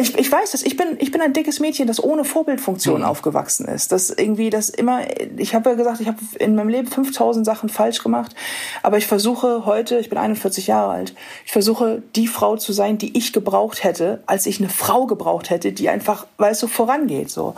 ich, 0.00 0.16
ich 0.18 0.30
weiß 0.30 0.52
das, 0.52 0.62
ich 0.62 0.76
bin, 0.76 0.96
ich 0.98 1.10
bin 1.10 1.20
ein 1.20 1.32
dickes 1.32 1.60
Mädchen, 1.60 1.86
das 1.86 2.02
ohne 2.02 2.24
Vorbildfunktion 2.24 3.00
mhm. 3.00 3.06
aufgewachsen 3.06 3.66
ist. 3.66 3.92
Das 3.92 4.10
irgendwie, 4.10 4.50
das 4.50 4.68
immer, 4.68 5.00
ich 5.36 5.54
habe 5.54 5.70
ja 5.70 5.76
gesagt, 5.76 6.00
ich 6.00 6.08
habe 6.08 6.18
in 6.38 6.54
meinem 6.54 6.68
Leben 6.68 6.88
5000 6.88 7.44
Sachen 7.44 7.68
falsch 7.68 8.02
gemacht, 8.02 8.34
aber 8.82 8.98
ich 8.98 9.06
versuche 9.06 9.66
heute, 9.66 9.98
ich 9.98 10.08
bin 10.08 10.18
41 10.18 10.66
Jahre 10.66 10.92
alt, 10.92 11.14
ich 11.44 11.52
versuche 11.52 12.02
die 12.16 12.26
Frau 12.26 12.56
zu 12.56 12.72
sein, 12.72 12.98
die 12.98 13.16
ich 13.16 13.32
gebraucht 13.32 13.84
hätte, 13.84 14.22
als 14.26 14.46
ich 14.46 14.58
eine 14.60 14.68
Frau 14.68 15.06
gebraucht 15.06 15.50
hätte, 15.50 15.72
die 15.72 15.88
einfach, 15.88 16.26
weißt 16.38 16.62
du, 16.62 16.66
vorangeht, 16.66 17.30
so. 17.30 17.54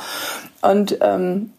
Und, 0.62 0.99
ähm, 1.01 1.51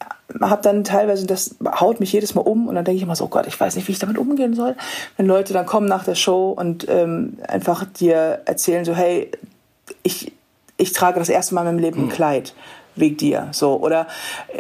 habe 0.42 0.62
dann 0.62 0.84
teilweise, 0.84 1.26
das 1.26 1.56
haut 1.66 2.00
mich 2.00 2.12
jedes 2.12 2.36
Mal 2.36 2.42
um 2.42 2.68
und 2.68 2.76
dann 2.76 2.84
denke 2.84 2.98
ich 2.98 3.04
immer 3.04 3.16
so, 3.16 3.26
oh 3.26 3.30
Gott, 3.30 3.48
ich 3.48 3.58
weiß 3.58 3.76
nicht, 3.76 3.88
wie 3.88 3.94
ich 3.94 4.00
damit 4.00 4.18
umgehen 4.18 4.54
soll. 4.54 4.76
Wenn 5.16 5.26
Leute 5.26 5.54
dann 5.54 5.66
kommen 5.66 5.88
nach 5.88 6.04
der 6.04 6.16
Show 6.16 6.52
und 6.52 6.86
ähm, 6.90 7.38
einfach 7.48 7.86
dir 7.86 8.42
erzählen 8.46 8.84
so, 8.84 8.94
hey, 8.94 9.32
ich, 10.04 10.34
ich 10.78 10.94
trage 10.94 11.20
das 11.20 11.30
erste 11.30 11.56
Mal 11.56 11.62
in 11.62 11.68
meinem 11.68 11.80
Leben 11.80 12.00
ein 12.00 12.10
hm. 12.10 12.16
Kleid 12.16 12.54
wegen 12.96 13.18
dir 13.18 13.50
so 13.52 13.78
oder 13.78 14.08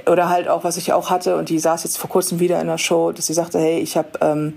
oder 0.06 0.30
halt 0.30 0.48
auch 0.48 0.64
was 0.64 0.78
ich 0.78 0.94
auch 0.94 1.10
hatte 1.10 1.38
und 1.38 1.50
die 1.50 1.60
saß 1.60 1.84
jetzt 1.84 1.98
vor 1.98 2.10
kurzem 2.10 2.40
wieder 2.40 2.62
in 2.62 2.68
der 2.68 2.78
Show 2.78 3.12
dass 3.12 3.28
sie 3.28 3.34
sagte 3.34 3.60
hey 3.60 3.80
ich 3.80 3.98
habe 3.98 4.10
ähm, 4.22 4.54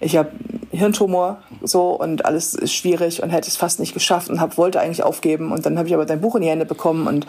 ich 0.00 0.16
habe 0.16 0.30
Hirntumor 0.72 1.42
so 1.62 1.90
und 1.90 2.24
alles 2.24 2.54
ist 2.54 2.72
schwierig 2.72 3.22
und 3.22 3.30
hätte 3.30 3.48
es 3.48 3.56
fast 3.56 3.80
nicht 3.80 3.92
geschafft 3.92 4.30
und 4.30 4.40
hab, 4.40 4.56
wollte 4.56 4.80
eigentlich 4.80 5.02
aufgeben 5.02 5.52
und 5.52 5.66
dann 5.66 5.76
habe 5.76 5.88
ich 5.88 5.94
aber 5.94 6.06
dein 6.06 6.20
Buch 6.20 6.36
in 6.36 6.42
die 6.42 6.48
Hände 6.48 6.64
bekommen 6.64 7.06
und 7.06 7.26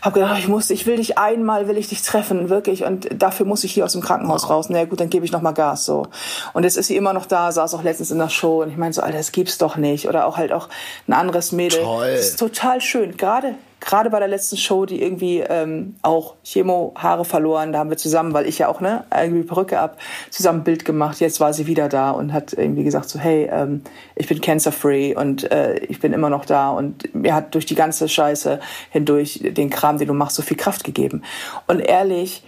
habe 0.00 0.20
gedacht, 0.20 0.38
ich 0.38 0.48
muss, 0.48 0.70
ich 0.70 0.86
will 0.86 0.96
dich 0.96 1.18
einmal, 1.18 1.68
will 1.68 1.76
ich 1.76 1.88
dich 1.88 2.02
treffen, 2.02 2.48
wirklich 2.48 2.84
und 2.84 3.08
dafür 3.20 3.46
muss 3.46 3.64
ich 3.64 3.72
hier 3.72 3.84
aus 3.84 3.92
dem 3.92 4.00
Krankenhaus 4.00 4.48
raus. 4.48 4.68
Na 4.70 4.78
ja, 4.78 4.84
gut, 4.84 5.00
dann 5.00 5.10
gebe 5.10 5.24
ich 5.24 5.32
noch 5.32 5.42
mal 5.42 5.52
Gas 5.52 5.84
so. 5.84 6.06
Und 6.52 6.62
jetzt 6.62 6.76
ist 6.76 6.86
sie 6.86 6.96
immer 6.96 7.12
noch 7.12 7.26
da, 7.26 7.52
saß 7.52 7.74
auch 7.74 7.82
letztens 7.82 8.10
in 8.10 8.18
der 8.18 8.30
Show 8.30 8.62
und 8.62 8.70
ich 8.70 8.76
meine 8.76 8.92
so, 8.92 9.02
Alter, 9.02 9.18
das 9.18 9.32
gibt's 9.32 9.58
doch 9.58 9.76
nicht 9.76 10.08
oder 10.08 10.26
auch 10.26 10.36
halt 10.36 10.52
auch 10.52 10.68
ein 11.08 11.12
anderes 11.12 11.52
Mädel. 11.52 11.82
Toll. 11.82 12.12
Das 12.12 12.28
ist 12.28 12.38
total 12.38 12.80
schön, 12.80 13.16
gerade 13.16 13.54
gerade 13.84 14.10
bei 14.10 14.18
der 14.18 14.28
letzten 14.28 14.56
Show, 14.56 14.86
die 14.86 15.02
irgendwie 15.02 15.40
ähm, 15.40 15.96
auch 16.02 16.34
Chemo, 16.44 16.92
Haare 16.96 17.24
verloren, 17.24 17.72
da 17.72 17.78
haben 17.78 17.90
wir 17.90 17.96
zusammen, 17.96 18.32
weil 18.32 18.46
ich 18.46 18.58
ja 18.58 18.68
auch 18.68 18.80
ne, 18.80 19.04
irgendwie 19.14 19.42
Perücke 19.42 19.78
ab, 19.78 19.98
zusammen 20.30 20.60
ein 20.60 20.64
Bild 20.64 20.84
gemacht. 20.84 21.20
Jetzt 21.20 21.40
war 21.40 21.52
sie 21.52 21.66
wieder 21.66 21.88
da 21.88 22.10
und 22.10 22.32
hat 22.32 22.52
irgendwie 22.52 22.84
gesagt 22.84 23.08
so, 23.08 23.18
hey, 23.18 23.48
ähm, 23.52 23.82
ich 24.16 24.26
bin 24.28 24.40
cancer-free 24.40 25.14
und 25.14 25.50
äh, 25.50 25.76
ich 25.78 26.00
bin 26.00 26.12
immer 26.12 26.30
noch 26.30 26.44
da 26.44 26.70
und 26.70 27.14
mir 27.14 27.34
hat 27.34 27.54
durch 27.54 27.66
die 27.66 27.74
ganze 27.74 28.08
Scheiße 28.08 28.60
hindurch 28.90 29.40
den 29.42 29.70
Kram, 29.70 29.98
den 29.98 30.08
du 30.08 30.14
machst, 30.14 30.36
so 30.36 30.42
viel 30.42 30.56
Kraft 30.56 30.84
gegeben. 30.84 31.22
Und 31.66 31.80
ehrlich, 31.80 32.42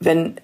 wenn 0.00 0.36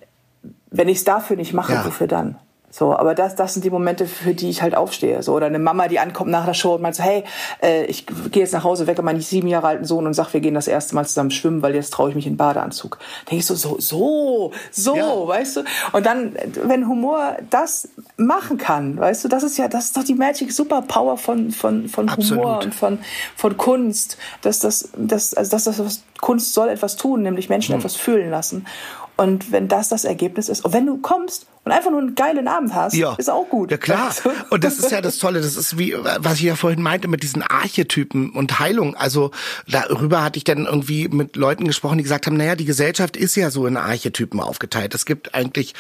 wenn 0.71 0.89
ich 0.89 0.99
es 0.99 1.05
dafür 1.05 1.37
nicht 1.37 1.53
mache, 1.53 1.73
ja. 1.73 1.85
wofür 1.87 2.09
dann? 2.09 2.37
So, 2.77 2.93
aber 2.93 3.15
das, 3.15 3.37
das 3.37 3.55
sind 3.55 3.65
die 3.65 3.71
Momente, 3.71 4.05
für 4.05 4.35
die 4.35 4.51
ich 4.51 4.61
halt 4.61 4.75
aufstehe. 4.75 5.23
So, 5.23 5.33
oder 5.33 5.47
eine 5.47 5.61
Mama, 5.61 5.87
die 5.87 6.01
ankommt 6.01 6.33
nach 6.33 6.45
der 6.45 6.55
Show 6.55 6.75
und 6.75 6.83
meint 6.83 6.97
so, 6.97 7.05
hey, 7.05 7.23
äh, 7.63 7.85
ich 7.85 8.05
gehe 8.05 8.43
jetzt 8.43 8.53
nach 8.53 8.65
Hause, 8.65 8.89
wecke 8.89 9.01
meinen 9.01 9.21
sieben 9.21 9.47
Jahre 9.47 9.69
alten 9.69 9.85
Sohn 9.85 10.07
und 10.07 10.15
sag, 10.15 10.33
wir 10.33 10.41
gehen 10.41 10.55
das 10.55 10.67
erste 10.67 10.97
Mal 10.97 11.07
zusammen 11.07 11.31
schwimmen, 11.31 11.63
weil 11.63 11.77
jetzt 11.77 11.93
traue 11.93 12.09
ich 12.09 12.17
mich 12.17 12.27
in 12.27 12.37
Badeanzug. 12.37 12.99
Denke 13.31 13.37
ich 13.37 13.47
so, 13.47 13.55
so, 13.55 13.79
so, 13.79 14.51
so, 14.73 14.97
ja. 14.97 15.29
weißt 15.29 15.59
du? 15.59 15.65
Und 15.93 16.05
dann, 16.05 16.35
wenn 16.65 16.89
Humor 16.89 17.37
das 17.49 17.91
machen 18.17 18.59
kann, 18.59 18.99
weißt 18.99 19.23
du, 19.23 19.29
das 19.29 19.45
ist 19.45 19.57
ja, 19.57 19.69
das 19.69 19.85
ist 19.85 19.97
doch 19.97 20.03
die 20.03 20.17
Magic 20.17 20.51
Superpower 20.51 21.17
von, 21.17 21.53
von, 21.53 21.89
von 21.89 22.11
Humor 22.17 22.59
und 22.65 22.75
von, 22.75 22.99
von 23.37 23.57
Kunst. 23.57 24.19
Dass 24.43 24.59
das, 24.59 24.89
das, 24.97 25.33
also 25.33 25.53
das, 25.53 25.63
das, 25.63 25.79
was 25.79 26.03
Kunst 26.21 26.53
soll 26.55 26.71
etwas 26.71 26.97
tun, 26.97 27.23
nämlich 27.23 27.49
Menschen 27.49 27.75
hm. 27.75 27.79
etwas 27.79 27.95
fühlen 27.95 28.33
lassen. 28.33 28.67
Und 29.17 29.53
wenn 29.53 29.69
das 29.69 29.89
das 29.91 30.05
Ergebnis 30.05 30.49
ist, 30.49 30.65
und 30.65 30.73
wenn 30.73 30.87
du 30.87 30.99
kommst 30.99 31.47
und 31.65 31.73
einfach 31.73 31.91
nur 31.91 32.01
einen 32.01 32.15
geilen 32.15 32.47
Abend 32.47 32.75
hast, 32.75 32.95
ja. 32.95 33.15
ist 33.15 33.31
auch 33.31 33.49
gut. 33.49 33.71
Ja 33.71 33.79
klar. 33.79 34.15
Und 34.51 34.65
das 34.65 34.79
ist 34.79 34.91
ja 34.91 35.01
das 35.01 35.19
Tolle. 35.19 35.41
Das 35.41 35.57
ist 35.57 35.79
wie, 35.79 35.95
was 36.19 36.35
ich 36.35 36.43
ja 36.43 36.57
vorhin 36.57 36.83
meinte 36.83 37.09
mit 37.09 37.23
diesen 37.23 37.43
Archetypen 37.43 38.31
und 38.31 38.59
Heilung. 38.59 38.97
Also 38.97 39.31
darüber 39.67 40.23
hatte 40.23 40.37
ich 40.37 40.45
dann 40.45 40.67
irgendwie 40.67 41.09
mit 41.09 41.37
Leuten 41.37 41.67
gesprochen, 41.67 41.99
die 41.99 42.05
gesagt 42.05 42.27
haben, 42.27 42.37
naja, 42.37 42.55
die 42.55 42.67
Gesellschaft 42.67 43.17
ist 43.17 43.35
ja 43.37 43.51
so 43.51 43.67
in 43.67 43.77
Archetypen 43.77 44.41
aufgeteilt. 44.41 44.95
Es 44.95 45.07
gibt 45.07 45.35
eigentlich 45.35 45.75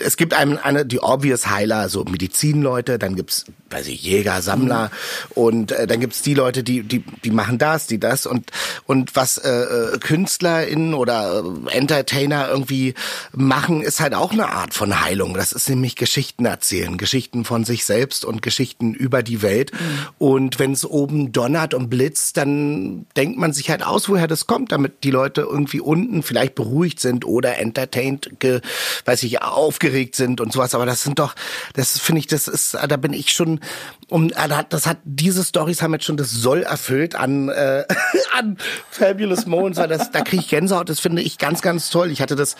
es 0.00 0.16
gibt 0.16 0.34
einem 0.34 0.58
eine 0.62 0.86
die 0.86 1.00
obvious 1.00 1.48
Heiler, 1.48 1.88
so 1.88 2.04
Medizinleute, 2.04 2.98
dann 2.98 3.16
gibt's 3.16 3.46
weiß 3.70 3.86
ich 3.88 4.02
Jäger, 4.02 4.40
Sammler 4.40 4.84
mhm. 4.84 5.42
und 5.42 5.72
äh, 5.72 5.86
dann 5.86 6.00
gibt's 6.00 6.22
die 6.22 6.34
Leute, 6.34 6.62
die 6.62 6.82
die 6.82 7.04
die 7.24 7.30
machen 7.30 7.58
das, 7.58 7.86
die 7.86 7.98
das 7.98 8.26
und 8.26 8.50
und 8.86 9.16
was 9.16 9.38
äh, 9.38 9.50
äh 9.50 9.98
KünstlerInnen 9.98 10.94
oder 10.94 11.44
äh, 11.66 11.76
Entertainer 11.76 12.48
irgendwie 12.48 12.94
machen, 13.32 13.82
ist 13.82 14.00
halt 14.00 14.14
auch 14.14 14.32
eine 14.32 14.48
Art 14.48 14.74
von 14.74 15.00
Heilung. 15.00 15.17
Das 15.34 15.52
ist 15.52 15.68
nämlich 15.68 15.96
Geschichten 15.96 16.44
erzählen, 16.44 16.96
Geschichten 16.96 17.44
von 17.44 17.64
sich 17.64 17.84
selbst 17.84 18.24
und 18.24 18.42
Geschichten 18.42 18.94
über 18.94 19.22
die 19.22 19.42
Welt. 19.42 19.72
Mhm. 19.72 19.78
Und 20.18 20.58
wenn 20.58 20.72
es 20.72 20.84
oben 20.84 21.32
donnert 21.32 21.74
und 21.74 21.88
blitzt, 21.88 22.36
dann 22.36 23.06
denkt 23.16 23.38
man 23.38 23.52
sich 23.52 23.70
halt 23.70 23.84
aus, 23.84 24.08
woher 24.08 24.26
das 24.26 24.46
kommt, 24.46 24.72
damit 24.72 25.04
die 25.04 25.10
Leute 25.10 25.42
irgendwie 25.42 25.80
unten 25.80 26.22
vielleicht 26.22 26.54
beruhigt 26.54 27.00
sind 27.00 27.24
oder 27.24 27.58
entertained, 27.58 28.38
ge, 28.38 28.60
weiß 29.04 29.22
ich, 29.22 29.42
aufgeregt 29.42 29.88
aufgeregt 29.88 30.16
sind 30.16 30.40
und 30.40 30.52
sowas. 30.52 30.74
Aber 30.74 30.86
das 30.86 31.02
sind 31.02 31.18
doch, 31.18 31.34
das 31.74 31.98
finde 31.98 32.20
ich, 32.20 32.26
das 32.26 32.48
ist, 32.48 32.74
da 32.74 32.96
bin 32.96 33.12
ich 33.12 33.30
schon, 33.30 33.60
um, 34.08 34.28
das 34.68 34.86
hat, 34.86 34.98
diese 35.04 35.44
Stories 35.44 35.82
haben 35.82 35.92
jetzt 35.92 36.04
schon 36.04 36.16
das 36.16 36.30
Soll 36.30 36.62
erfüllt 36.62 37.14
an, 37.14 37.48
äh, 37.48 37.84
an 38.38 38.58
Fabulous 38.90 39.46
Moments, 39.46 39.78
weil 39.78 39.88
das, 39.88 40.10
da 40.10 40.20
kriege 40.22 40.42
ich 40.42 40.48
Gänsehaut, 40.48 40.88
das 40.88 41.00
finde 41.00 41.22
ich 41.22 41.38
ganz, 41.38 41.62
ganz 41.62 41.90
toll. 41.90 42.10
Ich 42.10 42.20
hatte 42.20 42.36
das 42.36 42.56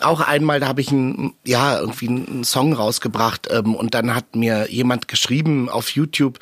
auch 0.00 0.20
einmal, 0.20 0.60
da 0.60 0.68
habe 0.68 0.80
ich 0.80 0.90
ein, 0.90 1.34
ja, 1.44 1.78
irgendwie 1.78 2.08
einen 2.08 2.44
Song 2.44 2.72
rausgebracht 2.72 3.48
ähm, 3.50 3.74
und 3.74 3.94
dann 3.94 4.14
hat 4.14 4.36
mir 4.36 4.70
jemand 4.70 5.08
geschrieben 5.08 5.68
auf 5.68 5.90
YouTube, 5.90 6.38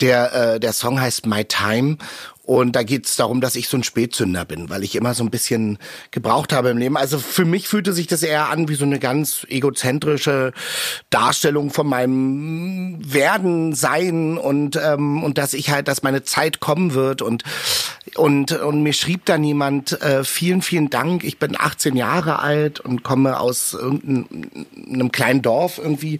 der, 0.00 0.54
äh, 0.54 0.60
der 0.60 0.72
Song 0.72 1.00
heißt 1.00 1.26
My 1.26 1.44
Time 1.44 1.98
und 2.48 2.74
da 2.76 2.82
geht 2.82 3.04
es 3.04 3.14
darum, 3.14 3.42
dass 3.42 3.56
ich 3.56 3.68
so 3.68 3.76
ein 3.76 3.82
Spätzünder 3.82 4.46
bin, 4.46 4.70
weil 4.70 4.82
ich 4.82 4.96
immer 4.96 5.12
so 5.12 5.22
ein 5.22 5.28
bisschen 5.28 5.76
gebraucht 6.12 6.54
habe 6.54 6.70
im 6.70 6.78
Leben. 6.78 6.96
Also 6.96 7.18
für 7.18 7.44
mich 7.44 7.68
fühlte 7.68 7.92
sich 7.92 8.06
das 8.06 8.22
eher 8.22 8.48
an 8.48 8.70
wie 8.70 8.74
so 8.74 8.86
eine 8.86 8.98
ganz 8.98 9.46
egozentrische 9.50 10.54
Darstellung 11.10 11.68
von 11.68 11.86
meinem 11.86 13.00
Werden, 13.04 13.74
Sein 13.74 14.38
und 14.38 14.80
ähm, 14.82 15.22
und 15.22 15.36
dass 15.36 15.52
ich 15.52 15.68
halt, 15.68 15.88
dass 15.88 16.02
meine 16.02 16.22
Zeit 16.22 16.58
kommen 16.58 16.94
wird 16.94 17.20
und 17.20 17.42
und 18.16 18.52
und 18.52 18.82
mir 18.82 18.94
schrieb 18.94 19.26
dann 19.26 19.44
jemand 19.44 20.00
äh, 20.00 20.24
vielen 20.24 20.62
vielen 20.62 20.88
Dank. 20.88 21.24
Ich 21.24 21.38
bin 21.38 21.54
18 21.54 21.96
Jahre 21.96 22.38
alt 22.38 22.80
und 22.80 23.02
komme 23.02 23.40
aus 23.40 23.74
irgendeinem 23.74 25.12
kleinen 25.12 25.42
Dorf 25.42 25.76
irgendwie 25.76 26.18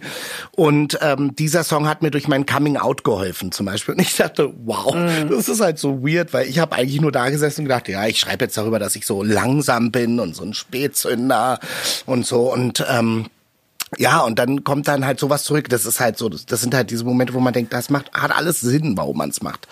und 0.51 0.99
ähm, 1.01 1.35
dieser 1.35 1.63
Song 1.63 1.87
hat 1.87 2.03
mir 2.03 2.11
durch 2.11 2.27
mein 2.27 2.45
Coming 2.45 2.77
Out 2.77 3.03
geholfen 3.03 3.51
zum 3.51 3.65
Beispiel. 3.65 3.95
Und 3.95 4.01
ich 4.01 4.15
dachte, 4.15 4.53
wow, 4.63 4.93
mm. 4.93 5.29
das 5.31 5.49
ist 5.49 5.59
halt 5.59 5.79
so 5.79 6.03
weird 6.03 6.18
weird, 6.19 6.33
weil 6.33 6.47
ich 6.47 6.59
habe 6.59 6.75
eigentlich 6.75 7.01
nur 7.01 7.11
da 7.11 7.29
gesessen 7.29 7.61
und 7.61 7.65
gedacht, 7.65 7.87
ja, 7.87 8.05
ich 8.05 8.19
schreibe 8.19 8.45
jetzt 8.45 8.57
darüber, 8.57 8.79
dass 8.79 8.95
ich 8.95 9.05
so 9.05 9.23
langsam 9.23 9.91
bin 9.91 10.19
und 10.19 10.35
so 10.35 10.43
ein 10.43 10.53
Spätzünder 10.53 11.59
und 12.05 12.25
so 12.25 12.53
und 12.53 12.85
ähm, 12.89 13.27
ja, 13.97 14.19
und 14.19 14.37
dann 14.37 14.63
kommt 14.63 14.87
dann 14.87 15.03
halt 15.03 15.19
sowas 15.19 15.43
zurück. 15.43 15.67
Das 15.69 15.87
ist 15.87 15.99
halt 15.99 16.15
so, 16.15 16.29
das 16.29 16.61
sind 16.61 16.75
halt 16.75 16.91
diese 16.91 17.03
Momente, 17.03 17.33
wo 17.33 17.39
man 17.39 17.53
denkt, 17.53 17.73
das 17.73 17.89
macht, 17.89 18.11
hat 18.13 18.31
alles 18.35 18.59
Sinn, 18.59 18.95
warum 18.95 19.17
man 19.17 19.31
es 19.31 19.41
macht. 19.41 19.67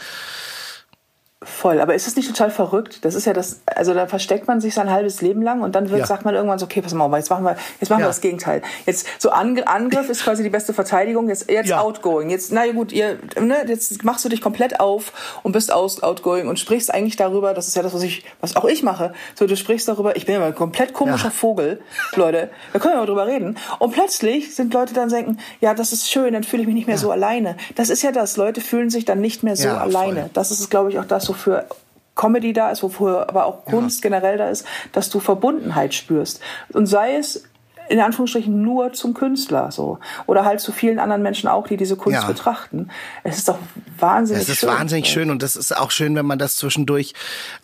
Voll, 1.48 1.80
aber 1.80 1.96
ist 1.96 2.08
es 2.08 2.16
nicht 2.16 2.28
total 2.28 2.52
verrückt? 2.52 3.04
Das 3.06 3.16
ist 3.16 3.26
ja 3.26 3.34
das, 3.34 3.62
also 3.66 3.94
da 3.94 4.06
versteckt 4.06 4.48
man 4.48 4.62
sich 4.62 4.74
sein 4.74 4.92
halbes 4.92 5.22
Leben 5.22 5.42
lang 5.42 5.62
und 5.62 5.76
dann 5.76 5.90
wird, 5.90 6.02
ja. 6.02 6.06
sagt 6.06 6.26
man 6.26 6.36
irgendwann 6.36 6.60
so, 6.60 6.66
okay, 6.66 6.82
pass 6.82 6.94
mal 6.94 7.06
auf, 7.06 7.16
jetzt 7.16 7.30
machen 7.30 7.46
wir, 7.46 7.56
jetzt 7.80 7.90
machen 7.90 8.02
ja. 8.02 8.06
wir 8.06 8.10
das 8.10 8.22
Gegenteil. 8.22 8.62
Jetzt 8.86 9.08
so 9.18 9.30
Angriff 9.30 10.10
ist 10.10 10.24
quasi 10.24 10.44
die 10.44 10.50
beste 10.50 10.74
Verteidigung, 10.74 11.30
jetzt, 11.30 11.50
jetzt 11.50 11.70
ja. 11.70 11.80
outgoing. 11.80 12.30
Jetzt, 12.30 12.52
na 12.52 12.66
ja 12.66 12.74
gut, 12.74 12.92
ihr, 12.92 13.18
ne, 13.40 13.66
jetzt 13.66 14.04
machst 14.04 14.26
du 14.26 14.30
dich 14.30 14.42
komplett 14.42 14.80
auf 14.80 15.14
und 15.42 15.54
bist 15.54 15.72
aus, 15.72 16.04
outgoing 16.04 16.48
und 16.48 16.60
sprichst 16.60 16.94
eigentlich 16.94 17.16
darüber, 17.16 17.54
das 17.54 17.68
ist 17.68 17.76
ja 17.76 17.82
das, 17.82 17.94
was 17.94 18.04
ich, 18.04 18.24
was 18.42 18.56
auch 18.56 18.66
ich 18.66 18.84
mache. 18.84 19.14
So, 19.34 19.48
du 19.48 19.56
sprichst 19.56 19.88
darüber, 19.88 20.16
ich 20.16 20.26
bin 20.26 20.34
ja 20.34 20.40
mal 20.40 20.48
ein 20.48 20.56
komplett 20.56 20.94
komischer 20.94 21.32
Vogel, 21.32 21.80
Leute, 22.16 22.50
da 22.74 22.80
können 22.80 22.96
wir 22.96 23.00
mal 23.00 23.06
drüber 23.06 23.26
reden. 23.26 23.58
Und 23.80 23.94
plötzlich 23.94 24.54
sind 24.54 24.74
Leute 24.74 24.94
dann 24.94 25.10
denken, 25.10 25.38
ja, 25.62 25.74
das 25.74 25.94
ist 25.94 26.10
schön, 26.10 26.34
dann 26.34 26.44
fühle 26.44 26.64
ich 26.64 26.68
mich 26.68 26.76
nicht 26.76 26.88
mehr 26.88 26.98
so 26.98 27.10
alleine. 27.10 27.56
Das 27.76 27.90
ist 27.90 28.04
ja 28.04 28.12
das, 28.12 28.38
Leute 28.38 28.62
fühlen 28.62 28.90
sich 28.90 29.06
dann 29.06 29.22
nicht 29.22 29.44
mehr 29.44 29.56
so 29.56 29.70
alleine. 29.70 30.22
Voll. 30.22 30.30
Das 30.34 30.52
ist, 30.52 30.70
glaube 30.70 30.90
ich, 30.90 31.00
auch 31.00 31.06
das, 31.06 31.30
wofür 31.38 31.68
Comedy 32.16 32.52
da 32.52 32.72
ist, 32.72 32.84
wofür 32.84 33.30
aber 33.30 33.46
auch 33.46 33.64
Kunst 33.66 34.04
ja. 34.04 34.10
generell 34.10 34.38
da 34.38 34.50
ist, 34.50 34.66
dass 34.92 35.10
du 35.10 35.20
Verbundenheit 35.20 35.94
spürst. 35.94 36.42
Und 36.74 36.88
sei 36.88 37.16
es 37.16 37.44
in 37.90 38.00
Anführungsstrichen 38.00 38.62
nur 38.62 38.94
zum 38.94 39.14
Künstler 39.14 39.72
so 39.72 40.00
oder 40.26 40.46
halt 40.46 40.60
zu 40.60 40.72
vielen 40.72 41.00
anderen 41.00 41.22
Menschen 41.22 41.48
auch, 41.48 41.68
die 41.68 41.78
diese 41.78 41.96
Kunst 41.96 42.22
ja. 42.22 42.28
betrachten. 42.28 42.90
Es 43.24 43.38
ist 43.38 43.48
doch 43.48 43.60
wahnsinnig 44.00 44.44
schön. 44.44 44.52
Es 44.52 44.58
ist 44.58 44.60
schön. 44.60 44.70
wahnsinnig 44.70 45.08
schön 45.08 45.32
und 45.32 45.44
das 45.44 45.56
ist 45.56 45.76
auch 45.76 45.92
schön, 45.92 46.16
wenn 46.16 46.26
man 46.26 46.40
das 46.40 46.58
zwischendurch 46.58 47.14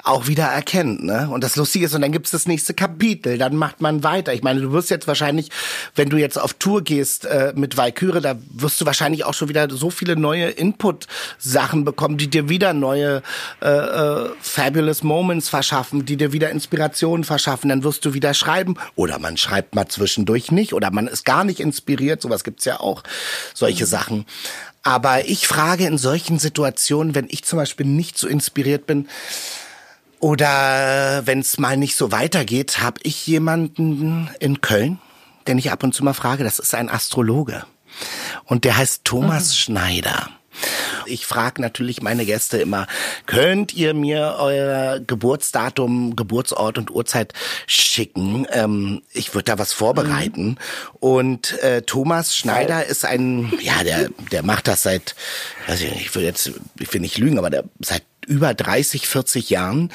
auch 0.04 0.28
wieder 0.28 0.46
erkennt, 0.46 1.04
ne? 1.04 1.30
Und 1.32 1.44
das 1.44 1.56
Lustige 1.56 1.86
ist 1.86 1.94
und 1.94 2.02
dann 2.02 2.12
gibt's 2.12 2.32
das 2.32 2.48
nächste 2.48 2.74
Kapitel, 2.74 3.38
dann 3.38 3.56
macht 3.56 3.82
man 3.82 4.04
weiter. 4.04 4.34
Ich 4.34 4.44
meine, 4.44 4.62
du 4.62 4.72
wirst 4.72 4.90
jetzt 4.90 5.08
wahrscheinlich, 5.08 5.50
wenn 5.96 6.10
du 6.10 6.18
jetzt 6.18 6.40
auf 6.40 6.54
Tour 6.54 6.82
gehst 6.84 7.26
äh, 7.26 7.54
mit 7.56 7.78
Valkyrie, 7.78 8.22
da 8.22 8.36
wirst 8.52 8.80
du 8.80 8.86
wahrscheinlich 8.86 9.26
auch 9.26 9.34
schon 9.34 9.50
wieder 9.50 9.70
so 9.70 9.90
viele 9.90 10.16
neue 10.16 10.50
Input-Sachen 10.50 11.84
bekommen, 11.84 12.18
die 12.18 12.30
dir 12.30 12.50
wieder 12.50 12.74
neue 12.74 13.22
äh, 13.62 13.68
äh, 13.68 14.30
fabulous 14.42 15.04
Moments 15.04 15.50
verschaffen, 15.50 16.06
die 16.06 16.18
dir 16.18 16.32
wieder 16.34 16.50
Inspirationen 16.50 17.24
verschaffen. 17.24 17.70
Dann 17.70 17.84
wirst 17.84 18.06
du 18.06 18.14
wieder 18.14 18.34
schreiben 18.34 18.76
oder 18.96 19.20
man 19.20 19.38
schreibt 19.38 19.76
mal 19.76 19.88
zwischen 19.88 20.13
zwischendurch 20.14 20.52
nicht 20.52 20.74
oder 20.74 20.92
man 20.92 21.08
ist 21.08 21.26
gar 21.26 21.44
nicht 21.44 21.60
inspiriert. 21.60 22.22
Sowas 22.22 22.44
gibt's 22.44 22.66
ja 22.66 22.80
auch, 22.80 23.04
solche 23.54 23.86
mhm. 23.86 23.90
Sachen. 23.90 24.26
Aber 24.84 25.28
ich 25.28 25.48
frage 25.48 25.86
in 25.86 25.98
solchen 25.98 26.40
Situationen, 26.40 27.16
wenn 27.16 27.28
ich 27.30 27.44
zum 27.44 27.58
Beispiel 27.58 27.86
nicht 27.86 28.18
so 28.18 28.28
inspiriert 28.28 28.86
bin, 28.86 29.08
oder 30.20 31.24
wenn 31.26 31.40
es 31.40 31.58
mal 31.58 31.76
nicht 31.76 31.98
so 31.98 32.14
weitergeht, 32.14 32.80
habe 32.80 33.02
ich 33.04 33.28
jemanden 33.28 34.30
in 34.40 34.62
Köln, 34.62 35.00
den 35.48 35.58
ich 35.58 35.70
ab 35.70 35.84
und 35.84 35.94
zu 35.94 36.02
mal 36.06 36.14
frage. 36.14 36.46
Das 36.46 36.60
ist 36.60 36.74
ein 36.76 36.90
Astrologe. 36.90 37.66
Und 38.46 38.64
der 38.64 38.78
heißt 38.78 39.04
Thomas 39.04 39.50
mhm. 39.50 39.54
Schneider. 39.56 40.30
Ich 41.06 41.26
frage 41.26 41.62
natürlich 41.62 42.02
meine 42.02 42.26
Gäste 42.26 42.58
immer, 42.58 42.88
könnt 43.26 43.74
ihr 43.74 43.94
mir 43.94 44.36
euer 44.40 45.00
Geburtsdatum, 45.00 46.16
Geburtsort 46.16 46.78
und 46.78 46.92
Uhrzeit 46.92 47.34
schicken? 47.68 48.48
Ähm, 48.52 49.02
ich 49.12 49.34
würde 49.34 49.46
da 49.46 49.60
was 49.60 49.74
vorbereiten. 49.74 50.46
Mhm. 50.46 50.58
Und 51.00 51.60
äh, 51.62 51.82
Thomas 51.82 52.36
Schneider 52.36 52.80
Voll. 52.82 52.92
ist 52.92 53.06
ein, 53.06 53.52
ja, 53.62 53.84
der, 53.84 54.10
der 54.32 54.44
macht 54.44 54.68
das 54.68 54.84
seit, 54.84 55.16
also 55.68 55.86
ich 55.86 56.14
will 56.16 56.24
jetzt, 56.24 56.52
ich 56.80 56.94
will 56.94 57.02
nicht 57.02 57.18
lügen, 57.18 57.38
aber 57.38 57.50
der 57.50 57.64
seit 57.80 58.04
über 58.26 58.54
30, 58.54 59.08
40 59.08 59.50
Jahren, 59.50 59.92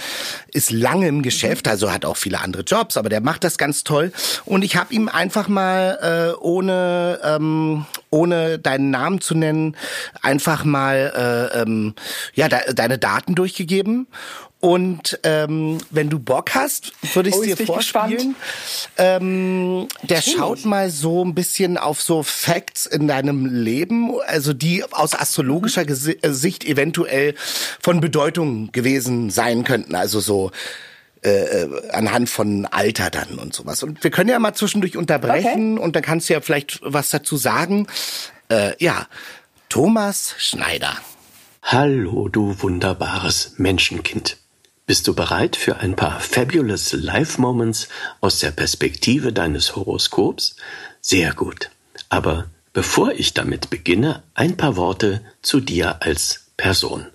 ist 0.53 0.70
lange 0.70 1.09
im 1.09 1.22
Geschäft, 1.22 1.66
mhm. 1.66 1.72
also 1.72 1.93
hat 1.93 2.05
auch 2.05 2.16
viele 2.16 2.41
andere 2.41 2.62
Jobs, 2.62 2.97
aber 2.97 3.09
der 3.09 3.20
macht 3.20 3.45
das 3.45 3.59
ganz 3.59 3.85
toll. 3.85 4.12
Und 4.45 4.62
ich 4.62 4.76
habe 4.76 4.93
ihm 4.95 5.09
einfach 5.09 5.49
mal 5.49 6.35
äh, 6.37 6.41
ohne 6.41 7.20
ähm, 7.22 7.87
ohne 8.11 8.59
deinen 8.59 8.91
Namen 8.91 9.20
zu 9.20 9.35
nennen 9.35 9.76
einfach 10.22 10.64
mal 10.64 11.51
äh, 11.55 11.61
ähm, 11.61 11.95
ja 12.35 12.49
de 12.49 12.72
deine 12.74 12.99
Daten 12.99 13.35
durchgegeben 13.35 14.07
Und 14.61 15.20
ähm, 15.22 15.78
wenn 15.90 16.11
du 16.11 16.18
Bock 16.18 16.54
hast, 16.54 16.92
würde 17.14 17.28
ich 17.28 17.34
es 17.36 17.40
Oh, 17.40 17.44
dir 17.44 17.61
ich 17.61 17.66
vorspielen. 17.66 18.34
Ähm, 18.96 19.86
der 20.02 20.16
Natürlich. 20.16 20.36
schaut 20.36 20.64
mal 20.64 20.90
so 20.90 21.24
ein 21.24 21.34
bisschen 21.34 21.78
auf 21.78 22.02
so 22.02 22.24
Facts 22.24 22.84
in 22.86 23.06
deinem 23.06 23.46
Leben, 23.46 24.14
also 24.26 24.52
die 24.52 24.82
aus 24.92 25.14
astrologischer 25.14 25.84
Gesi 25.84 26.18
äh, 26.22 26.30
Sicht 26.30 26.64
eventuell 26.64 27.36
von 27.80 28.00
Bedeutung 28.00 28.72
gewesen 28.72 29.30
sein 29.30 29.62
könnten. 29.62 29.94
Also 29.94 30.18
so 30.18 30.50
äh, 31.22 31.68
anhand 31.92 32.28
von 32.28 32.66
Alter 32.66 33.11
dann 33.11 33.38
und 33.38 33.54
sowas. 33.54 33.84
Und 33.84 34.02
wir 34.02 34.11
können 34.11 34.30
ja 34.30 34.40
mal 34.40 34.54
zwischendurch 34.54 34.96
unterbrechen 34.96 35.78
und 35.78 35.94
dann 35.94 36.02
kannst 36.02 36.28
du 36.28 36.32
ja 36.32 36.40
vielleicht 36.40 36.80
was 36.82 37.11
dazu 37.11 37.36
sagen. 37.36 37.86
Äh, 38.48 38.72
ja, 38.82 39.06
Thomas 39.68 40.34
Schneider. 40.38 40.96
Hallo, 41.62 42.28
du 42.28 42.61
wunderbares 42.61 43.54
Menschenkind. 43.59 44.36
Bist 44.89 45.07
du 45.07 45.12
bereit 45.14 45.55
für 45.55 45.76
ein 45.80 45.97
paar 45.97 46.18
fabulous 46.18 46.95
Life 46.95 47.39
Moments 47.39 47.89
aus 48.22 48.39
der 48.39 48.53
Perspektive 48.53 49.34
deines 49.34 49.76
Horoskops? 49.76 50.57
Sehr 51.03 51.34
gut. 51.34 51.68
Aber 52.09 52.47
bevor 52.72 53.12
ich 53.12 53.34
damit 53.34 53.68
beginne, 53.68 54.22
ein 54.32 54.57
paar 54.57 54.76
Worte 54.76 55.20
zu 55.43 55.61
dir 55.61 56.01
als 56.01 56.47
Person. 56.57 57.07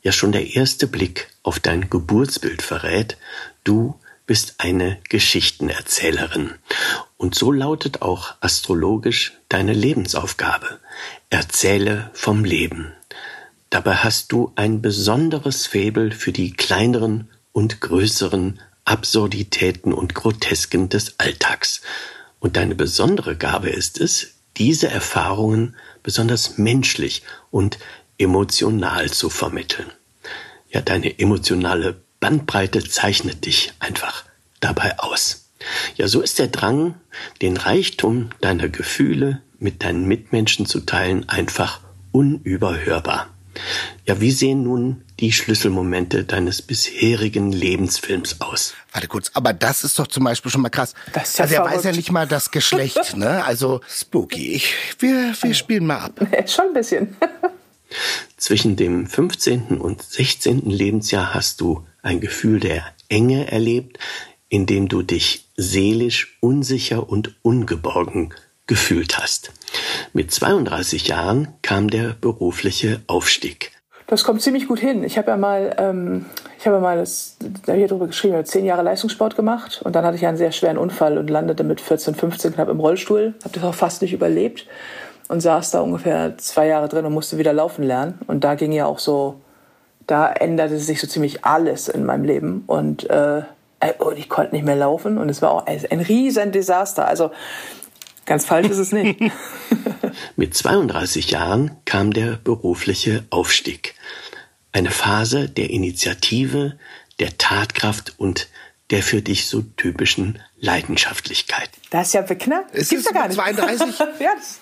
Ja, 0.00 0.12
schon 0.12 0.30
der 0.30 0.54
erste 0.54 0.86
Blick 0.86 1.28
auf 1.42 1.58
dein 1.58 1.90
Geburtsbild 1.90 2.62
verrät, 2.62 3.16
du 3.64 3.98
bist 4.26 4.54
eine 4.58 5.00
Geschichtenerzählerin. 5.08 6.54
Und 7.16 7.34
so 7.34 7.50
lautet 7.50 8.00
auch 8.00 8.36
astrologisch 8.38 9.32
deine 9.48 9.72
Lebensaufgabe. 9.72 10.78
Erzähle 11.30 12.10
vom 12.12 12.44
Leben. 12.44 12.92
Dabei 13.70 13.96
hast 13.96 14.32
du 14.32 14.52
ein 14.56 14.80
besonderes 14.80 15.66
Faible 15.66 16.10
für 16.10 16.32
die 16.32 16.52
kleineren 16.52 17.28
und 17.52 17.80
größeren 17.80 18.60
Absurditäten 18.84 19.92
und 19.92 20.14
Grotesken 20.14 20.88
des 20.88 21.18
Alltags. 21.18 21.82
Und 22.40 22.56
deine 22.56 22.74
besondere 22.74 23.36
Gabe 23.36 23.68
ist 23.68 24.00
es, 24.00 24.34
diese 24.56 24.88
Erfahrungen 24.88 25.76
besonders 26.02 26.56
menschlich 26.56 27.22
und 27.50 27.78
emotional 28.16 29.10
zu 29.10 29.28
vermitteln. 29.28 29.90
Ja, 30.70 30.80
deine 30.80 31.18
emotionale 31.18 32.00
Bandbreite 32.20 32.82
zeichnet 32.82 33.44
dich 33.44 33.72
einfach 33.78 34.24
dabei 34.60 34.98
aus. 34.98 35.50
Ja, 35.96 36.08
so 36.08 36.20
ist 36.20 36.38
der 36.38 36.48
Drang, 36.48 36.94
den 37.42 37.56
Reichtum 37.56 38.30
deiner 38.40 38.68
Gefühle 38.68 39.42
mit 39.58 39.82
deinen 39.82 40.06
Mitmenschen 40.06 40.66
zu 40.66 40.80
teilen, 40.80 41.28
einfach 41.28 41.80
unüberhörbar. 42.12 43.28
Ja, 44.06 44.20
wie 44.20 44.30
sehen 44.30 44.62
nun 44.62 45.02
die 45.20 45.32
Schlüsselmomente 45.32 46.24
deines 46.24 46.62
bisherigen 46.62 47.52
Lebensfilms 47.52 48.40
aus? 48.40 48.74
Warte 48.92 49.08
kurz, 49.08 49.30
aber 49.34 49.52
das 49.52 49.84
ist 49.84 49.98
doch 49.98 50.06
zum 50.06 50.24
Beispiel 50.24 50.50
schon 50.50 50.62
mal 50.62 50.68
krass. 50.68 50.94
Das 51.12 51.30
ist 51.30 51.38
ja 51.38 51.44
also 51.44 51.54
er 51.56 51.64
weiß 51.64 51.84
ja 51.84 51.92
nicht 51.92 52.10
mal 52.10 52.26
das 52.26 52.50
Geschlecht, 52.50 52.98
ne? 53.16 53.44
Also 53.44 53.80
spooky. 53.88 54.52
Ich, 54.52 54.74
wir, 54.98 55.34
wir 55.40 55.54
spielen 55.54 55.86
mal 55.86 55.98
ab. 55.98 56.20
Schon 56.46 56.66
ein 56.66 56.74
bisschen. 56.74 57.16
Zwischen 58.36 58.76
dem 58.76 59.06
15. 59.06 59.78
und 59.78 60.02
16. 60.02 60.68
Lebensjahr 60.68 61.34
hast 61.34 61.60
du 61.60 61.86
ein 62.02 62.20
Gefühl 62.20 62.60
der 62.60 62.84
Enge 63.08 63.50
erlebt, 63.50 63.98
in 64.48 64.66
dem 64.66 64.88
du 64.88 65.02
dich 65.02 65.46
seelisch 65.56 66.36
unsicher 66.40 67.08
und 67.08 67.34
ungeborgen 67.42 68.34
gefühlt 68.68 69.18
hast. 69.18 69.50
Mit 70.12 70.30
32 70.30 71.08
Jahren 71.08 71.48
kam 71.62 71.90
der 71.90 72.14
berufliche 72.20 73.00
Aufstieg. 73.08 73.72
Das 74.06 74.24
kommt 74.24 74.40
ziemlich 74.40 74.68
gut 74.68 74.78
hin. 74.78 75.04
Ich 75.04 75.18
habe 75.18 75.30
ja 75.30 75.36
mal, 75.36 75.76
ähm, 75.78 76.24
ich 76.58 76.66
habe 76.66 76.76
ja 76.76 76.80
mal 76.80 76.96
das, 76.96 77.36
da 77.66 77.74
hier 77.74 77.88
drüber 77.88 78.06
geschrieben, 78.06 78.34
ich 78.34 78.38
habe 78.38 78.48
zehn 78.48 78.64
Jahre 78.64 78.82
Leistungssport 78.82 79.36
gemacht 79.36 79.82
und 79.84 79.94
dann 79.94 80.04
hatte 80.04 80.16
ich 80.16 80.26
einen 80.26 80.38
sehr 80.38 80.52
schweren 80.52 80.78
Unfall 80.78 81.18
und 81.18 81.28
landete 81.28 81.62
mit 81.62 81.80
14, 81.80 82.14
15 82.14 82.54
knapp 82.54 82.68
im 82.68 82.80
Rollstuhl. 82.80 83.34
Habe 83.44 83.54
das 83.54 83.64
auch 83.64 83.74
fast 83.74 84.00
nicht 84.00 84.14
überlebt 84.14 84.66
und 85.28 85.42
saß 85.42 85.72
da 85.72 85.80
ungefähr 85.80 86.38
zwei 86.38 86.68
Jahre 86.68 86.88
drin 86.88 87.04
und 87.04 87.12
musste 87.12 87.36
wieder 87.36 87.52
laufen 87.52 87.84
lernen. 87.84 88.18
Und 88.26 88.44
da 88.44 88.54
ging 88.54 88.72
ja 88.72 88.86
auch 88.86 88.98
so, 88.98 89.40
da 90.06 90.32
änderte 90.32 90.78
sich 90.78 91.02
so 91.02 91.06
ziemlich 91.06 91.44
alles 91.44 91.88
in 91.88 92.06
meinem 92.06 92.24
Leben 92.24 92.64
und, 92.66 93.08
äh, 93.10 93.42
und 93.98 94.18
ich 94.18 94.30
konnte 94.30 94.54
nicht 94.54 94.64
mehr 94.64 94.76
laufen 94.76 95.18
und 95.18 95.28
es 95.28 95.42
war 95.42 95.50
auch 95.50 95.66
ein 95.66 96.00
riesen 96.00 96.50
Desaster. 96.50 97.06
Also 97.06 97.30
ganz 98.28 98.46
falsch 98.46 98.68
ist 98.68 98.78
es 98.78 98.92
nicht. 98.92 99.18
Mit 100.36 100.54
32 100.54 101.30
Jahren 101.30 101.72
kam 101.84 102.12
der 102.12 102.36
berufliche 102.36 103.24
Aufstieg. 103.30 103.94
Eine 104.70 104.90
Phase 104.90 105.48
der 105.48 105.70
Initiative, 105.70 106.78
der 107.18 107.36
Tatkraft 107.38 108.14
und 108.18 108.48
der 108.90 109.02
für 109.02 109.22
dich 109.22 109.48
so 109.48 109.62
typischen 109.76 110.38
Leidenschaftlichkeit. 110.58 111.70
Das 111.90 112.08
ist 112.08 112.14
ja 112.14 112.22
beknackt. 112.22 112.74
Es 112.74 112.90
ja 112.90 113.00
gar 113.12 113.28
nicht. 113.28 113.36
32? 113.36 113.98
ja, 114.20 114.30
das, 114.36 114.60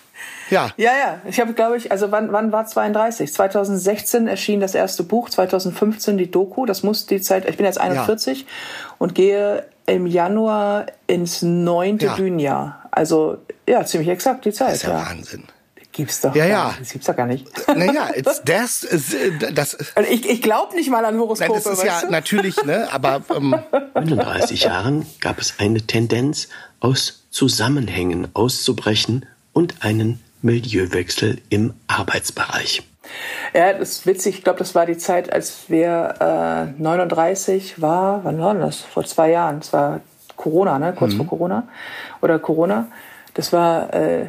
Ja. 0.50 0.70
Ja, 0.76 0.92
ja. 0.92 1.20
Ich 1.28 1.38
habe, 1.40 1.52
glaube 1.52 1.76
ich, 1.76 1.92
also 1.92 2.10
wann, 2.10 2.32
wann 2.32 2.52
war 2.52 2.66
32? 2.66 3.32
2016 3.32 4.26
erschien 4.28 4.60
das 4.60 4.74
erste 4.74 5.02
Buch, 5.02 5.28
2015 5.30 6.16
die 6.18 6.30
Doku. 6.30 6.66
Das 6.66 6.82
muss 6.82 7.06
die 7.06 7.20
Zeit. 7.20 7.48
Ich 7.48 7.56
bin 7.56 7.66
jetzt 7.66 7.78
41 7.80 8.46
und 8.98 9.14
gehe 9.14 9.66
im 9.86 10.06
Januar 10.06 10.86
ins 11.06 11.42
neunte 11.42 12.06
Ja. 12.06 12.14
Bühnenjahr. 12.14 12.88
Also 12.90 13.38
ja, 13.68 13.84
ziemlich 13.84 14.08
exakt 14.08 14.44
die 14.44 14.52
Zeit. 14.52 14.68
Das 14.68 14.76
ist 14.76 14.82
ja, 14.84 14.98
ja. 14.98 15.06
Wahnsinn. 15.08 15.44
Gibt's 15.96 16.20
doch. 16.20 16.34
Ja, 16.34 16.44
ja. 16.44 16.66
nicht. 16.68 16.80
Das 16.82 16.90
gibt's 16.90 17.06
doch 17.06 17.16
gar 17.16 17.26
nicht. 17.26 17.46
Naja, 17.68 18.10
it's, 18.14 18.42
das, 18.44 18.84
ist, 18.84 19.16
das, 19.54 19.74
Und 19.94 20.06
ich 20.10 20.28
ich 20.28 20.42
glaube 20.42 20.74
nicht 20.74 20.90
mal 20.90 21.04
an 21.04 21.14
nein, 21.14 21.22
Horoskope. 21.22 21.54
das 21.54 21.66
ist 21.66 21.84
ja 21.84 22.02
du? 22.02 22.10
natürlich, 22.10 22.62
ne, 22.64 22.86
aber 22.92 23.22
ähm, 23.34 23.56
39 23.94 24.64
Jahren 24.64 25.06
gab 25.20 25.38
es 25.38 25.54
eine 25.58 25.80
Tendenz, 25.80 26.48
aus 26.80 27.24
Zusammenhängen 27.30 28.28
auszubrechen 28.34 29.24
und 29.54 29.76
einen 29.80 30.20
Milieuwechsel 30.42 31.40
im 31.48 31.72
Arbeitsbereich. 31.86 32.82
Ja, 33.54 33.72
das 33.72 33.90
ist 33.92 34.06
witzig. 34.06 34.36
Ich 34.38 34.44
glaube, 34.44 34.58
das 34.58 34.74
war 34.74 34.84
die 34.84 34.98
Zeit, 34.98 35.32
als 35.32 35.68
wir 35.68 36.74
äh, 36.78 36.82
39 36.82 37.80
war. 37.80 38.22
Wann 38.24 38.38
war 38.38 38.52
denn 38.52 38.62
das? 38.62 38.80
Vor 38.80 39.04
zwei 39.04 39.30
Jahren. 39.30 39.60
Das 39.60 39.72
war 39.72 40.00
Corona, 40.36 40.78
ne? 40.78 40.92
Kurz 40.92 41.14
vor 41.14 41.26
Corona. 41.26 41.68
Oder 42.20 42.38
Corona. 42.38 42.88
Das 43.36 43.52
war 43.52 43.92
äh, 43.94 44.26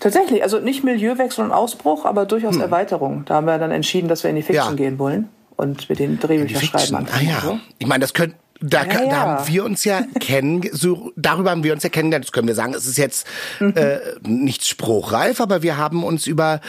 tatsächlich, 0.00 0.42
also 0.42 0.58
nicht 0.58 0.84
Milieuwechsel 0.84 1.44
und 1.44 1.50
Ausbruch, 1.52 2.04
aber 2.04 2.26
durchaus 2.26 2.56
Erweiterung. 2.58 3.24
Da 3.24 3.34
haben 3.36 3.46
wir 3.46 3.58
dann 3.58 3.70
entschieden, 3.70 4.08
dass 4.08 4.22
wir 4.22 4.30
in 4.30 4.36
die 4.36 4.42
Fiction 4.42 4.72
Ja. 4.72 4.76
gehen 4.76 4.98
wollen 4.98 5.28
und 5.56 5.88
mit 5.88 5.98
den 5.98 6.20
Drehbücher 6.20 6.60
schreiben 6.60 7.06
Ah 7.12 7.20
ja, 7.22 7.40
So. 7.40 7.58
ich 7.78 7.86
meine, 7.86 8.02
das 8.02 8.12
können 8.14 8.34
da, 8.62 8.84
Ja, 8.84 8.92
da 8.92 9.04
ja. 9.04 9.16
haben 9.16 9.48
wir 9.48 9.64
uns 9.64 9.84
ja 9.84 10.02
kennen, 10.20 10.68
so, 10.72 11.12
darüber 11.16 11.50
haben 11.50 11.64
wir 11.64 11.72
uns 11.72 11.82
ja 11.82 11.88
kennengelernt. 11.88 12.26
Das 12.26 12.32
können 12.32 12.46
wir 12.46 12.54
sagen, 12.54 12.74
es 12.74 12.86
ist 12.86 12.98
jetzt 12.98 13.26
äh, 13.58 13.98
nicht 14.22 14.66
spruchreif, 14.66 15.40
aber 15.40 15.62
wir 15.62 15.78
haben 15.78 16.04
uns 16.04 16.26
über 16.26 16.60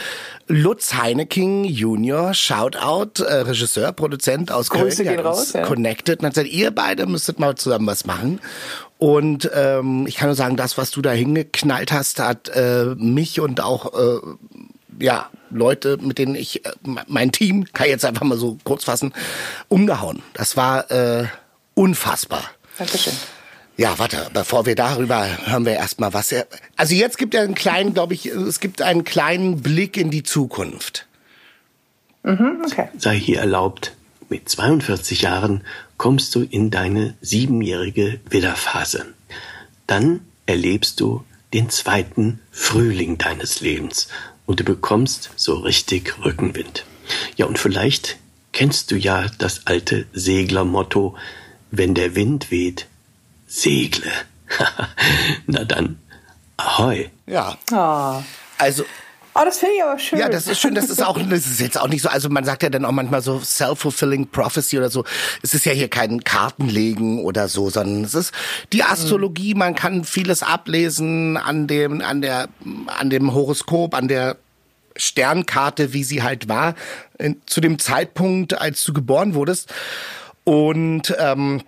Lutz 0.48 0.94
Heineking 0.94 1.64
Junior, 1.64 2.32
Shoutout, 2.32 3.22
äh, 3.22 3.34
Regisseur, 3.42 3.92
Produzent 3.92 4.50
aus 4.50 4.70
Grüße 4.70 5.04
Köln, 5.04 5.16
gehen 5.16 5.26
raus, 5.26 5.52
ja. 5.52 5.66
connected 5.66 6.20
und 6.20 6.26
hat 6.26 6.34
gesagt, 6.34 6.50
ihr 6.50 6.70
beide 6.70 7.04
müsstet 7.04 7.38
mal 7.38 7.56
zusammen 7.56 7.86
was 7.86 8.06
machen. 8.06 8.40
Und 9.02 9.50
ähm, 9.52 10.06
ich 10.06 10.14
kann 10.14 10.28
nur 10.28 10.36
sagen, 10.36 10.56
das, 10.56 10.78
was 10.78 10.92
du 10.92 11.02
da 11.02 11.10
hingeknallt 11.10 11.90
hast, 11.90 12.20
hat 12.20 12.50
äh, 12.50 12.94
mich 12.96 13.40
und 13.40 13.60
auch 13.60 13.94
äh, 13.98 14.20
ja, 15.00 15.28
Leute, 15.50 15.98
mit 16.00 16.18
denen 16.18 16.36
ich, 16.36 16.64
äh, 16.64 16.70
mein 17.08 17.32
Team, 17.32 17.64
kann 17.72 17.86
ich 17.86 17.90
jetzt 17.90 18.04
einfach 18.04 18.22
mal 18.22 18.38
so 18.38 18.58
kurz 18.62 18.84
fassen, 18.84 19.12
umgehauen. 19.66 20.22
Das 20.34 20.56
war 20.56 20.88
äh, 20.92 21.24
unfassbar. 21.74 22.44
Dankeschön. 22.78 23.14
Ja, 23.76 23.98
warte, 23.98 24.28
bevor 24.32 24.66
wir 24.66 24.76
darüber 24.76 25.26
hören 25.46 25.66
wir 25.66 25.72
erstmal 25.72 26.14
was 26.14 26.30
er. 26.30 26.46
Also 26.76 26.94
jetzt 26.94 27.18
gibt 27.18 27.34
er 27.34 27.42
einen 27.42 27.56
kleinen, 27.56 27.94
glaube 27.94 28.14
ich, 28.14 28.26
es 28.26 28.60
gibt 28.60 28.82
einen 28.82 29.02
kleinen 29.02 29.62
Blick 29.62 29.96
in 29.96 30.12
die 30.12 30.22
Zukunft. 30.22 31.08
Okay. 32.22 32.88
Sei 32.98 33.18
hier 33.18 33.40
erlaubt, 33.40 33.96
mit 34.32 34.48
42 34.48 35.20
Jahren 35.20 35.62
kommst 35.98 36.34
du 36.34 36.40
in 36.40 36.70
deine 36.70 37.14
siebenjährige 37.20 38.18
Widderphase. 38.30 39.04
Dann 39.86 40.20
erlebst 40.46 41.00
du 41.00 41.22
den 41.52 41.68
zweiten 41.68 42.40
Frühling 42.50 43.18
deines 43.18 43.60
Lebens 43.60 44.08
und 44.46 44.60
du 44.60 44.64
bekommst 44.64 45.28
so 45.36 45.56
richtig 45.56 46.14
Rückenwind. 46.24 46.86
Ja, 47.36 47.44
und 47.44 47.58
vielleicht 47.58 48.16
kennst 48.52 48.90
du 48.90 48.96
ja 48.96 49.26
das 49.36 49.66
alte 49.66 50.06
Seglermotto, 50.14 51.14
wenn 51.70 51.94
der 51.94 52.14
Wind 52.14 52.50
weht, 52.50 52.86
segle. 53.46 54.12
Na 55.46 55.64
dann, 55.64 55.98
ahoi. 56.56 57.10
Ja. 57.26 57.58
Ah. 57.70 58.22
Also 58.56 58.86
Oh, 59.34 59.40
das 59.44 59.58
finde 59.58 59.76
ich 59.76 59.82
aber 59.82 59.98
schön. 59.98 60.18
Ja, 60.18 60.28
das 60.28 60.46
ist 60.46 60.60
schön. 60.60 60.74
Das 60.74 60.90
ist 60.90 61.02
auch, 61.02 61.18
das 61.18 61.46
ist 61.46 61.60
jetzt 61.60 61.80
auch 61.80 61.88
nicht 61.88 62.02
so. 62.02 62.10
Also 62.10 62.28
man 62.28 62.44
sagt 62.44 62.62
ja 62.62 62.68
dann 62.68 62.84
auch 62.84 62.92
manchmal 62.92 63.22
so 63.22 63.40
self-fulfilling 63.40 64.28
prophecy 64.28 64.76
oder 64.76 64.90
so. 64.90 65.04
Es 65.42 65.54
ist 65.54 65.64
ja 65.64 65.72
hier 65.72 65.88
kein 65.88 66.22
Kartenlegen 66.22 67.20
oder 67.20 67.48
so, 67.48 67.70
sondern 67.70 68.04
es 68.04 68.14
ist 68.14 68.32
die 68.72 68.82
Astrologie. 68.82 69.54
Man 69.54 69.74
kann 69.74 70.04
vieles 70.04 70.42
ablesen 70.42 71.38
an 71.38 71.66
dem, 71.66 72.02
an 72.02 72.20
der, 72.20 72.48
an 72.86 73.08
dem 73.08 73.32
Horoskop, 73.32 73.94
an 73.94 74.08
der 74.08 74.36
Sternkarte, 74.96 75.94
wie 75.94 76.04
sie 76.04 76.22
halt 76.22 76.48
war, 76.48 76.74
zu 77.46 77.62
dem 77.62 77.78
Zeitpunkt, 77.78 78.60
als 78.60 78.84
du 78.84 78.92
geboren 78.92 79.34
wurdest. 79.34 79.72
Und 80.44 81.14
ähm, 81.18 81.62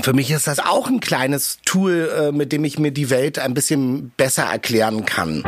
für 0.00 0.12
mich 0.12 0.30
ist 0.32 0.48
das 0.48 0.58
auch 0.58 0.88
ein 0.88 1.00
kleines 1.00 1.58
Tool, 1.64 2.10
äh, 2.16 2.32
mit 2.32 2.50
dem 2.50 2.64
ich 2.64 2.80
mir 2.80 2.90
die 2.90 3.10
Welt 3.10 3.38
ein 3.38 3.54
bisschen 3.54 4.10
besser 4.16 4.44
erklären 4.44 5.06
kann. 5.06 5.44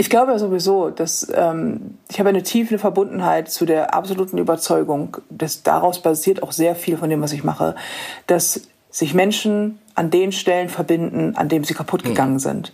Ich 0.00 0.10
glaube 0.10 0.30
ja 0.30 0.38
sowieso, 0.38 0.90
dass 0.90 1.26
ähm, 1.34 1.98
ich 2.08 2.20
habe 2.20 2.28
eine 2.28 2.44
tiefe 2.44 2.78
Verbundenheit 2.78 3.50
zu 3.50 3.66
der 3.66 3.94
absoluten 3.94 4.38
Überzeugung, 4.38 5.16
dass 5.28 5.64
daraus 5.64 6.00
basiert 6.00 6.40
auch 6.42 6.52
sehr 6.52 6.76
viel 6.76 6.96
von 6.96 7.10
dem, 7.10 7.20
was 7.20 7.32
ich 7.32 7.42
mache, 7.42 7.74
dass 8.28 8.68
sich 8.90 9.12
Menschen 9.12 9.80
an 9.98 10.10
den 10.10 10.30
Stellen 10.30 10.68
verbinden, 10.68 11.34
an 11.36 11.48
denen 11.48 11.64
sie 11.64 11.74
kaputt 11.74 12.02
hm. 12.02 12.10
gegangen 12.10 12.38
sind. 12.38 12.72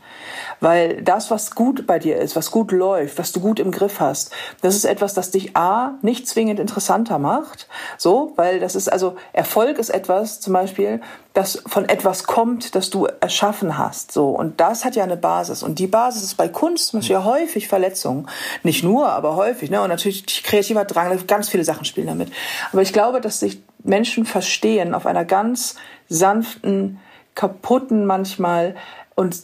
Weil 0.61 1.03
das, 1.03 1.31
was 1.31 1.55
gut 1.55 1.87
bei 1.87 1.99
dir 1.99 2.19
ist, 2.19 2.37
was 2.37 2.51
gut 2.51 2.71
läuft, 2.71 3.19
was 3.19 3.33
du 3.33 3.41
gut 3.41 3.59
im 3.59 3.71
Griff 3.71 3.99
hast, 3.99 4.31
das 4.61 4.75
ist 4.75 4.85
etwas, 4.85 5.15
das 5.15 5.31
dich 5.31 5.57
A, 5.57 5.95
nicht 6.03 6.29
zwingend 6.29 6.61
interessanter 6.61 7.19
macht. 7.19 7.67
So, 7.97 8.33
weil 8.37 8.61
das 8.61 8.75
ist 8.75 8.93
also, 8.93 9.17
Erfolg 9.33 9.79
ist 9.79 9.89
etwas, 9.89 10.41
zum 10.41 10.53
Beispiel, 10.53 11.01
das 11.33 11.63
von 11.67 11.89
etwas 11.89 12.25
kommt, 12.25 12.75
das 12.75 12.91
du 12.91 13.07
erschaffen 13.07 13.77
hast. 13.77 14.13
So. 14.13 14.29
Und 14.29 14.61
das 14.61 14.85
hat 14.85 14.95
ja 14.95 15.03
eine 15.03 15.17
Basis. 15.17 15.63
Und 15.63 15.79
die 15.79 15.89
Basis 15.89 16.23
ist 16.23 16.37
bei 16.37 16.49
Kunst 16.49 16.89
zum 16.89 17.01
Beispiel 17.01 17.15
ja 17.15 17.25
häufig 17.25 17.67
Verletzung. 17.67 18.29
Nicht 18.63 18.85
nur, 18.85 19.09
aber 19.09 19.35
häufig, 19.35 19.71
ne? 19.71 19.83
Und 19.83 19.89
natürlich 19.89 20.45
kreativer 20.45 20.85
Drang, 20.85 21.27
ganz 21.27 21.49
viele 21.49 21.65
Sachen 21.65 21.85
spielen 21.85 22.07
damit. 22.07 22.31
Aber 22.71 22.83
ich 22.83 22.93
glaube, 22.93 23.21
dass 23.21 23.41
sich 23.41 23.63
Menschen 23.83 24.27
verstehen 24.27 24.95
auf 24.95 25.07
einer 25.07 25.25
ganz 25.25 25.75
sanften, 26.09 27.01
kaputten 27.35 28.07
manchmal 28.07 28.77
und 29.15 29.37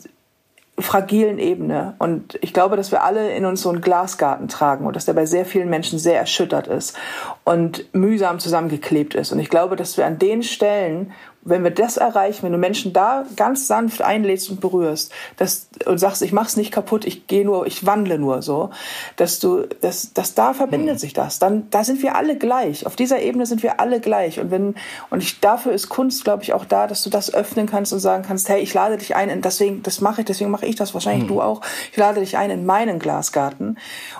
fragilen 0.79 1.39
Ebene. 1.39 1.95
Und 1.99 2.39
ich 2.41 2.53
glaube, 2.53 2.77
dass 2.77 2.91
wir 2.91 3.03
alle 3.03 3.35
in 3.35 3.45
uns 3.45 3.63
so 3.63 3.71
einen 3.71 3.81
Glasgarten 3.81 4.49
tragen 4.49 4.87
und 4.87 4.97
dass 4.97 5.05
der 5.05 5.13
bei 5.13 5.27
sehr 5.27 5.45
vielen 5.45 5.69
Menschen 5.69 5.99
sehr 5.99 6.19
erschüttert 6.19 6.67
ist 6.67 6.97
und 7.45 7.93
mühsam 7.95 8.39
zusammengeklebt 8.39 9.15
ist. 9.15 9.33
Und 9.33 9.41
ich 9.41 9.51
glaube, 9.51 9.77
dass 9.77 9.97
wir 9.97 10.07
an 10.07 10.19
den 10.19 10.43
Stellen, 10.43 11.13
wenn 11.43 11.65
wir 11.65 11.71
das 11.71 11.97
erreichen, 11.97 12.43
wenn 12.43 12.53
du 12.53 12.59
Menschen 12.59 12.93
da 12.93 13.25
ganz 13.37 13.67
sanft 13.67 14.03
einlädst 14.03 14.51
und 14.51 14.61
berührst, 14.61 15.11
dass, 15.39 15.69
und 15.87 15.99
sagst, 15.99 16.21
ich 16.21 16.33
mach's 16.33 16.57
nicht 16.57 16.71
kaputt, 16.71 17.07
ich 17.07 17.27
gehe 17.27 17.47
nur, 17.47 17.67
ich 17.67 17.87
wandle 17.87 18.19
nur 18.19 18.43
so, 18.43 18.71
dass 19.17 19.39
du, 19.39 19.67
dass, 19.81 20.13
dass 20.13 20.35
da 20.35 20.53
verbindet 20.53 20.97
mhm. 20.97 20.99
sich 20.99 21.15
das. 21.15 21.39
Dann, 21.39 21.69
da 21.71 21.83
sind 21.83 22.03
wir 22.03 22.17
alle 22.17 22.37
gleich. 22.37 22.85
Auf 22.85 22.95
dieser 22.95 23.21
Ebene 23.21 23.47
sind 23.47 23.63
wir 23.63 23.81
alle 23.81 24.01
gleich. 24.01 24.39
Und 24.39 24.51
wenn, 24.51 24.75
und 25.09 25.23
ich, 25.23 25.41
dafür 25.41 25.73
ist 25.73 25.89
Kunst, 25.89 26.25
glaube 26.25 26.43
ich, 26.43 26.53
auch 26.53 26.67
da, 26.67 26.87
dass 26.87 27.03
du 27.03 27.11
das 27.11 27.33
öffnen 27.33 27.67
kannst 27.67 27.93
und 27.95 28.01
sagen 28.01 28.23
kannst, 28.23 28.49
hey, 28.51 28.61
ich 28.61 28.75
lade 28.75 28.99
dich 28.99 29.17
ein, 29.17 29.31
und 29.31 29.45
deswegen, 29.45 29.83
das 29.83 30.03
mache 30.03 30.21
ich, 30.21 30.27
deswegen 30.27 30.51
mache 30.51 30.67
ich 30.67 30.77
das, 30.77 30.93
wahrscheinlich 30.93 31.25
mhm. 31.25 31.35
du 31.35 31.41
auch. 31.41 31.63
Ich 31.91 31.97
lade 31.97 32.21
dich 32.21 32.37
ein 32.37 32.51
in 32.51 32.67
meinen 32.67 32.99
Glasgarten 32.99 33.79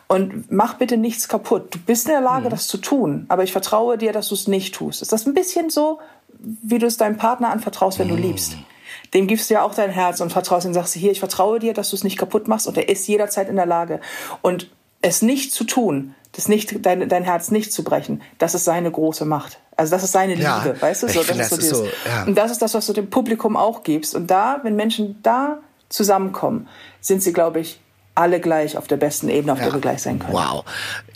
und 0.09 0.51
mach 0.51 0.75
bitte 0.75 0.97
nichts 0.97 1.29
kaputt. 1.29 1.75
Du 1.75 1.79
bist 1.81 2.07
in 2.07 2.13
der 2.13 2.23
Lage, 2.23 2.47
mhm. 2.47 2.51
das 2.51 2.67
zu 2.67 2.79
tun, 2.79 3.27
aber 3.29 3.45
ich 3.45 3.53
vertraue 3.53 3.99
dir, 3.99 4.13
dass 4.13 4.29
du 4.29 4.35
es 4.35 4.49
nicht 4.49 4.75
tust. 4.75 5.03
Ist 5.03 5.13
das 5.13 5.27
ein 5.27 5.35
bisschen 5.35 5.69
so 5.69 5.99
wie 6.43 6.79
du 6.79 6.87
es 6.87 6.97
deinem 6.97 7.17
Partner 7.17 7.51
anvertraust, 7.51 7.99
wenn 7.99 8.09
du 8.09 8.17
mm. 8.17 8.23
liebst. 8.23 8.57
Dem 9.15 9.27
gibst 9.27 9.51
du 9.51 9.55
ja 9.55 9.63
auch 9.63 9.75
dein 9.75 9.91
Herz 9.91 10.21
und 10.21 10.31
vertraust 10.33 10.67
ihm, 10.67 10.75
sagst 10.75 10.95
du, 10.95 11.01
hier, 11.01 11.11
ich 11.11 11.21
vertraue 11.21 11.59
dir, 11.59 11.75
dass 11.75 11.91
du 11.91 11.97
es 11.97 12.05
nicht 12.05 12.19
kaputt 12.19 12.49
machst 12.49 12.67
und 12.67 12.77
er 12.77 12.89
ist 12.89 13.07
jederzeit 13.09 13.49
in 13.49 13.57
der 13.57 13.67
Lage. 13.67 14.01
Und 14.43 14.71
es 15.03 15.23
nicht 15.23 15.53
zu 15.53 15.65
tun, 15.65 16.15
das 16.33 16.49
nicht, 16.49 16.85
dein, 16.87 17.09
dein 17.09 17.25
Herz 17.25 17.51
nicht 17.51 17.73
zu 17.73 17.83
brechen, 17.83 18.23
das 18.39 18.55
ist 18.55 18.65
seine 18.65 18.91
große 18.91 19.25
Macht. 19.25 19.59
Also 19.77 19.93
das 19.93 20.05
ist 20.05 20.13
seine 20.13 20.35
ja, 20.35 20.63
Liebe, 20.63 20.81
weißt 20.81 21.03
du? 21.03 21.09
So, 21.09 21.23
das, 21.23 21.37
ist 21.37 21.51
so, 21.51 21.57
dieses, 21.57 21.79
so 21.79 21.85
ja. 21.85 22.25
Und 22.25 22.37
das 22.37 22.51
ist 22.51 22.63
das, 22.63 22.75
was 22.75 22.87
du 22.87 22.93
dem 22.93 23.11
Publikum 23.11 23.57
auch 23.57 23.83
gibst. 23.83 24.15
Und 24.15 24.31
da, 24.31 24.61
wenn 24.63 24.77
Menschen 24.77 25.19
da 25.23 25.59
zusammenkommen, 25.89 26.69
sind 27.01 27.23
sie, 27.23 27.33
glaube 27.33 27.61
ich, 27.61 27.81
alle 28.21 28.41
gleich 28.41 28.77
auf 28.77 28.87
der 28.87 28.97
besten 28.97 29.29
Ebene, 29.29 29.53
auf 29.53 29.59
ja. 29.59 29.65
der 29.65 29.75
wir 29.75 29.81
gleich 29.81 30.03
sein 30.03 30.19
können. 30.19 30.33
Wow. 30.33 30.65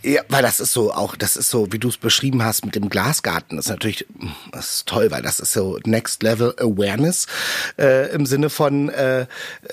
Ja, 0.02 0.20
weil 0.28 0.42
das 0.42 0.60
ist 0.60 0.72
so 0.72 0.92
auch, 0.92 1.16
das 1.16 1.36
ist 1.36 1.48
so, 1.48 1.72
wie 1.72 1.78
du 1.78 1.88
es 1.88 1.96
beschrieben 1.96 2.44
hast 2.44 2.66
mit 2.66 2.74
dem 2.74 2.90
Glasgarten, 2.90 3.56
das 3.56 3.66
ist 3.66 3.70
natürlich, 3.70 4.06
das 4.52 4.74
ist 4.74 4.86
toll, 4.86 5.10
weil 5.10 5.22
das 5.22 5.40
ist 5.40 5.52
so 5.52 5.78
Next 5.86 6.22
Level 6.22 6.54
Awareness 6.58 7.26
äh, 7.78 8.12
im 8.12 8.26
Sinne 8.26 8.50
von, 8.50 8.90
äh, 8.90 9.26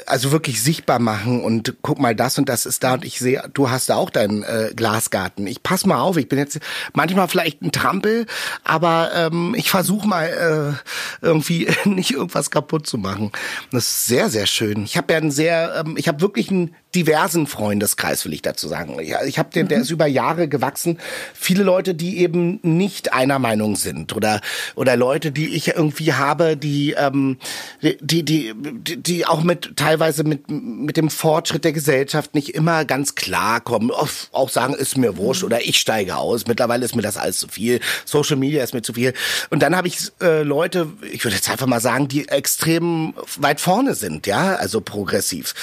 also 0.06 0.32
wirklich 0.32 0.64
sichtbar 0.64 1.00
machen 1.00 1.44
und 1.44 1.76
guck 1.82 2.00
mal, 2.00 2.16
das 2.16 2.38
und 2.38 2.48
das 2.48 2.66
ist 2.66 2.82
da 2.84 2.94
und 2.94 3.04
ich 3.04 3.20
sehe, 3.20 3.44
du 3.54 3.70
hast 3.70 3.90
da 3.90 3.96
auch 3.96 4.10
deinen 4.10 4.44
äh, 4.44 4.72
Glasgarten. 4.74 5.48
Ich 5.48 5.64
pass 5.64 5.86
mal 5.86 6.00
auf, 6.00 6.16
ich 6.16 6.30
bin 6.30 6.40
jetzt 6.40 6.60
manchmal 6.94 7.28
vielleicht 7.28 7.62
ein 7.62 7.74
Trampel, 7.74 8.26
aber 8.64 9.12
ähm, 9.14 9.54
ich 9.58 9.70
versuche 9.70 10.08
mal 10.08 10.78
äh, 11.22 11.26
irgendwie 11.26 11.68
nicht 11.86 12.12
irgendwas 12.12 12.52
kaputt 12.52 12.88
zu 12.88 12.98
machen. 12.98 13.34
Das 13.72 13.86
ist 13.86 14.06
sehr, 14.06 14.30
sehr 14.30 14.46
schön. 14.46 14.86
Ich 14.86 14.96
habe 14.96 15.12
ja 15.12 15.20
einen 15.20 15.32
sehr, 15.32 15.84
ähm, 15.86 15.96
ich 15.98 16.08
habe 16.08 16.22
wirklich 16.22 16.50
einen 16.52 16.74
diversen 17.22 17.45
Freundeskreis, 17.45 18.26
will 18.26 18.34
ich 18.34 18.41
dazu 18.41 18.67
sagen. 18.67 18.97
Ja, 19.03 19.24
ich 19.24 19.38
habe 19.38 19.49
den, 19.51 19.65
mhm. 19.65 19.69
der 19.69 19.82
ist 19.82 19.91
über 19.91 20.07
Jahre 20.07 20.47
gewachsen. 20.47 20.97
Viele 21.34 21.63
Leute, 21.63 21.93
die 21.93 22.17
eben 22.17 22.59
nicht 22.63 23.13
einer 23.13 23.38
Meinung 23.39 23.76
sind 23.76 24.15
oder 24.15 24.41
oder 24.76 24.95
Leute, 24.95 25.32
die 25.32 25.49
ich 25.49 25.67
irgendwie 25.69 26.13
habe, 26.13 26.57
die 26.57 26.95
ähm, 26.97 27.38
die, 27.82 28.24
die 28.24 28.53
die 28.55 28.97
die 28.97 29.26
auch 29.26 29.43
mit 29.43 29.78
teilweise 29.78 30.24
mit 30.24 30.49
mit 30.49 30.97
dem 30.97 31.09
Fortschritt 31.09 31.63
der 31.63 31.74
Gesellschaft 31.74 32.34
nicht 32.34 32.55
immer 32.55 32.86
ganz 32.86 33.15
klar 33.15 33.61
kommen. 33.61 33.91
Auch 33.91 34.49
sagen, 34.49 34.74
ist 34.74 34.97
mir 34.97 35.17
wurscht 35.17 35.43
oder 35.43 35.61
ich 35.61 35.78
steige 35.78 36.17
aus. 36.17 36.47
Mittlerweile 36.47 36.86
ist 36.86 36.95
mir 36.95 37.01
das 37.01 37.17
alles 37.17 37.38
zu 37.38 37.47
viel. 37.47 37.80
Social 38.05 38.38
Media 38.38 38.63
ist 38.63 38.74
mir 38.74 38.82
zu 38.82 38.93
viel. 38.93 39.13
Und 39.49 39.61
dann 39.61 39.76
habe 39.76 39.88
ich 39.88 40.11
äh, 40.22 40.41
Leute, 40.41 40.88
ich 41.11 41.24
würde 41.24 41.36
jetzt 41.36 41.49
einfach 41.49 41.67
mal 41.67 41.82
sagen, 41.82 42.07
die 42.07 42.28
extrem 42.28 43.13
weit 43.38 43.61
vorne 43.61 43.93
sind, 43.93 44.26
ja, 44.28 44.55
also 44.55 44.82
progressiv. 44.82 45.53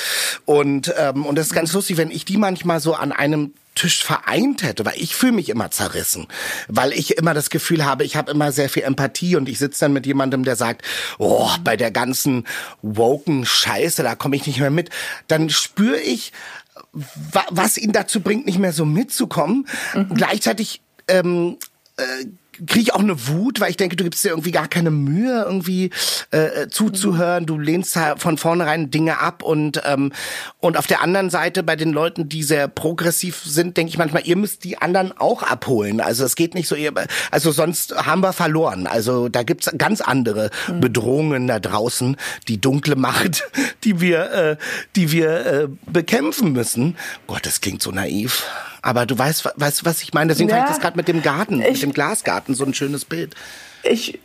Und 0.45 0.95
ähm. 0.97 1.27
Und 1.27 1.37
das 1.37 1.48
ist 1.49 1.55
ganz 1.55 1.73
lustig, 1.73 1.97
wenn 1.97 2.11
ich 2.11 2.25
die 2.25 2.37
manchmal 2.37 2.81
so 2.81 2.95
an 2.95 3.13
einem 3.13 3.53
Tisch 3.75 4.05
vereint 4.05 4.63
hätte, 4.63 4.85
weil 4.85 4.95
ich 4.97 5.15
fühle 5.15 5.33
mich 5.33 5.49
immer 5.49 5.71
zerrissen, 5.71 6.27
weil 6.67 6.93
ich 6.93 7.17
immer 7.17 7.33
das 7.33 7.49
Gefühl 7.49 7.85
habe, 7.85 8.05
ich 8.05 8.17
habe 8.17 8.31
immer 8.31 8.51
sehr 8.51 8.69
viel 8.69 8.83
Empathie 8.83 9.37
und 9.37 9.49
ich 9.49 9.59
sitze 9.59 9.85
dann 9.85 9.93
mit 9.93 10.05
jemandem, 10.05 10.45
der 10.45 10.57
sagt, 10.57 10.83
oh, 11.19 11.49
bei 11.63 11.77
der 11.77 11.91
ganzen 11.91 12.45
woken 12.83 13.47
Scheiße, 13.47 14.03
da 14.03 14.17
komme 14.17 14.37
ich 14.37 14.47
nicht 14.47 14.59
mehr 14.59 14.71
mit. 14.71 14.91
Dann 15.29 15.49
spüre 15.49 16.01
ich, 16.01 16.33
was 16.93 17.79
ihn 17.79 17.93
dazu 17.93 18.21
bringt, 18.21 18.47
nicht 18.47 18.59
mehr 18.59 18.73
so 18.73 18.85
mitzukommen. 18.85 19.69
Mhm. 19.95 20.15
Gleichzeitig 20.15 20.83
ähm, 21.07 21.57
äh, 21.97 22.27
kriege 22.67 22.81
ich 22.81 22.95
auch 22.95 23.01
eine 23.01 23.29
Wut, 23.29 23.61
weil 23.61 23.71
ich 23.71 23.77
denke, 23.77 23.97
du 23.97 24.05
gibst 24.05 24.25
dir 24.25 24.31
irgendwie 24.31 24.53
gar 24.53 24.69
keine 24.69 24.91
Mühe, 24.91 25.45
irgendwie 25.45 25.91
äh, 26.33 26.63
äh 26.63 26.69
zuzuhören. 26.69 27.47
Du 27.47 27.59
lehnst 27.59 27.99
von 28.17 28.39
vornherein 28.39 28.91
Dinge 28.91 29.19
ab 29.19 29.43
und 29.43 29.83
ähm, 29.85 30.13
und 30.61 30.77
auf 30.77 30.87
der 30.87 31.03
anderen 31.03 31.31
Seite 31.31 31.63
bei 31.63 31.77
den 31.77 31.93
Leuten, 31.93 32.29
die 32.29 32.43
sehr 32.43 32.69
progressiv 32.69 33.43
sind, 33.45 33.77
denke 33.77 33.91
ich 33.91 33.99
manchmal, 33.99 34.27
ihr 34.27 34.37
müsst 34.37 34.65
die 34.65 34.79
anderen 34.79 35.17
auch 35.17 35.43
abholen. 35.43 36.01
Also 36.01 36.25
es 36.25 36.37
geht 36.37 36.55
nicht 36.55 36.69
so, 36.69 36.75
ihr, 36.75 36.93
also 37.31 37.53
sonst 37.53 37.95
haben 37.95 38.23
wir 38.23 38.33
verloren. 38.33 38.87
Also 38.87 39.29
da 39.29 39.43
gibt's 39.43 39.71
ganz 39.79 40.01
andere 40.01 40.51
mhm. 40.69 40.81
Bedrohungen 40.81 41.47
da 41.47 41.61
draußen, 41.61 42.17
die 42.49 42.61
dunkle 42.61 42.97
Macht, 42.97 43.45
die 43.85 44.01
wir, 44.01 44.33
äh, 44.33 44.57
die 44.97 45.13
wir 45.13 45.47
äh, 45.47 45.69
bekämpfen 45.87 46.53
müssen. 46.53 46.97
Gott, 47.27 47.47
das 47.47 47.61
klingt 47.61 47.83
so 47.83 47.91
naiv. 47.91 48.45
Aber 48.83 49.07
du 49.07 49.19
weißt, 49.19 49.55
weißt 49.57 49.85
was 49.85 50.03
ich 50.03 50.15
meine? 50.15 50.29
Deswegen 50.29 50.49
ja, 50.49 50.57
fand 50.57 50.69
ich 50.69 50.75
das 50.75 50.83
gerade 50.83 50.97
mit 50.97 51.09
dem 51.09 51.23
Garten, 51.23 51.61
ich, 51.61 51.69
mit 51.69 51.83
dem 51.83 51.93
Glasgarten 51.93 52.55
so 52.55 52.65
ein 52.65 52.75
schönes 52.75 53.05
Bild. 53.05 53.35
Ich, 53.83 54.19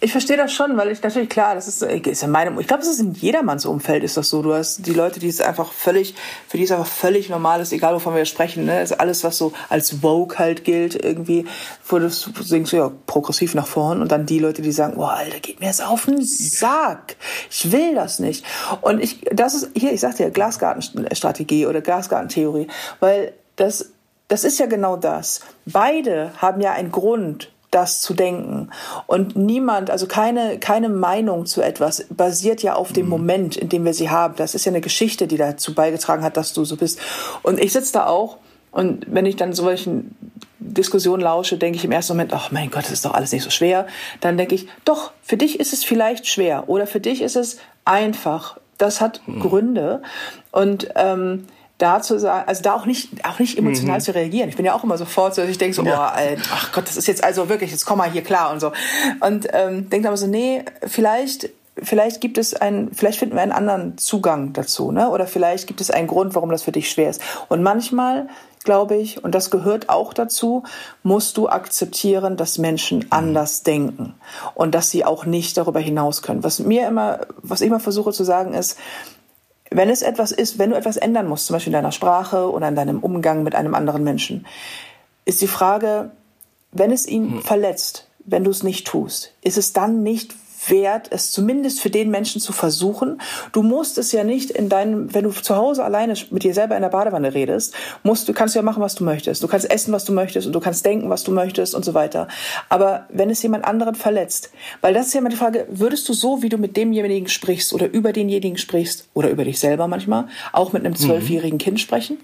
ich 0.00 0.12
verstehe 0.12 0.36
das 0.36 0.52
schon, 0.52 0.76
weil 0.76 0.90
ich 0.90 1.02
natürlich 1.02 1.28
klar, 1.28 1.54
das 1.54 1.66
ist, 1.66 1.82
ist 1.82 2.22
in 2.22 2.30
meinem, 2.30 2.58
ich 2.60 2.66
glaube, 2.66 2.82
es 2.82 2.88
ist 2.88 3.00
in 3.00 3.14
jedermanns 3.14 3.66
Umfeld 3.66 4.04
ist 4.04 4.16
das 4.16 4.28
so. 4.28 4.42
Du 4.42 4.54
hast 4.54 4.86
die 4.86 4.92
Leute, 4.92 5.18
die 5.18 5.28
es 5.28 5.40
einfach 5.40 5.72
völlig, 5.72 6.14
für 6.46 6.56
die 6.56 6.64
es 6.64 6.70
einfach 6.70 6.86
völlig 6.86 7.28
normal 7.28 7.60
ist, 7.60 7.72
egal 7.72 7.94
wovon 7.94 8.14
wir 8.14 8.24
sprechen, 8.24 8.64
ne, 8.64 8.80
ist 8.80 8.92
alles, 8.92 9.24
was 9.24 9.38
so 9.38 9.52
als 9.68 9.90
Vogue 10.00 10.38
halt 10.38 10.64
gilt, 10.64 10.94
irgendwie, 10.94 11.46
wo 11.86 11.98
du 11.98 12.08
denkst, 12.08 12.72
ja, 12.72 12.92
progressiv 13.06 13.54
nach 13.54 13.66
vorn 13.66 14.00
und 14.00 14.12
dann 14.12 14.26
die 14.26 14.38
Leute, 14.38 14.62
die 14.62 14.72
sagen, 14.72 14.94
oh, 14.96 15.04
Alter, 15.04 15.40
geht 15.40 15.60
mir 15.60 15.66
das 15.66 15.80
auf 15.80 16.06
den 16.06 16.22
Sack. 16.22 17.16
Ich 17.50 17.72
will 17.72 17.94
das 17.94 18.18
nicht. 18.20 18.44
Und 18.82 19.00
ich, 19.00 19.20
das 19.32 19.54
ist, 19.54 19.70
hier, 19.74 19.92
ich 19.92 20.00
sag 20.00 20.16
dir, 20.16 20.30
Glasgartenstrategie 20.30 21.66
oder 21.66 21.80
Glasgartentheorie, 21.80 22.68
weil 23.00 23.32
das, 23.58 23.92
das 24.28 24.44
ist 24.44 24.58
ja 24.58 24.66
genau 24.66 24.96
das. 24.96 25.40
Beide 25.66 26.32
haben 26.38 26.60
ja 26.60 26.72
einen 26.72 26.90
Grund, 26.90 27.50
das 27.70 28.00
zu 28.00 28.14
denken. 28.14 28.70
Und 29.06 29.36
niemand, 29.36 29.90
also 29.90 30.06
keine, 30.06 30.58
keine 30.58 30.88
Meinung 30.88 31.44
zu 31.44 31.60
etwas 31.60 32.06
basiert 32.08 32.62
ja 32.62 32.74
auf 32.74 32.92
dem 32.92 33.04
mhm. 33.04 33.10
Moment, 33.10 33.56
in 33.56 33.68
dem 33.68 33.84
wir 33.84 33.94
sie 33.94 34.10
haben. 34.10 34.36
Das 34.36 34.54
ist 34.54 34.64
ja 34.64 34.72
eine 34.72 34.80
Geschichte, 34.80 35.26
die 35.26 35.36
dazu 35.36 35.74
beigetragen 35.74 36.22
hat, 36.22 36.36
dass 36.36 36.52
du 36.54 36.64
so 36.64 36.76
bist. 36.76 36.98
Und 37.42 37.60
ich 37.60 37.72
sitze 37.72 37.92
da 37.92 38.06
auch 38.06 38.38
und 38.70 39.06
wenn 39.08 39.26
ich 39.26 39.36
dann 39.36 39.52
solchen 39.52 40.16
Diskussionen 40.58 41.22
lausche, 41.22 41.56
denke 41.56 41.78
ich 41.78 41.84
im 41.84 41.92
ersten 41.92 42.12
Moment, 42.14 42.32
ach 42.32 42.50
mein 42.50 42.70
Gott, 42.70 42.84
das 42.84 42.92
ist 42.92 43.04
doch 43.04 43.14
alles 43.14 43.32
nicht 43.32 43.44
so 43.44 43.50
schwer. 43.50 43.86
Dann 44.20 44.36
denke 44.36 44.54
ich, 44.54 44.68
doch, 44.84 45.12
für 45.22 45.36
dich 45.36 45.60
ist 45.60 45.72
es 45.72 45.84
vielleicht 45.84 46.26
schwer 46.26 46.68
oder 46.68 46.86
für 46.86 47.00
dich 47.00 47.22
ist 47.22 47.36
es 47.36 47.58
einfach. 47.84 48.58
Das 48.76 49.00
hat 49.00 49.22
mhm. 49.26 49.40
Gründe. 49.40 50.02
Und 50.52 50.88
ähm, 50.94 51.46
da 51.78 52.02
zu 52.02 52.18
sagen, 52.18 52.48
also 52.48 52.62
da 52.62 52.74
auch 52.74 52.86
nicht, 52.86 53.24
auch 53.24 53.38
nicht 53.38 53.56
emotional 53.56 53.98
mhm. 53.98 54.02
zu 54.02 54.14
reagieren. 54.14 54.48
Ich 54.48 54.56
bin 54.56 54.66
ja 54.66 54.74
auch 54.74 54.84
immer 54.84 54.98
sofort 54.98 55.34
so, 55.34 55.42
dass 55.42 55.50
ich 55.50 55.58
denke 55.58 55.74
so, 55.74 55.84
ja. 55.84 56.12
oh, 56.16 56.40
ach 56.52 56.72
Gott, 56.72 56.88
das 56.88 56.96
ist 56.96 57.06
jetzt 57.06 57.22
also 57.22 57.48
wirklich, 57.48 57.70
jetzt 57.70 57.86
komm 57.86 57.98
mal 57.98 58.10
hier 58.10 58.22
klar 58.22 58.50
und 58.52 58.60
so. 58.60 58.72
Und 59.20 59.48
ähm, 59.52 59.88
denke 59.88 60.08
aber 60.08 60.16
so, 60.16 60.26
nee, 60.26 60.64
vielleicht 60.86 61.50
vielleicht 61.80 62.20
gibt 62.20 62.38
es 62.38 62.54
einen, 62.54 62.92
vielleicht 62.92 63.20
finden 63.20 63.36
wir 63.36 63.42
einen 63.42 63.52
anderen 63.52 63.98
Zugang 63.98 64.52
dazu, 64.52 64.90
ne? 64.90 65.10
Oder 65.10 65.28
vielleicht 65.28 65.68
gibt 65.68 65.80
es 65.80 65.92
einen 65.92 66.08
Grund, 66.08 66.34
warum 66.34 66.50
das 66.50 66.64
für 66.64 66.72
dich 66.72 66.90
schwer 66.90 67.08
ist. 67.08 67.22
Und 67.48 67.62
manchmal 67.62 68.28
glaube 68.64 68.96
ich, 68.96 69.22
und 69.24 69.34
das 69.34 69.50
gehört 69.50 69.88
auch 69.88 70.12
dazu, 70.12 70.64
musst 71.02 71.36
du 71.36 71.48
akzeptieren, 71.48 72.36
dass 72.36 72.58
Menschen 72.58 73.06
anders 73.10 73.62
denken 73.62 74.14
und 74.54 74.74
dass 74.74 74.90
sie 74.90 75.04
auch 75.04 75.24
nicht 75.24 75.56
darüber 75.56 75.80
hinaus 75.80 76.22
können. 76.22 76.44
Was 76.44 76.58
mir 76.58 76.86
immer, 76.86 77.20
was 77.38 77.60
ich 77.60 77.68
immer 77.68 77.80
versuche 77.80 78.12
zu 78.12 78.24
sagen 78.24 78.54
ist, 78.54 78.76
wenn 79.70 79.90
es 79.90 80.02
etwas 80.02 80.32
ist, 80.32 80.58
wenn 80.58 80.70
du 80.70 80.76
etwas 80.76 80.96
ändern 80.96 81.28
musst, 81.28 81.46
zum 81.46 81.54
Beispiel 81.54 81.72
in 81.72 81.78
deiner 81.78 81.92
Sprache 81.92 82.50
oder 82.50 82.68
in 82.68 82.76
deinem 82.76 83.00
Umgang 83.00 83.42
mit 83.42 83.54
einem 83.54 83.74
anderen 83.74 84.04
Menschen, 84.04 84.46
ist 85.24 85.40
die 85.40 85.48
Frage, 85.48 86.10
wenn 86.72 86.90
es 86.90 87.06
ihn 87.06 87.32
hm. 87.32 87.42
verletzt, 87.42 88.08
wenn 88.24 88.44
du 88.44 88.50
es 88.50 88.62
nicht 88.62 88.86
tust, 88.86 89.32
ist 89.42 89.58
es 89.58 89.72
dann 89.72 90.02
nicht 90.02 90.34
wert, 90.70 91.08
es 91.10 91.30
zumindest 91.30 91.80
für 91.80 91.90
den 91.90 92.10
Menschen 92.10 92.40
zu 92.40 92.52
versuchen. 92.52 93.20
Du 93.52 93.62
musst 93.62 93.98
es 93.98 94.12
ja 94.12 94.24
nicht 94.24 94.50
in 94.50 94.68
deinem, 94.68 95.14
wenn 95.14 95.24
du 95.24 95.30
zu 95.30 95.56
Hause 95.56 95.84
alleine 95.84 96.14
mit 96.30 96.42
dir 96.42 96.54
selber 96.54 96.76
in 96.76 96.82
der 96.82 96.88
Badewanne 96.88 97.34
redest, 97.34 97.74
musst 98.02 98.28
du, 98.28 98.32
kannst 98.32 98.54
ja 98.54 98.62
machen, 98.62 98.82
was 98.82 98.94
du 98.94 99.04
möchtest. 99.04 99.42
Du 99.42 99.48
kannst 99.48 99.70
essen, 99.70 99.92
was 99.92 100.04
du 100.04 100.12
möchtest 100.12 100.46
und 100.46 100.52
du 100.52 100.60
kannst 100.60 100.84
denken, 100.84 101.10
was 101.10 101.24
du 101.24 101.32
möchtest 101.32 101.74
und 101.74 101.84
so 101.84 101.94
weiter. 101.94 102.28
Aber 102.68 103.06
wenn 103.10 103.30
es 103.30 103.42
jemand 103.42 103.64
anderen 103.64 103.94
verletzt, 103.94 104.50
weil 104.80 104.94
das 104.94 105.08
ist 105.08 105.14
ja 105.14 105.20
immer 105.20 105.30
die 105.30 105.36
Frage, 105.36 105.66
würdest 105.70 106.08
du 106.08 106.12
so, 106.12 106.42
wie 106.42 106.48
du 106.48 106.58
mit 106.58 106.76
demjenigen 106.76 107.28
sprichst 107.28 107.72
oder 107.72 107.90
über 107.90 108.12
denjenigen 108.12 108.58
sprichst 108.58 109.08
oder 109.14 109.30
über 109.30 109.44
dich 109.44 109.58
selber 109.58 109.88
manchmal, 109.88 110.28
auch 110.52 110.72
mit 110.72 110.84
einem 110.84 110.92
mhm. 110.92 110.98
zwölfjährigen 110.98 111.56
mhm. 111.56 111.62
Kind 111.62 111.80
sprechen? 111.80 112.18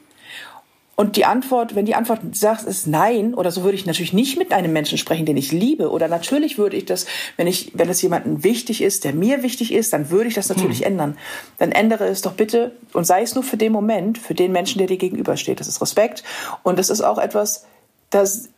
Und 0.96 1.16
die 1.16 1.24
Antwort, 1.24 1.74
wenn 1.74 1.86
die 1.86 1.94
Antwort 1.94 2.20
sagt, 2.36 2.64
ist 2.64 2.86
nein, 2.86 3.34
oder 3.34 3.50
so 3.50 3.64
würde 3.64 3.76
ich 3.76 3.86
natürlich 3.86 4.12
nicht 4.12 4.38
mit 4.38 4.52
einem 4.52 4.72
Menschen 4.72 4.96
sprechen, 4.96 5.26
den 5.26 5.36
ich 5.36 5.50
liebe. 5.50 5.90
Oder 5.90 6.08
natürlich 6.08 6.56
würde 6.56 6.76
ich 6.76 6.84
das, 6.84 7.06
wenn 7.36 7.46
ich, 7.46 7.72
wenn 7.74 7.88
es 7.88 8.00
jemandem 8.00 8.44
wichtig 8.44 8.80
ist, 8.80 9.04
der 9.04 9.12
mir 9.12 9.42
wichtig 9.42 9.72
ist, 9.72 9.92
dann 9.92 10.10
würde 10.10 10.28
ich 10.28 10.34
das 10.34 10.48
natürlich 10.48 10.80
hm. 10.80 10.86
ändern. 10.86 11.18
Dann 11.58 11.72
ändere 11.72 12.06
es 12.06 12.22
doch 12.22 12.34
bitte 12.34 12.76
und 12.92 13.04
sei 13.04 13.22
es 13.22 13.34
nur 13.34 13.42
für 13.42 13.56
den 13.56 13.72
Moment, 13.72 14.18
für 14.18 14.34
den 14.34 14.52
Menschen, 14.52 14.78
der 14.78 14.86
dir 14.86 14.98
gegenübersteht. 14.98 15.58
Das 15.58 15.68
ist 15.68 15.80
Respekt. 15.80 16.22
Und 16.62 16.78
das 16.78 16.90
ist 16.90 17.00
auch 17.00 17.18
etwas, 17.18 17.66
das 18.10 18.50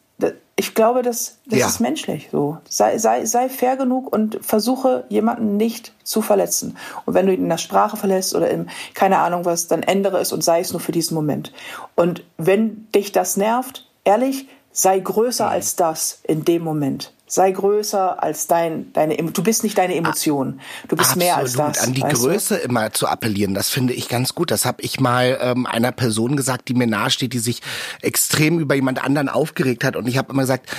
ich 0.59 0.75
glaube, 0.75 1.03
das, 1.03 1.39
das 1.45 1.59
ja. 1.59 1.67
ist 1.67 1.81
menschlich. 1.81 2.29
So 2.33 2.59
sei, 2.69 2.97
sei, 2.97 3.27
sei 3.27 3.51
fair 3.51 3.77
genug 3.77 4.11
und 4.11 4.39
versuche 4.41 5.05
jemanden 5.11 5.59
nicht 5.59 5.93
zu 6.03 6.23
verletzen. 6.23 6.79
Und 7.05 7.13
wenn 7.13 7.27
du 7.27 7.35
ihn 7.35 7.43
in 7.43 7.49
der 7.51 7.59
Sprache 7.59 7.99
verlässt 7.99 8.35
oder 8.35 8.51
in 8.51 8.71
keine 8.95 9.19
Ahnung 9.19 9.45
was, 9.45 9.69
dann 9.69 9.83
ändere 9.83 10.19
es 10.19 10.33
und 10.33 10.43
sei 10.43 10.61
es 10.61 10.73
nur 10.73 10.81
für 10.81 10.93
diesen 10.93 11.15
Moment. 11.15 11.53
Und 11.95 12.25
wenn 12.39 12.91
dich 12.93 13.13
das 13.13 13.37
nervt, 13.37 13.87
ehrlich, 14.05 14.49
sei 14.73 14.99
größer 14.99 15.49
als 15.49 15.77
das 15.77 16.21
in 16.23 16.45
dem 16.45 16.63
Moment. 16.63 17.13
Sei 17.29 17.51
größer 17.51 18.23
als 18.23 18.47
dein, 18.47 18.93
deine, 18.93 19.17
du 19.17 19.43
bist 19.43 19.65
nicht 19.65 19.77
deine 19.77 19.97
Emotion. 19.97 20.61
Du 20.87 20.95
bist 20.95 21.11
Absolut. 21.11 21.25
mehr 21.25 21.37
als 21.37 21.55
das. 21.55 21.79
An 21.81 21.93
die 21.93 22.03
Größe 22.03 22.59
du? 22.59 22.63
immer 22.63 22.93
zu 22.93 23.09
appellieren, 23.09 23.53
das 23.53 23.69
finde 23.69 23.95
ich 23.95 24.09
ganz 24.09 24.35
gut. 24.35 24.53
Das 24.53 24.65
habe 24.65 24.83
ich 24.83 25.01
mal 25.01 25.37
ähm, 25.41 25.67
einer 25.67 25.91
Person 25.91 26.37
gesagt, 26.37 26.69
die 26.69 26.75
mir 26.75 26.87
nahesteht, 26.87 27.33
die 27.33 27.41
sich 27.41 27.63
extrem 28.01 28.61
über 28.61 28.77
jemand 28.77 29.03
anderen 29.03 29.29
aufgeregt 29.29 29.83
hat. 29.83 29.97
Und 29.97 30.07
ich 30.07 30.19
habe 30.19 30.33
immer 30.33 30.43
gesagt, 30.43 30.71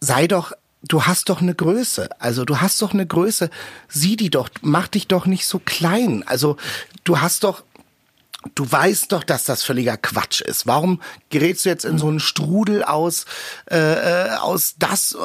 sei 0.00 0.26
doch 0.26 0.52
du 0.88 1.04
hast 1.04 1.28
doch 1.28 1.40
eine 1.40 1.54
Größe. 1.54 2.08
Also 2.18 2.44
du 2.44 2.60
hast 2.60 2.80
doch 2.82 2.92
eine 2.92 3.06
Größe. 3.06 3.50
Sieh 3.88 4.16
die 4.16 4.30
doch, 4.30 4.48
mach 4.62 4.88
dich 4.88 5.08
doch 5.08 5.26
nicht 5.26 5.46
so 5.46 5.58
klein. 5.58 6.24
Also 6.26 6.56
du 7.04 7.20
hast 7.20 7.44
doch 7.44 7.62
du 8.54 8.70
weißt 8.70 9.12
doch, 9.12 9.24
dass 9.24 9.44
das 9.44 9.62
völliger 9.62 9.96
Quatsch 9.96 10.40
ist. 10.40 10.66
Warum 10.66 11.00
gerätst 11.30 11.64
du 11.64 11.68
jetzt 11.68 11.84
in 11.84 11.98
so 11.98 12.08
einen 12.08 12.20
Strudel 12.20 12.84
aus 12.84 13.24
äh, 13.70 13.76
äh, 13.76 14.30
aus 14.36 14.74
das 14.78 15.16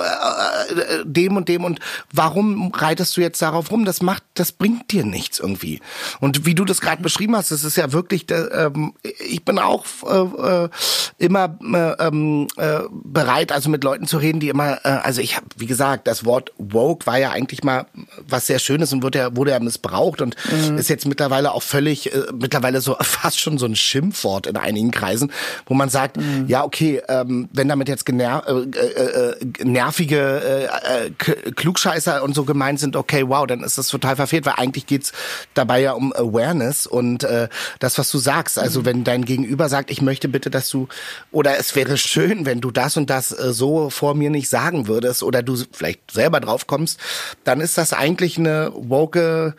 äh, 0.70 0.74
äh, 0.74 1.04
dem 1.06 1.38
und 1.38 1.50
dem 1.50 1.64
und 1.64 1.80
warum 2.14 2.72
reitest 2.74 3.18
du 3.18 3.22
jetzt 3.22 3.42
darauf 3.42 3.72
rum? 3.72 3.86
Das 3.86 4.02
macht, 4.02 4.24
das 4.34 4.52
bringt 4.52 4.92
dir 4.92 5.06
nichts 5.06 5.40
irgendwie. 5.40 5.82
Und 6.20 6.46
wie 6.46 6.56
du 6.56 6.66
das 6.66 6.82
gerade 6.82 7.02
beschrieben 7.02 7.36
hast, 7.36 7.52
das 7.52 7.64
ist 7.64 7.78
ja 7.78 7.92
wirklich, 7.92 8.30
äh, 8.32 8.70
ich 9.04 9.44
bin 9.44 9.60
auch 9.60 9.86
äh, 10.06 10.64
äh, 10.64 10.70
immer 11.18 11.58
äh, 11.62 12.08
ähm, 12.08 12.48
äh, 12.58 12.80
bereit, 12.92 13.52
also 13.52 13.70
mit 13.70 13.84
Leuten 13.84 14.08
zu 14.08 14.18
reden, 14.18 14.40
die 14.40 14.50
immer, 14.50 14.86
äh, 14.86 14.90
also 14.90 15.22
ich 15.22 15.36
habe, 15.36 15.48
wie 15.58 15.66
gesagt, 15.66 16.08
das 16.08 16.26
Wort 16.26 16.52
woke 16.58 17.06
war 17.06 17.18
ja 17.18 17.32
eigentlich 17.32 17.64
mal 17.64 17.86
was 18.28 18.48
sehr 18.48 18.60
Schönes 18.60 18.94
und 18.94 19.04
wurde 19.04 19.20
ja 19.20 19.36
wurde 19.36 19.52
ja 19.52 19.60
missbraucht 19.60 20.22
und 20.22 20.36
mhm. 20.52 20.78
ist 20.78 20.90
jetzt 20.90 21.06
mittlerweile 21.06 21.52
auch 21.52 21.64
völlig 21.64 22.14
äh, 22.14 22.24
mittlerweile 22.34 22.82
so 22.82 22.98
fast 23.10 23.40
schon 23.40 23.58
so 23.58 23.66
ein 23.66 23.76
Schimpfwort 23.76 24.48
in 24.48 24.58
einigen 24.58 24.92
Kreisen, 24.92 25.32
wo 25.66 25.74
man 25.74 25.90
sagt, 25.90 26.18
mhm. 26.18 26.46
ja 26.48 26.64
okay, 26.64 27.02
ähm, 27.08 27.50
wenn 27.52 27.68
damit 27.68 27.90
jetzt 27.90 28.06
gener 28.06 28.44
äh, 28.48 28.78
äh, 28.78 29.32
äh 29.32 29.64
nervige 29.64 30.70
äh, 30.74 31.06
äh 31.08 31.10
Klugscheißer 31.52 32.24
und 32.24 32.36
so 32.36 32.46
gemeint 32.46 32.80
sind, 32.80 32.96
okay, 32.96 33.28
wow, 33.28 33.46
dann 33.46 33.64
ist 33.64 33.78
das 33.78 33.88
total 33.88 34.16
verfehlt, 34.16 34.46
weil 34.46 34.56
eigentlich 34.58 34.86
geht's 34.86 35.12
dabei 35.54 35.82
ja 35.82 35.94
um 35.94 36.14
Awareness 36.14 36.88
und 36.88 37.24
äh, 37.24 37.50
das, 37.80 37.98
was 37.98 38.10
du 38.12 38.18
sagst. 38.18 38.60
Also 38.60 38.82
mhm. 38.82 38.86
wenn 38.86 39.04
dein 39.04 39.26
Gegenüber 39.26 39.70
sagt, 39.70 39.92
ich 39.92 40.02
möchte 40.02 40.28
bitte, 40.28 40.50
dass 40.50 40.70
du 40.70 40.88
oder 41.32 41.58
es 41.58 41.76
wäre 41.76 41.98
schön, 41.98 42.46
wenn 42.46 42.62
du 42.62 42.72
das 42.72 42.98
und 42.98 43.10
das 43.10 43.32
äh, 43.32 43.54
so 43.54 43.90
vor 43.90 44.16
mir 44.16 44.30
nicht 44.30 44.50
sagen 44.50 44.88
würdest 44.88 45.24
oder 45.24 45.44
du 45.44 45.58
vielleicht 45.72 46.12
selber 46.12 46.40
drauf 46.40 46.68
kommst, 46.68 47.00
dann 47.44 47.62
ist 47.62 47.78
das 47.78 47.94
eigentlich 47.94 48.38
eine 48.38 48.72
woke 48.76 49.56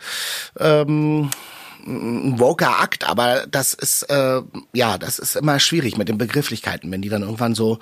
ähm, 0.58 1.30
ein 1.86 2.38
woker 2.38 2.80
Akt, 2.80 3.08
aber 3.08 3.46
das 3.46 3.74
ist 3.74 4.02
äh, 4.04 4.42
ja, 4.72 4.98
das 4.98 5.18
ist 5.18 5.36
immer 5.36 5.58
schwierig 5.60 5.96
mit 5.96 6.08
den 6.08 6.18
Begrifflichkeiten, 6.18 6.90
wenn 6.90 7.02
die 7.02 7.08
dann 7.08 7.22
irgendwann 7.22 7.54
so 7.54 7.78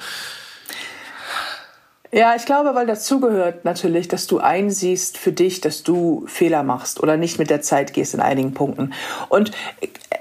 ja, 2.11 2.35
ich 2.35 2.47
glaube, 2.47 2.75
weil 2.75 2.87
dazugehört 2.87 3.67
natürlich, 3.67 4.09
dass 4.09 4.27
du 4.27 4.39
einsiehst 4.39 5.19
für 5.19 5.31
dich, 5.31 5.61
dass 5.61 5.83
du 5.83 6.25
Fehler 6.27 6.63
machst 6.63 7.03
oder 7.03 7.19
nicht 7.19 7.39
mit 7.39 7.51
der 7.51 7.61
Zeit 7.61 7.93
gehst 7.93 8.15
in 8.15 8.21
einigen 8.21 8.55
Punkten. 8.55 8.95
Und 9.29 9.51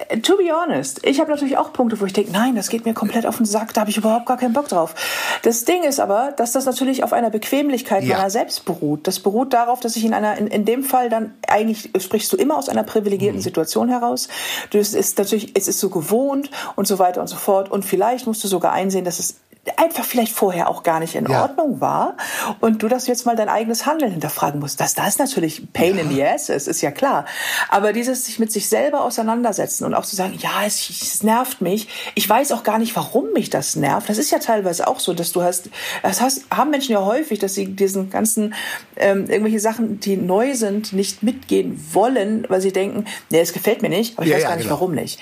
äh, 0.09 0.17
to 0.19 0.35
be 0.35 0.49
honest, 0.51 1.05
ich 1.05 1.21
habe 1.21 1.31
natürlich 1.31 1.57
auch 1.57 1.71
Punkte, 1.71 2.01
wo 2.01 2.05
ich 2.05 2.11
denke, 2.11 2.31
nein, 2.33 2.55
das 2.55 2.67
geht 2.67 2.85
mir 2.85 2.93
komplett 2.93 3.25
auf 3.25 3.37
den 3.37 3.45
Sack, 3.45 3.73
da 3.73 3.81
habe 3.81 3.89
ich 3.89 3.97
überhaupt 3.97 4.25
gar 4.25 4.35
keinen 4.35 4.51
Bock 4.51 4.67
drauf. 4.67 4.95
Das 5.43 5.63
Ding 5.63 5.83
ist 5.83 6.01
aber, 6.01 6.33
dass 6.35 6.51
das 6.51 6.65
natürlich 6.65 7.05
auf 7.05 7.13
einer 7.13 7.29
Bequemlichkeit 7.29 8.03
ja. 8.03 8.17
meiner 8.17 8.29
selbst 8.29 8.65
beruht. 8.65 9.07
Das 9.07 9.21
beruht 9.21 9.53
darauf, 9.53 9.79
dass 9.79 9.95
ich 9.95 10.03
in 10.03 10.13
einer, 10.13 10.37
in, 10.37 10.47
in 10.47 10.65
dem 10.65 10.83
Fall 10.83 11.09
dann 11.09 11.35
eigentlich 11.47 11.91
sprichst 11.97 12.33
du 12.33 12.35
immer 12.35 12.57
aus 12.57 12.67
einer 12.67 12.83
privilegierten 12.83 13.39
mhm. 13.39 13.43
Situation 13.43 13.87
heraus. 13.87 14.27
Du, 14.71 14.77
es 14.77 14.93
ist 14.93 15.17
natürlich, 15.17 15.51
es 15.55 15.69
ist 15.69 15.79
so 15.79 15.89
gewohnt 15.89 16.51
und 16.75 16.85
so 16.85 16.99
weiter 16.99 17.21
und 17.21 17.27
so 17.27 17.37
fort. 17.37 17.71
Und 17.71 17.85
vielleicht 17.85 18.27
musst 18.27 18.43
du 18.43 18.49
sogar 18.49 18.73
einsehen, 18.73 19.05
dass 19.05 19.19
es 19.19 19.37
einfach 19.77 20.05
vielleicht 20.05 20.31
vorher 20.31 20.69
auch 20.69 20.83
gar 20.83 20.99
nicht 20.99 21.15
in 21.15 21.25
ja. 21.25 21.41
Ordnung 21.41 21.81
war 21.81 22.15
und 22.59 22.81
du 22.83 22.87
das 22.87 23.07
jetzt 23.07 23.25
mal 23.25 23.35
dein 23.35 23.49
eigenes 23.49 23.85
Handeln 23.85 24.11
hinterfragen 24.11 24.59
musst. 24.59 24.79
Das, 24.79 24.93
das 24.93 25.09
ist 25.09 25.19
natürlich 25.19 25.73
Pain 25.73 25.95
ja. 25.95 26.03
in 26.03 26.09
the 26.09 26.23
ass, 26.23 26.49
es 26.49 26.67
ist 26.67 26.81
ja 26.81 26.91
klar. 26.91 27.25
Aber 27.69 27.93
dieses 27.93 28.25
sich 28.25 28.39
mit 28.39 28.51
sich 28.51 28.69
selber 28.69 29.01
auseinandersetzen 29.01 29.85
und 29.85 29.93
auch 29.93 30.05
zu 30.05 30.15
sagen, 30.15 30.37
ja, 30.39 30.65
es, 30.65 30.89
es 30.89 31.23
nervt 31.23 31.61
mich. 31.61 31.87
Ich 32.15 32.27
weiß 32.27 32.51
auch 32.51 32.63
gar 32.63 32.77
nicht, 32.77 32.95
warum 32.95 33.33
mich 33.33 33.49
das 33.49 33.75
nervt. 33.75 34.09
Das 34.09 34.17
ist 34.17 34.31
ja 34.31 34.39
teilweise 34.39 34.87
auch 34.87 34.99
so, 34.99 35.13
dass 35.13 35.31
du 35.31 35.41
hast, 35.41 35.69
das 36.03 36.21
hast, 36.21 36.43
haben 36.49 36.71
Menschen 36.71 36.93
ja 36.93 37.03
häufig, 37.03 37.39
dass 37.39 37.53
sie 37.53 37.67
diesen 37.67 38.09
ganzen, 38.09 38.53
ähm, 38.95 39.29
irgendwelche 39.29 39.59
Sachen, 39.59 39.99
die 39.99 40.17
neu 40.17 40.55
sind, 40.55 40.93
nicht 40.93 41.23
mitgehen 41.23 41.83
wollen, 41.91 42.45
weil 42.49 42.61
sie 42.61 42.71
denken, 42.71 43.05
nee, 43.29 43.39
es 43.39 43.53
gefällt 43.53 43.81
mir 43.81 43.89
nicht, 43.89 44.17
aber 44.17 44.25
ich 44.25 44.31
ja, 44.31 44.37
weiß 44.37 44.43
gar 44.43 44.55
nicht, 44.55 44.65
genau. 44.65 44.75
warum 44.75 44.95
nicht. 44.95 45.19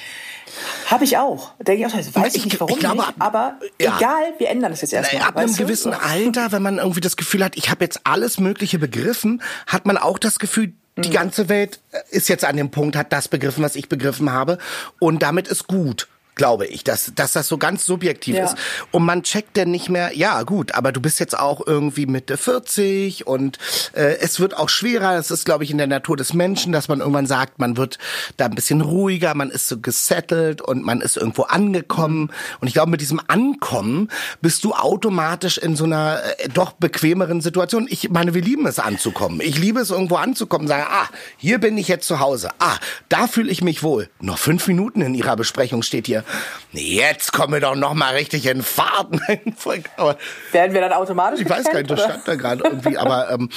Habe 0.88 1.04
ich 1.04 1.18
auch. 1.18 1.52
Denke 1.60 1.86
ich 1.86 1.88
auch, 1.88 1.98
weiß 1.98 2.36
ich, 2.36 2.46
nicht, 2.46 2.60
warum 2.60 2.74
ich 2.74 2.80
glaube, 2.80 2.98
nicht, 2.98 3.14
aber 3.20 3.60
ja. 3.82 3.98
egal, 3.98 4.34
wir 4.38 4.50
ändern 4.50 4.72
das 4.72 4.82
jetzt 4.82 4.94
erstmal. 4.94 5.24
Ab 5.24 5.38
einem 5.38 5.56
gewissen 5.56 5.92
du? 5.92 6.02
Alter, 6.02 6.52
wenn 6.52 6.62
man 6.62 6.78
irgendwie 6.78 7.02
das 7.02 7.18
Gefühl 7.18 7.44
hat, 7.44 7.56
ich 7.56 7.70
habe 7.70 7.84
jetzt 7.84 8.02
alles 8.04 8.40
Mögliche 8.40 8.80
begriffen, 8.80 9.42
hat 9.68 9.86
man 9.86 9.98
auch 9.98 10.20
das 10.20 10.40
Gefühl, 10.40 10.74
die 10.98 11.10
mhm. 11.10 11.14
ganze 11.14 11.50
Welt 11.50 11.80
ist 12.10 12.30
jetzt 12.30 12.46
an 12.46 12.58
dem 12.58 12.72
Punkt, 12.72 12.96
hat 12.96 13.12
das 13.12 13.28
begriffen, 13.28 13.64
was 13.64 13.76
ich 13.76 13.90
begriffen 13.90 14.32
habe 14.32 14.58
und 15.00 15.24
damit 15.24 15.48
ist 15.48 15.68
gut 15.68 16.08
glaube 16.36 16.68
ich, 16.68 16.84
dass, 16.84 17.12
dass 17.16 17.32
das 17.32 17.48
so 17.48 17.58
ganz 17.58 17.86
subjektiv 17.86 18.36
ja. 18.36 18.46
ist. 18.46 18.56
Und 18.92 19.04
man 19.06 19.24
checkt 19.24 19.58
dann 19.58 19.72
nicht 19.72 19.90
mehr, 19.90 20.16
ja 20.16 20.44
gut, 20.44 20.74
aber 20.74 20.92
du 20.92 21.02
bist 21.02 21.20
jetzt 21.20 21.38
auch 21.38 21.66
irgendwie 21.66 22.06
Mitte 22.06 22.38
40 22.38 23.26
und 23.26 23.58
äh, 23.94 24.18
es 24.20 24.40
wird 24.40 24.58
auch 24.58 24.70
schwerer. 24.70 25.16
Das 25.16 25.32
ist, 25.32 25.46
glaube 25.46 25.64
ich, 25.64 25.72
in 25.72 25.78
der 25.78 25.88
Natur 25.88 26.18
des 26.18 26.34
Menschen, 26.34 26.72
dass 26.72 26.88
man 26.88 27.00
irgendwann 27.00 27.26
sagt, 27.26 27.60
man 27.60 27.78
wird 27.78 27.98
da 28.38 28.46
ein 28.46 28.56
bisschen 28.56 28.82
ruhiger, 28.82 29.34
man 29.34 29.50
ist 29.50 29.68
so 29.68 29.80
gesettelt 29.80 30.62
und 30.62 30.84
man 30.84 31.02
ist 31.02 31.18
irgendwo 31.18 31.44
angekommen. 31.44 32.32
Und 32.60 32.68
ich 32.68 32.74
glaube, 32.74 32.92
mit 32.92 33.02
diesem 33.02 33.22
Ankommen 33.28 34.10
bist 34.42 34.64
du 34.64 34.74
automatisch 34.74 35.58
in 35.58 35.76
so 35.76 35.86
einer 35.86 36.20
äh, 36.38 36.50
doch 36.50 36.74
bequemeren 36.74 37.42
Situation. 37.42 37.88
Ich 37.90 38.10
meine, 38.10 38.34
wir 38.34 38.42
lieben 38.42 38.66
es 38.68 38.80
anzukommen. 38.80 39.40
Ich 39.42 39.58
liebe 39.58 39.80
es, 39.80 39.90
irgendwo 39.90 40.16
anzukommen, 40.16 40.68
sagen, 40.68 40.86
ah, 40.90 41.08
hier 41.38 41.60
bin 41.60 41.78
ich 41.78 41.88
jetzt 41.88 42.08
zu 42.08 42.20
Hause. 42.20 42.50
Ah, 42.60 42.76
da 43.08 43.28
fühle 43.28 43.50
ich 43.50 43.64
mich 43.64 43.84
wohl. 43.84 44.10
Noch 44.20 44.38
fünf 44.38 44.68
Minuten 44.68 45.02
in 45.02 45.16
Ihrer 45.16 45.36
Besprechung 45.38 45.82
steht 45.82 46.08
hier 46.08 46.25
jetzt 46.72 47.34
kommen 47.34 47.54
wir 47.54 47.60
doch 47.60 47.76
noch 47.76 47.94
mal 47.94 48.14
richtig 48.14 48.46
in 48.46 48.62
Fahrten. 48.62 49.22
Werden 50.52 50.74
wir 50.74 50.82
dann 50.82 50.94
automatisch 50.94 51.42
Ich 51.42 51.50
weiß 51.50 51.66
gar 51.66 51.76
nicht, 51.76 51.92
das 51.92 52.04
stand 52.04 52.28
da 52.28 52.36
gerade 52.36 52.64
irgendwie, 52.64 52.98
aber 52.98 53.32
ähm, 53.32 53.50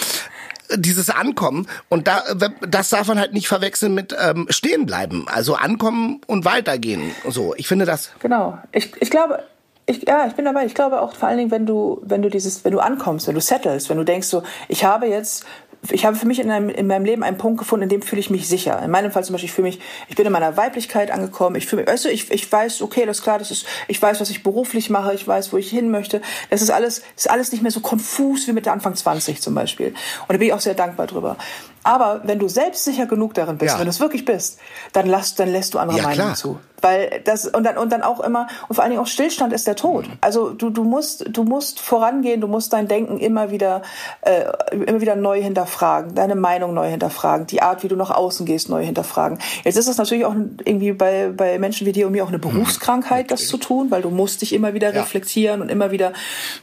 dieses 0.75 1.11
Ankommen 1.11 1.67
und 1.89 2.07
da 2.07 2.23
das 2.61 2.91
darf 2.91 3.09
man 3.09 3.19
halt 3.19 3.33
nicht 3.33 3.49
verwechseln 3.49 3.95
mit 3.95 4.15
ähm, 4.19 4.47
stehen 4.51 4.87
bleiben. 4.87 5.27
Also 5.29 5.55
ankommen 5.55 6.21
und 6.27 6.45
weitergehen. 6.45 7.13
So, 7.29 7.55
ich 7.57 7.67
finde 7.69 7.87
das. 7.87 8.11
Genau. 8.21 8.59
Ich, 8.73 8.93
ich 9.01 9.11
glaube, 9.11 9.43
ich, 9.87 10.07
ja, 10.07 10.27
ich 10.27 10.35
bin 10.35 10.45
dabei. 10.45 10.67
Ich 10.67 10.75
glaube 10.75 11.01
auch 11.01 11.15
vor 11.15 11.29
allen 11.29 11.39
Dingen, 11.39 11.51
wenn 11.51 11.65
du, 11.65 12.01
wenn 12.03 12.21
du 12.21 12.29
dieses, 12.29 12.65
wenn 12.65 12.73
du 12.73 12.81
ankommst, 12.81 13.27
wenn 13.27 13.35
du 13.35 13.41
settlest, 13.41 13.89
wenn 13.89 13.97
du 13.97 14.05
denkst 14.05 14.29
so, 14.29 14.43
ich 14.69 14.85
habe 14.85 15.07
jetzt 15.07 15.47
ich 15.91 16.05
habe 16.05 16.17
für 16.17 16.27
mich 16.27 16.41
in, 16.41 16.51
einem, 16.51 16.69
in 16.69 16.87
meinem 16.87 17.05
Leben 17.05 17.23
einen 17.23 17.39
Punkt 17.39 17.59
gefunden, 17.59 17.85
in 17.85 17.89
dem 17.89 18.03
fühle 18.03 18.21
ich 18.21 18.31
mich 18.31 18.49
sicher. 18.49 18.83
In 18.83 18.91
meinem 18.91 19.13
Fall 19.13 19.25
zum 19.25 19.35
Beispiel, 19.35 19.49
ich 19.49 19.55
fühle 19.55 19.69
mich, 19.69 19.81
ich 20.09 20.17
bin 20.17 20.27
in 20.27 20.33
meiner 20.33 20.57
Weiblichkeit 20.57 21.11
angekommen. 21.11 21.57
Ich 21.57 21.67
fühle 21.67 21.83
mich, 21.83 21.91
weißt 21.91 22.07
du, 22.07 22.09
ich, 22.11 22.31
ich 22.31 22.51
weiß, 22.51 22.83
okay, 22.83 23.07
das 23.07 23.19
ist 23.19 23.23
klar, 23.23 23.39
das 23.39 23.51
ist, 23.51 23.67
ich 23.87 24.01
weiß, 24.01 24.21
was 24.21 24.31
ich 24.31 24.43
beruflich 24.43 24.91
mache, 24.91 25.15
ich 25.15 25.27
weiß, 25.27 25.53
wo 25.53 25.57
ich 25.57 25.71
hin 25.71 25.91
möchte. 25.91 26.21
Das 26.51 26.63
ist 26.63 26.71
alles, 26.71 27.03
ist 27.17 27.31
alles 27.31 27.53
nicht 27.53 27.63
mehr 27.63 27.71
so 27.71 27.81
konfus 27.81 28.49
wie 28.49 28.53
mit 28.53 28.67
der 28.67 28.73
Anfang 28.73 28.95
20 28.95 29.41
zum 29.41 29.55
Beispiel. 29.55 29.89
Und 29.89 30.31
da 30.31 30.37
bin 30.39 30.49
ich 30.49 30.53
auch 30.53 30.61
sehr 30.61 30.75
dankbar 30.75 31.07
drüber. 31.07 31.37
Aber 31.83 32.21
wenn 32.25 32.39
du 32.39 32.49
selbstsicher 32.49 33.07
genug 33.07 33.35
darin 33.35 33.59
bist, 33.59 33.75
ja. 33.75 33.79
wenn 33.79 33.87
du 33.87 33.91
es 33.91 34.01
wirklich 34.01 34.25
bist, 34.25 34.59
dann, 34.93 35.07
lass, 35.07 35.35
dann 35.35 35.49
lässt 35.51 35.75
du 35.75 35.79
andere 35.79 35.99
ja, 35.99 36.05
Meinungen 36.05 36.35
zu. 36.35 36.59
Weil 36.81 37.23
das, 37.25 37.47
und 37.47 37.65
dann, 37.65 37.77
und 37.77 37.91
dann 37.91 38.03
auch 38.03 38.21
immer, 38.21 38.47
und 38.69 38.77
vor 38.77 38.85
allen 38.85 38.93
Dingen 38.93 39.03
auch 39.03 39.09
Stillstand 39.09 39.53
ist 39.53 39.67
der 39.67 39.75
Tod. 39.75 40.05
Also 40.21 40.51
du, 40.51 40.71
du 40.71 40.85
musst, 40.85 41.25
du 41.29 41.43
musst 41.43 41.81
vorangehen, 41.81 42.41
du 42.41 42.47
musst 42.47 42.73
dein 42.73 42.87
Denken 42.87 43.19
immer 43.19 43.51
wieder, 43.51 43.83
äh, 44.21 44.45
immer 44.71 45.01
wieder 45.01 45.17
neu 45.17 45.43
hinterfragen, 45.43 46.15
deine 46.15 46.37
Meinung 46.37 46.75
neu 46.75 46.89
hinterfragen, 46.89 47.47
die 47.47 47.63
Art, 47.63 47.83
wie 47.83 47.89
du 47.89 47.97
nach 47.97 48.11
außen 48.11 48.47
gehst, 48.47 48.69
neu 48.69 48.85
hinterfragen. 48.85 49.39
Jetzt 49.65 49.77
ist 49.77 49.89
das 49.89 49.97
natürlich 49.97 50.25
auch 50.25 50.35
irgendwie 50.65 50.93
bei, 50.93 51.33
bei 51.37 51.59
Menschen 51.59 51.87
wie 51.87 51.93
dir 51.93 52.07
und 52.07 52.13
mir 52.13 52.23
auch 52.23 52.29
eine 52.29 52.39
Berufskrankheit, 52.39 53.27
mhm. 53.27 53.29
das 53.29 53.49
zu 53.49 53.57
tun, 53.57 53.91
weil 53.91 54.03
du 54.03 54.11
musst 54.11 54.43
dich 54.43 54.53
immer 54.53 54.73
wieder 54.75 54.95
ja. 54.95 55.01
reflektieren 55.01 55.63
und 55.63 55.71
immer 55.71 55.91
wieder 55.91 56.13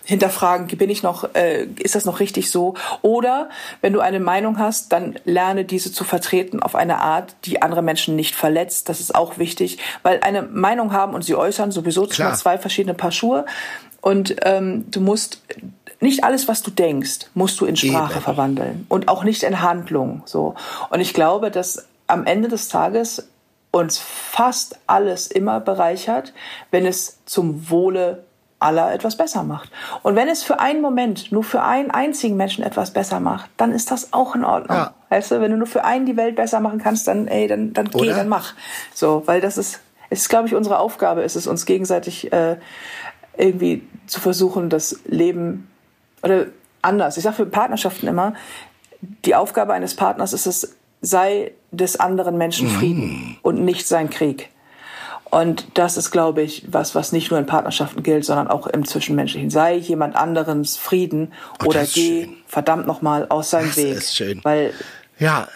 hinterfragen, 0.06 0.68
bin 0.78 0.90
ich 0.90 1.04
noch, 1.04 1.36
äh, 1.36 1.66
ist 1.80 1.96
das 1.96 2.06
noch 2.06 2.20
richtig 2.20 2.52
so? 2.52 2.76
Oder 3.02 3.50
wenn 3.82 3.92
du 3.92 4.00
eine 4.00 4.20
Meinung 4.20 4.60
hast, 4.60 4.94
dann 4.94 5.05
lerne 5.26 5.66
diese 5.66 5.92
zu 5.92 6.04
vertreten 6.04 6.62
auf 6.62 6.76
eine 6.76 7.02
Art, 7.02 7.36
die 7.46 7.62
andere 7.62 7.82
Menschen 7.82 8.16
nicht 8.16 8.36
verletzt. 8.36 8.90
Das 8.90 9.00
ist 9.00 9.14
auch 9.14 9.38
wichtig, 9.38 9.78
weil 10.04 10.22
eine 10.22 10.42
Meinung 10.42 10.92
haben 10.94 11.14
und 11.14 11.24
sie 11.24 11.36
äußern 11.36 11.72
sowieso 11.72 12.08
Klar. 12.08 12.34
zwei 12.34 12.58
verschiedene 12.58 12.94
Paar 12.94 13.12
Schuhe. 13.12 13.46
Und 14.02 14.36
ähm, 14.44 14.86
du 14.92 15.02
musst 15.02 15.42
nicht 16.00 16.24
alles, 16.24 16.48
was 16.48 16.62
du 16.62 16.72
denkst, 16.72 17.28
musst 17.34 17.60
du 17.60 17.66
in 17.66 17.76
Sprache 17.76 18.14
Eben. 18.14 18.22
verwandeln 18.22 18.86
und 18.90 19.08
auch 19.08 19.24
nicht 19.24 19.44
in 19.44 19.62
Handlung. 19.62 20.22
So. 20.26 20.56
Und 20.90 21.02
ich 21.02 21.14
glaube, 21.14 21.52
dass 21.52 21.88
am 22.08 22.26
Ende 22.26 22.48
des 22.48 22.68
Tages 22.68 23.28
uns 23.72 23.98
fast 23.98 24.80
alles 24.88 25.28
immer 25.28 25.60
bereichert, 25.60 26.34
wenn 26.72 26.86
es 26.86 27.20
zum 27.26 27.70
Wohle 27.70 28.24
aller 28.60 28.94
etwas 28.94 29.18
besser 29.18 29.44
macht. 29.44 29.70
Und 30.02 30.16
wenn 30.16 30.28
es 30.28 30.44
für 30.44 30.60
einen 30.60 30.82
Moment 30.82 31.32
nur 31.32 31.44
für 31.44 31.62
einen 31.62 31.92
einzigen 31.92 32.38
Menschen 32.38 32.64
etwas 32.64 32.92
besser 32.92 33.20
macht, 33.20 33.50
dann 33.58 33.72
ist 33.72 33.92
das 33.92 34.14
auch 34.14 34.36
in 34.36 34.46
Ordnung. 34.46 34.78
Ja. 34.78 34.94
Weißt 35.10 35.32
du, 35.32 35.42
wenn 35.42 35.52
du 35.52 35.58
nur 35.58 35.68
für 35.68 35.84
einen 35.84 36.06
die 36.06 36.18
Welt 36.18 36.36
besser 36.36 36.60
machen 36.60 36.80
kannst, 36.80 37.08
dann 37.08 37.28
ey, 37.28 37.48
dann 37.48 37.74
dann 37.74 37.90
geh, 37.90 38.08
dann 38.08 38.30
mach. 38.30 38.54
So, 38.94 39.24
weil 39.26 39.42
das 39.42 39.58
ist 39.58 39.82
es 40.10 40.22
ist, 40.22 40.30
glaube 40.30 40.48
ich, 40.48 40.56
unsere 40.56 40.80
Aufgabe, 40.80 41.22
ist 41.22 41.36
es 41.36 41.48
uns 41.48 41.66
gegenseitig 41.66 42.32
äh, 42.32 42.58
irgendwie 43.38 43.84
zu 44.08 44.20
versuchen, 44.20 44.70
das 44.70 45.00
Leben 45.06 45.68
oder 46.24 46.48
anders. 46.82 47.18
Ich 47.18 47.24
sage 47.24 47.36
für 47.36 47.46
Partnerschaften 47.46 48.08
immer, 48.08 48.34
die 49.26 49.36
Aufgabe 49.36 49.74
eines 49.74 49.96
Partners 49.96 50.34
ist 50.34 50.46
es, 50.46 50.76
sei 51.02 51.52
des 51.72 52.00
anderen 52.00 52.38
Menschen 52.38 52.70
Frieden 52.70 53.10
mm. 53.10 53.38
und 53.42 53.64
nicht 53.64 53.88
sein 53.88 54.10
Krieg. 54.10 54.50
Und 55.36 55.66
das 55.74 55.98
ist, 55.98 56.12
glaube 56.12 56.44
ich, 56.44 56.64
was, 56.66 56.96
was 56.96 57.12
nicht 57.12 57.30
nur 57.30 57.38
in 57.38 57.46
Partnerschaften 57.46 58.04
gilt, 58.04 58.24
sondern 58.24 58.48
auch 58.48 58.68
im 58.68 58.86
Zwischenmenschlichen. 58.86 59.50
Sei 59.50 59.76
jemand 59.76 60.16
anderens 60.16 60.78
Frieden 60.78 61.34
oh, 61.62 61.66
oder 61.66 61.82
geh 61.82 62.24
schön. 62.24 62.38
verdammt 62.48 62.88
nochmal 62.88 63.26
aus 63.28 63.50
seinem 63.50 63.68
das 63.68 63.76
Weg. 63.76 63.98
Ist 63.98 64.16
schön. 64.16 64.40
Weil 64.44 64.74
ja. 65.20 65.50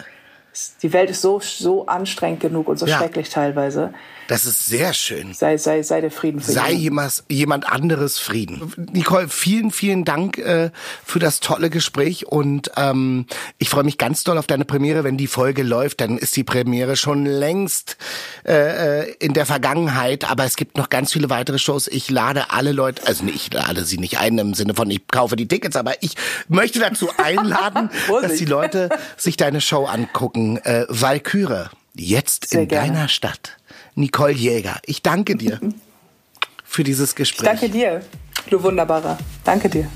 die 0.83 0.91
Welt 0.91 1.09
ist 1.09 1.21
so, 1.21 1.39
so 1.39 1.85
anstrengend 1.85 2.41
genug 2.41 2.67
und 2.67 2.77
so 2.77 2.87
ja. 2.87 2.97
schrecklich 2.97 3.29
teilweise. 3.29 3.93
Das 4.29 4.45
ist 4.45 4.67
sehr 4.67 4.93
schön. 4.93 5.33
Sei, 5.33 5.57
sei, 5.57 5.81
sei 5.81 6.01
der 6.01 6.11
Frieden 6.11 6.39
für 6.39 6.51
Sei 6.51 6.71
jemand, 6.73 7.23
jemand 7.29 7.67
anderes 7.67 8.19
Frieden. 8.19 8.71
Nicole, 8.93 9.27
vielen, 9.27 9.71
vielen 9.71 10.05
Dank 10.05 10.37
äh, 10.37 10.69
für 11.03 11.17
das 11.17 11.39
tolle 11.39 11.71
Gespräch 11.71 12.27
und 12.27 12.69
ähm, 12.77 13.25
ich 13.57 13.69
freue 13.69 13.83
mich 13.83 13.97
ganz 13.97 14.23
doll 14.23 14.37
auf 14.37 14.45
deine 14.45 14.65
Premiere. 14.65 15.03
Wenn 15.03 15.17
die 15.17 15.25
Folge 15.25 15.63
läuft, 15.63 16.01
dann 16.01 16.19
ist 16.19 16.35
die 16.35 16.43
Premiere 16.43 16.95
schon 16.95 17.25
längst 17.25 17.97
äh, 18.45 18.99
äh, 19.01 19.15
in 19.17 19.33
der 19.33 19.47
Vergangenheit, 19.47 20.29
aber 20.29 20.45
es 20.45 20.57
gibt 20.57 20.77
noch 20.77 20.89
ganz 20.89 21.11
viele 21.11 21.31
weitere 21.31 21.57
Shows. 21.57 21.87
Ich 21.87 22.11
lade 22.11 22.51
alle 22.51 22.71
Leute, 22.71 23.07
also 23.07 23.23
nee, 23.23 23.31
ich 23.31 23.51
lade 23.51 23.83
sie 23.83 23.97
nicht 23.97 24.19
ein 24.19 24.37
im 24.37 24.53
Sinne 24.53 24.75
von 24.75 24.91
ich 24.91 25.07
kaufe 25.07 25.37
die 25.37 25.47
Tickets, 25.47 25.75
aber 25.75 26.03
ich 26.03 26.13
möchte 26.47 26.77
dazu 26.77 27.09
einladen, 27.17 27.89
dass 28.21 28.35
die 28.35 28.45
Leute 28.45 28.89
sich 29.17 29.37
deine 29.37 29.59
Show 29.59 29.85
angucken. 29.85 30.57
Äh, 30.57 30.85
Valkyrie, 30.87 31.69
jetzt 31.95 32.51
Sehr 32.51 32.61
in 32.61 32.67
gerne. 32.67 32.87
deiner 32.89 33.07
Stadt. 33.07 33.58
Nicole 33.99 34.31
Jäger. 34.33 34.79
Ich 34.85 35.01
danke 35.01 35.35
dir 35.35 35.59
für 36.63 36.83
dieses 36.83 37.15
Gespräch. 37.15 37.51
Ich 37.53 37.59
danke 37.59 37.69
dir, 37.69 38.01
du 38.49 38.63
Wunderbarer. 38.63 39.17
Danke 39.43 39.69
dir. 39.69 39.89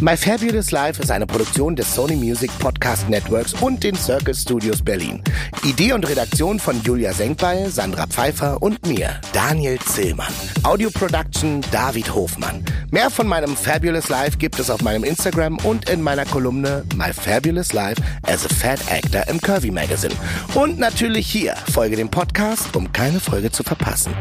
My 0.00 0.16
Fabulous 0.16 0.70
Life 0.70 1.02
ist 1.02 1.10
eine 1.10 1.26
Produktion 1.26 1.74
des 1.74 1.92
Sony 1.92 2.14
Music 2.14 2.56
Podcast 2.60 3.08
Networks 3.08 3.52
und 3.54 3.82
den 3.82 3.96
Circus 3.96 4.42
Studios 4.42 4.80
Berlin. 4.80 5.24
Idee 5.64 5.92
und 5.92 6.08
Redaktion 6.08 6.60
von 6.60 6.80
Julia 6.84 7.12
Senkbeil, 7.12 7.68
Sandra 7.68 8.06
Pfeiffer 8.06 8.62
und 8.62 8.86
mir, 8.86 9.20
Daniel 9.32 9.76
Zillmann. 9.80 10.32
Audio 10.62 10.88
Production 10.90 11.62
David 11.72 12.14
Hofmann. 12.14 12.64
Mehr 12.92 13.10
von 13.10 13.26
meinem 13.26 13.56
Fabulous 13.56 14.08
Life 14.08 14.38
gibt 14.38 14.60
es 14.60 14.70
auf 14.70 14.82
meinem 14.82 15.02
Instagram 15.02 15.58
und 15.64 15.90
in 15.90 16.00
meiner 16.00 16.26
Kolumne 16.26 16.84
My 16.94 17.12
Fabulous 17.12 17.72
Life 17.72 18.00
as 18.22 18.46
a 18.46 18.54
Fat 18.54 18.78
Actor 18.88 19.26
im 19.26 19.40
Curvy 19.40 19.72
Magazine. 19.72 20.14
Und 20.54 20.78
natürlich 20.78 21.26
hier, 21.28 21.56
folge 21.72 21.96
dem 21.96 22.08
Podcast, 22.08 22.76
um 22.76 22.92
keine 22.92 23.18
Folge 23.18 23.50
zu 23.50 23.64
verpassen. 23.64 24.14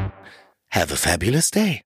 Have 0.71 0.91
a 0.91 0.97
fabulous 0.97 1.51
day. 1.51 1.83